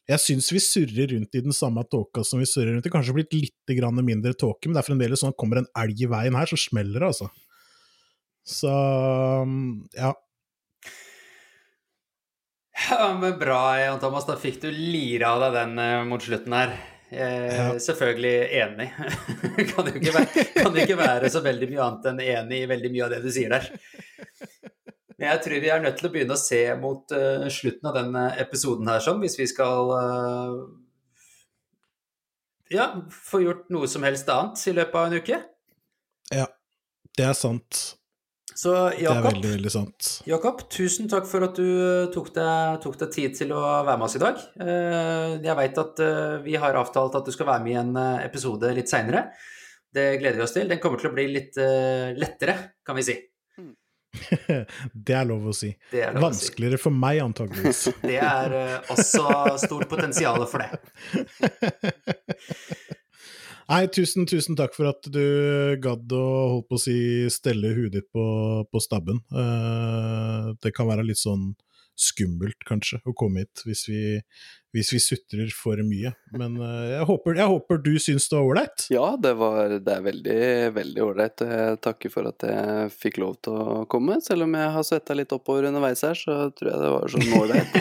Jeg 0.10 0.24
syns 0.24 0.50
vi 0.54 0.62
surrer 0.64 1.12
rundt 1.14 1.38
i 1.38 1.44
den 1.46 1.54
samme 1.54 1.84
tåka 1.86 2.24
som 2.26 2.42
vi 2.42 2.48
surrer 2.50 2.74
rundt 2.76 2.88
i. 2.90 2.94
Kanskje 2.94 3.18
blitt 3.18 3.36
litt 3.36 3.76
mindre 4.02 4.34
tåke, 4.34 4.68
men 4.68 4.74
det 4.74 4.84
er 4.84 4.90
fremdeles 4.90 5.22
sånn 5.22 5.36
at 5.36 5.40
kommer 5.40 5.62
en 5.62 5.70
elg 5.78 6.02
i 6.02 6.10
veien 6.10 6.36
her, 6.36 6.50
så 6.50 6.58
smeller 6.58 7.00
det, 7.00 7.12
altså. 7.14 7.30
Så 8.50 8.74
ja. 9.94 10.14
Ja, 12.90 13.18
men 13.20 13.36
Bra, 13.40 13.80
Jan 13.80 14.00
Thomas. 14.00 14.26
Da 14.26 14.38
fikk 14.40 14.62
du 14.64 14.72
lira 14.72 15.36
av 15.36 15.44
deg 15.44 15.60
den 15.60 15.78
uh, 15.78 16.08
mot 16.10 16.24
slutten 16.24 16.56
her. 16.56 16.74
Eh, 17.10 17.58
ja. 17.58 17.80
Selvfølgelig 17.80 18.50
enig. 18.62 18.92
kan, 19.72 19.88
jo 19.90 19.96
ikke 19.98 20.14
være, 20.14 20.46
kan 20.54 20.78
ikke 20.78 20.98
være 21.00 21.32
så 21.34 21.42
veldig 21.46 21.70
mye 21.72 21.86
annet 21.86 22.10
enn 22.12 22.22
enig 22.26 22.62
i 22.64 22.70
veldig 22.70 22.92
mye 22.94 23.08
av 23.08 23.16
det 23.16 23.22
du 23.24 23.32
sier 23.34 23.56
der. 23.56 23.70
Men 25.20 25.34
jeg 25.34 25.44
tror 25.44 25.60
vi 25.60 25.72
er 25.74 25.82
nødt 25.84 25.98
til 26.00 26.08
å 26.08 26.14
begynne 26.14 26.36
å 26.38 26.40
se 26.40 26.62
mot 26.80 27.12
uh, 27.12 27.44
slutten 27.52 27.90
av 27.92 27.98
den 27.98 28.16
episoden 28.40 28.88
her, 28.88 29.04
sånn, 29.04 29.20
hvis 29.20 29.36
vi 29.36 29.50
skal 29.52 29.92
uh, 29.92 30.62
ja, 32.72 32.94
få 33.12 33.44
gjort 33.44 33.68
noe 33.74 33.90
som 33.92 34.06
helst 34.08 34.30
annet 34.32 34.64
i 34.72 34.76
løpet 34.78 34.96
av 34.96 35.08
en 35.10 35.20
uke. 35.20 35.40
Ja, 36.32 36.46
det 37.20 37.26
er 37.28 37.36
sant. 37.36 37.82
Så 38.60 38.72
Jakob, 39.00 39.00
det 39.00 39.12
er 39.12 39.26
veldig, 39.26 39.52
veldig 39.58 39.72
sant. 39.72 40.08
Jakob, 40.28 40.64
tusen 40.72 41.08
takk 41.12 41.28
for 41.28 41.46
at 41.48 41.60
du 41.60 42.10
tok 42.16 42.32
deg, 42.36 42.80
tok 42.84 42.98
deg, 43.00 43.12
tid 43.16 43.36
til 43.38 43.54
å 43.56 43.62
være 43.88 43.96
med 44.00 44.08
oss 44.08 44.18
i 44.20 44.22
dag. 44.24 44.42
Jeg 44.60 45.56
veit 45.62 45.80
at 45.80 46.02
vi 46.44 46.58
har 46.60 46.80
avtalt 46.80 47.16
at 47.16 47.30
du 47.30 47.32
skal 47.32 47.48
være 47.54 47.64
med 47.64 47.72
i 47.72 47.80
en 47.80 47.96
episode 48.26 48.74
litt 48.76 48.92
seinere. 48.92 49.30
Det 49.96 50.10
gleder 50.20 50.42
vi 50.42 50.48
oss 50.48 50.58
til. 50.58 50.68
Den 50.68 50.84
kommer 50.84 51.00
til 51.00 51.12
å 51.12 51.16
bli 51.16 51.30
litt 51.32 51.56
lettere, 52.20 52.58
kan 52.84 53.00
vi 53.00 53.08
si. 53.08 53.16
det 55.08 55.16
er 55.16 55.28
lov 55.30 55.50
å 55.52 55.56
si. 55.56 55.72
Lov 55.94 56.24
Vanskeligere 56.24 56.78
å 56.78 56.82
si. 56.82 56.84
for 56.86 56.96
meg, 56.96 57.22
antageligvis. 57.24 57.82
det 58.10 58.20
er 58.22 58.56
uh, 58.56 58.94
også 58.96 59.26
stort 59.66 59.90
potensial 59.92 60.46
for 60.50 60.64
det. 60.64 60.70
Nei, 63.70 63.84
tusen, 63.94 64.26
tusen 64.26 64.58
takk 64.58 64.74
for 64.74 64.90
at 64.90 65.06
du 65.14 65.22
gadd 65.84 66.10
å 66.18 66.26
holdt 66.56 66.70
på 66.72 66.80
å 66.80 66.82
si 66.82 66.98
stelle 67.30 67.70
huet 67.76 67.94
ditt 67.94 68.08
på, 68.10 68.24
på 68.66 68.82
stabben. 68.82 69.22
Uh, 69.30 70.58
det 70.64 70.74
kan 70.74 70.90
være 70.90 71.06
litt 71.06 71.22
sånn 71.22 71.52
skummelt, 72.00 72.64
kanskje, 72.68 73.02
å 73.04 73.14
komme 73.18 73.44
hit 73.44 73.62
hvis 73.68 73.84
vi, 73.90 74.02
hvis 74.76 74.92
vi 74.94 75.00
sutrer 75.04 75.50
for 75.56 75.82
mye. 75.84 76.14
Men 76.38 76.56
uh, 76.62 76.86
jeg, 76.88 77.06
håper, 77.10 77.36
jeg, 77.42 77.52
håper, 77.52 77.82
du 77.84 77.92
syns 78.02 78.30
det 78.30 78.38
var 78.38 78.48
ålreit? 78.48 78.86
Ja, 78.94 79.08
det, 79.22 79.34
var, 79.40 79.76
det 79.84 79.96
er 79.96 80.06
veldig, 80.06 80.40
veldig 80.78 81.02
ålreit. 81.04 81.44
Jeg 81.44 81.80
takker 81.84 82.14
for 82.14 82.30
at 82.32 82.46
jeg 82.48 82.92
fikk 82.96 83.20
lov 83.24 83.34
til 83.46 83.58
å 83.60 83.86
komme. 83.92 84.20
Selv 84.26 84.48
om 84.48 84.56
jeg 84.56 84.76
har 84.76 84.86
svetta 84.88 85.18
litt 85.18 85.36
oppover 85.36 85.68
underveis 85.70 86.04
her, 86.08 86.16
så 86.18 86.38
tror 86.56 86.72
jeg 86.72 86.84
det 86.84 86.92
var 86.96 87.16
sånn 87.16 87.34
ålreit. 87.40 87.72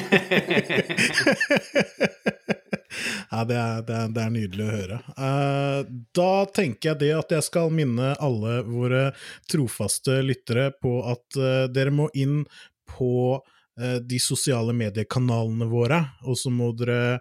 ja, 3.32 3.44
det 3.44 3.58
er, 3.58 3.84
det, 3.84 3.94
er, 4.00 4.08
det 4.16 4.24
er, 4.24 4.32
nydelig 4.34 4.64
å 4.64 4.72
høre. 4.72 4.98
Uh, 5.14 5.80
da 6.16 6.32
tenker 6.50 6.92
jeg 6.92 7.02
det 7.04 7.12
at 7.20 7.36
jeg 7.36 7.46
skal 7.46 7.70
minne 7.74 8.16
alle 8.18 8.62
våre 8.66 9.04
trofaste 9.50 10.18
lyttere 10.26 10.72
på 10.82 10.98
at 11.06 11.38
uh, 11.38 11.68
dere 11.70 11.94
må 11.94 12.10
inn 12.18 12.42
på 12.88 13.38
Eh, 13.38 13.57
de 13.78 14.18
sosiale 14.18 14.72
mediekanalene 14.74 15.68
våre, 15.70 16.00
og 16.26 16.34
så 16.38 16.50
må 16.50 16.72
dere 16.74 17.18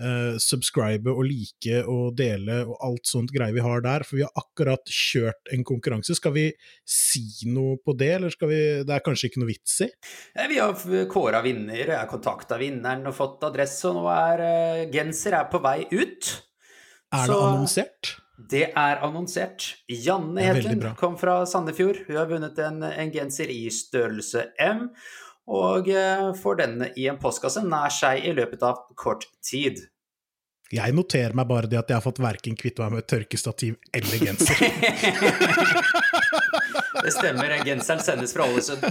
uh, 0.00 0.36
subscribe 0.42 1.12
og 1.12 1.24
like 1.26 1.82
og 1.84 2.16
dele 2.18 2.60
og 2.66 2.76
alt 2.86 3.10
sånt 3.10 3.32
greier 3.34 3.56
vi 3.56 3.64
har 3.64 3.82
der, 3.84 4.04
for 4.06 4.18
vi 4.18 4.24
har 4.26 4.32
akkurat 4.38 4.92
kjørt 4.92 5.52
en 5.54 5.64
konkurranse. 5.66 6.16
Skal 6.18 6.34
vi 6.36 6.46
si 6.88 7.26
noe 7.50 7.78
på 7.82 7.94
det, 7.98 8.12
eller 8.18 8.34
skal 8.34 8.52
vi 8.52 8.60
Det 8.88 8.94
er 8.94 9.04
kanskje 9.04 9.30
ikke 9.30 9.42
noe 9.42 9.50
vits 9.50 9.80
i? 9.84 9.90
Vi 10.48 10.60
har 10.60 11.08
kåra 11.10 11.42
vinner, 11.44 11.82
jeg 11.82 11.96
har 11.96 12.10
kontakta 12.10 12.60
vinneren 12.60 13.06
og 13.08 13.16
fått 13.16 13.44
adresse, 13.48 13.88
og 13.90 14.00
nå 14.00 14.06
er 14.14 14.46
uh, 14.46 14.86
genser 14.94 15.38
er 15.40 15.50
på 15.52 15.62
vei 15.64 15.82
ut. 15.90 16.32
Er 17.08 17.24
det 17.24 17.34
så... 17.34 17.44
annonsert? 17.50 18.16
Det 18.38 18.68
er 18.70 19.00
annonsert. 19.02 19.64
Janne 19.90 20.44
Hedlund 20.46 20.84
kom 21.00 21.16
fra 21.18 21.40
Sandefjord. 21.48 22.04
Hun 22.06 22.20
har 22.20 22.28
vunnet 22.30 22.60
en, 22.62 22.84
en 22.86 23.10
genser 23.10 23.50
i 23.50 23.64
størrelse 23.74 24.44
M 24.62 24.84
og 25.48 25.88
eh, 25.88 26.26
får 26.36 26.58
denne 26.62 26.90
i 26.96 27.06
en 27.08 27.20
postkasse 27.20 27.62
nær 27.64 27.92
seg 27.94 28.26
i 28.28 28.34
løpet 28.36 28.64
av 28.66 28.84
kort 28.98 29.24
tid. 29.44 29.80
Jeg 30.68 30.92
noterer 30.92 31.32
meg 31.32 31.48
bare 31.48 31.70
det 31.70 31.78
at 31.80 31.88
jeg 31.88 31.96
har 31.96 32.04
fått 32.04 32.20
verken 32.20 32.56
kvitte 32.58 32.84
meg 32.84 32.98
med 32.98 33.08
tørkestativ 33.08 33.78
eller 33.96 34.20
genser. 34.20 34.60
det 37.04 37.12
stemmer, 37.14 37.54
genseren 37.64 38.00
sendes 38.00 38.34
fra 38.34 38.46
Ålesund. 38.48 38.84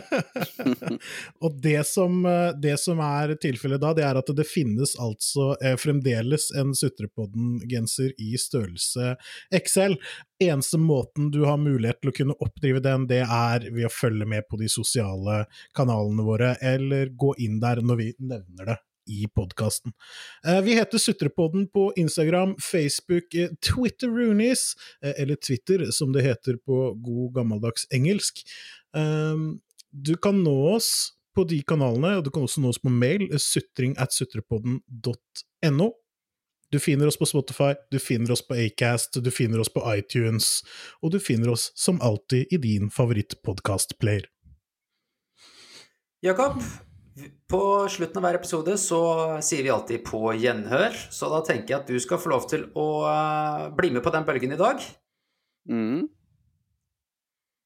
og 1.43 1.59
det 1.63 1.81
som, 1.87 2.25
eh, 2.25 2.51
det 2.61 2.77
som 2.81 3.01
er 3.03 3.35
tilfellet 3.41 3.81
da, 3.83 3.93
det 3.97 4.05
er 4.07 4.19
at 4.19 4.31
det 4.37 4.47
finnes 4.47 4.95
altså 5.01 5.53
eh, 5.61 5.77
fremdeles 5.79 6.49
en 6.57 6.73
Sutrepodden-genser 6.77 8.13
i 8.23 8.33
størrelse 8.41 9.15
XL. 9.55 9.97
Eneste 10.43 10.79
måten 10.81 11.31
du 11.33 11.43
har 11.45 11.59
mulighet 11.61 12.01
til 12.01 12.13
å 12.13 12.17
kunne 12.19 12.37
oppdrive 12.43 12.83
den, 12.85 13.07
det 13.09 13.23
er 13.23 13.69
ved 13.71 13.87
å 13.89 13.93
følge 13.93 14.27
med 14.29 14.47
på 14.49 14.59
de 14.61 14.69
sosiale 14.71 15.43
kanalene 15.77 16.25
våre, 16.27 16.55
eller 16.61 17.13
gå 17.17 17.33
inn 17.43 17.61
der 17.63 17.81
når 17.85 18.03
vi 18.03 18.11
nevner 18.19 18.73
det 18.73 18.81
i 19.07 19.27
podkasten. 19.35 19.93
Eh, 20.47 20.61
vi 20.61 20.75
heter 20.77 20.97
Sutrepodden 20.97 21.67
på 21.71 21.93
Instagram, 21.95 22.55
Facebook, 22.71 23.33
eh, 23.33 23.49
Twitter 23.61 24.07
Roonies, 24.07 24.73
eh, 25.03 25.13
eller 25.21 25.35
Twitter 25.35 25.85
som 25.91 26.11
det 26.13 26.21
heter 26.21 26.57
på 26.65 26.93
god 26.93 27.33
gammeldags 27.35 27.87
engelsk. 27.91 28.43
Ehm, 28.97 29.59
du 29.91 30.15
kan 30.15 30.43
nå 30.43 30.75
oss 30.75 31.13
på 31.35 31.43
de 31.47 31.61
kanalene, 31.61 32.17
og 32.17 32.25
du 32.25 32.31
kan 32.33 32.43
også 32.43 32.61
nå 32.61 32.71
oss 32.73 32.81
på 32.81 32.89
mail, 32.89 33.27
sutring 33.39 33.93
at 34.01 34.13
sutrepodden.no. 34.13 35.91
Du 36.71 36.79
finner 36.83 37.07
oss 37.07 37.17
på 37.17 37.27
Spotify, 37.29 37.75
du 37.91 37.99
finner 37.99 38.33
oss 38.33 38.41
på 38.43 38.57
Acast, 38.59 39.21
du 39.23 39.31
finner 39.31 39.61
oss 39.63 39.69
på 39.71 39.83
iTunes, 39.93 40.63
og 41.01 41.13
du 41.13 41.19
finner 41.23 41.53
oss 41.53 41.69
som 41.79 42.01
alltid 42.03 42.51
i 42.51 42.59
din 42.59 42.89
favorittpodkastplayer. 42.91 44.27
Jakob, 46.25 46.59
på 47.49 47.61
slutten 47.89 48.19
av 48.19 48.27
hver 48.27 48.37
episode 48.39 48.75
så 48.81 49.01
sier 49.45 49.63
vi 49.65 49.71
alltid 49.73 50.03
'på 50.05 50.33
gjenhør', 50.37 50.97
så 51.11 51.29
da 51.31 51.41
tenker 51.41 51.73
jeg 51.73 51.79
at 51.81 51.87
du 51.87 51.99
skal 51.99 52.21
få 52.21 52.29
lov 52.29 52.47
til 52.49 52.67
å 52.75 52.87
eh, 53.09 53.69
bli 53.75 53.91
med 53.91 54.03
på 54.03 54.13
den 54.13 54.25
bølgen 54.27 54.53
i 54.53 54.59
dag. 54.59 54.83
Mm. 55.69 56.07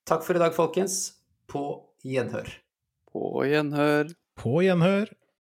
Takk 0.07 0.23
for 0.23 0.35
i 0.35 0.39
dag, 0.39 0.53
folkens. 0.53 1.13
På 1.47 1.93
gjenhør. 2.03 2.47
På 3.11 3.43
gjenhør. 3.45 4.13
På 4.35 4.61
gjenhør. 4.63 5.11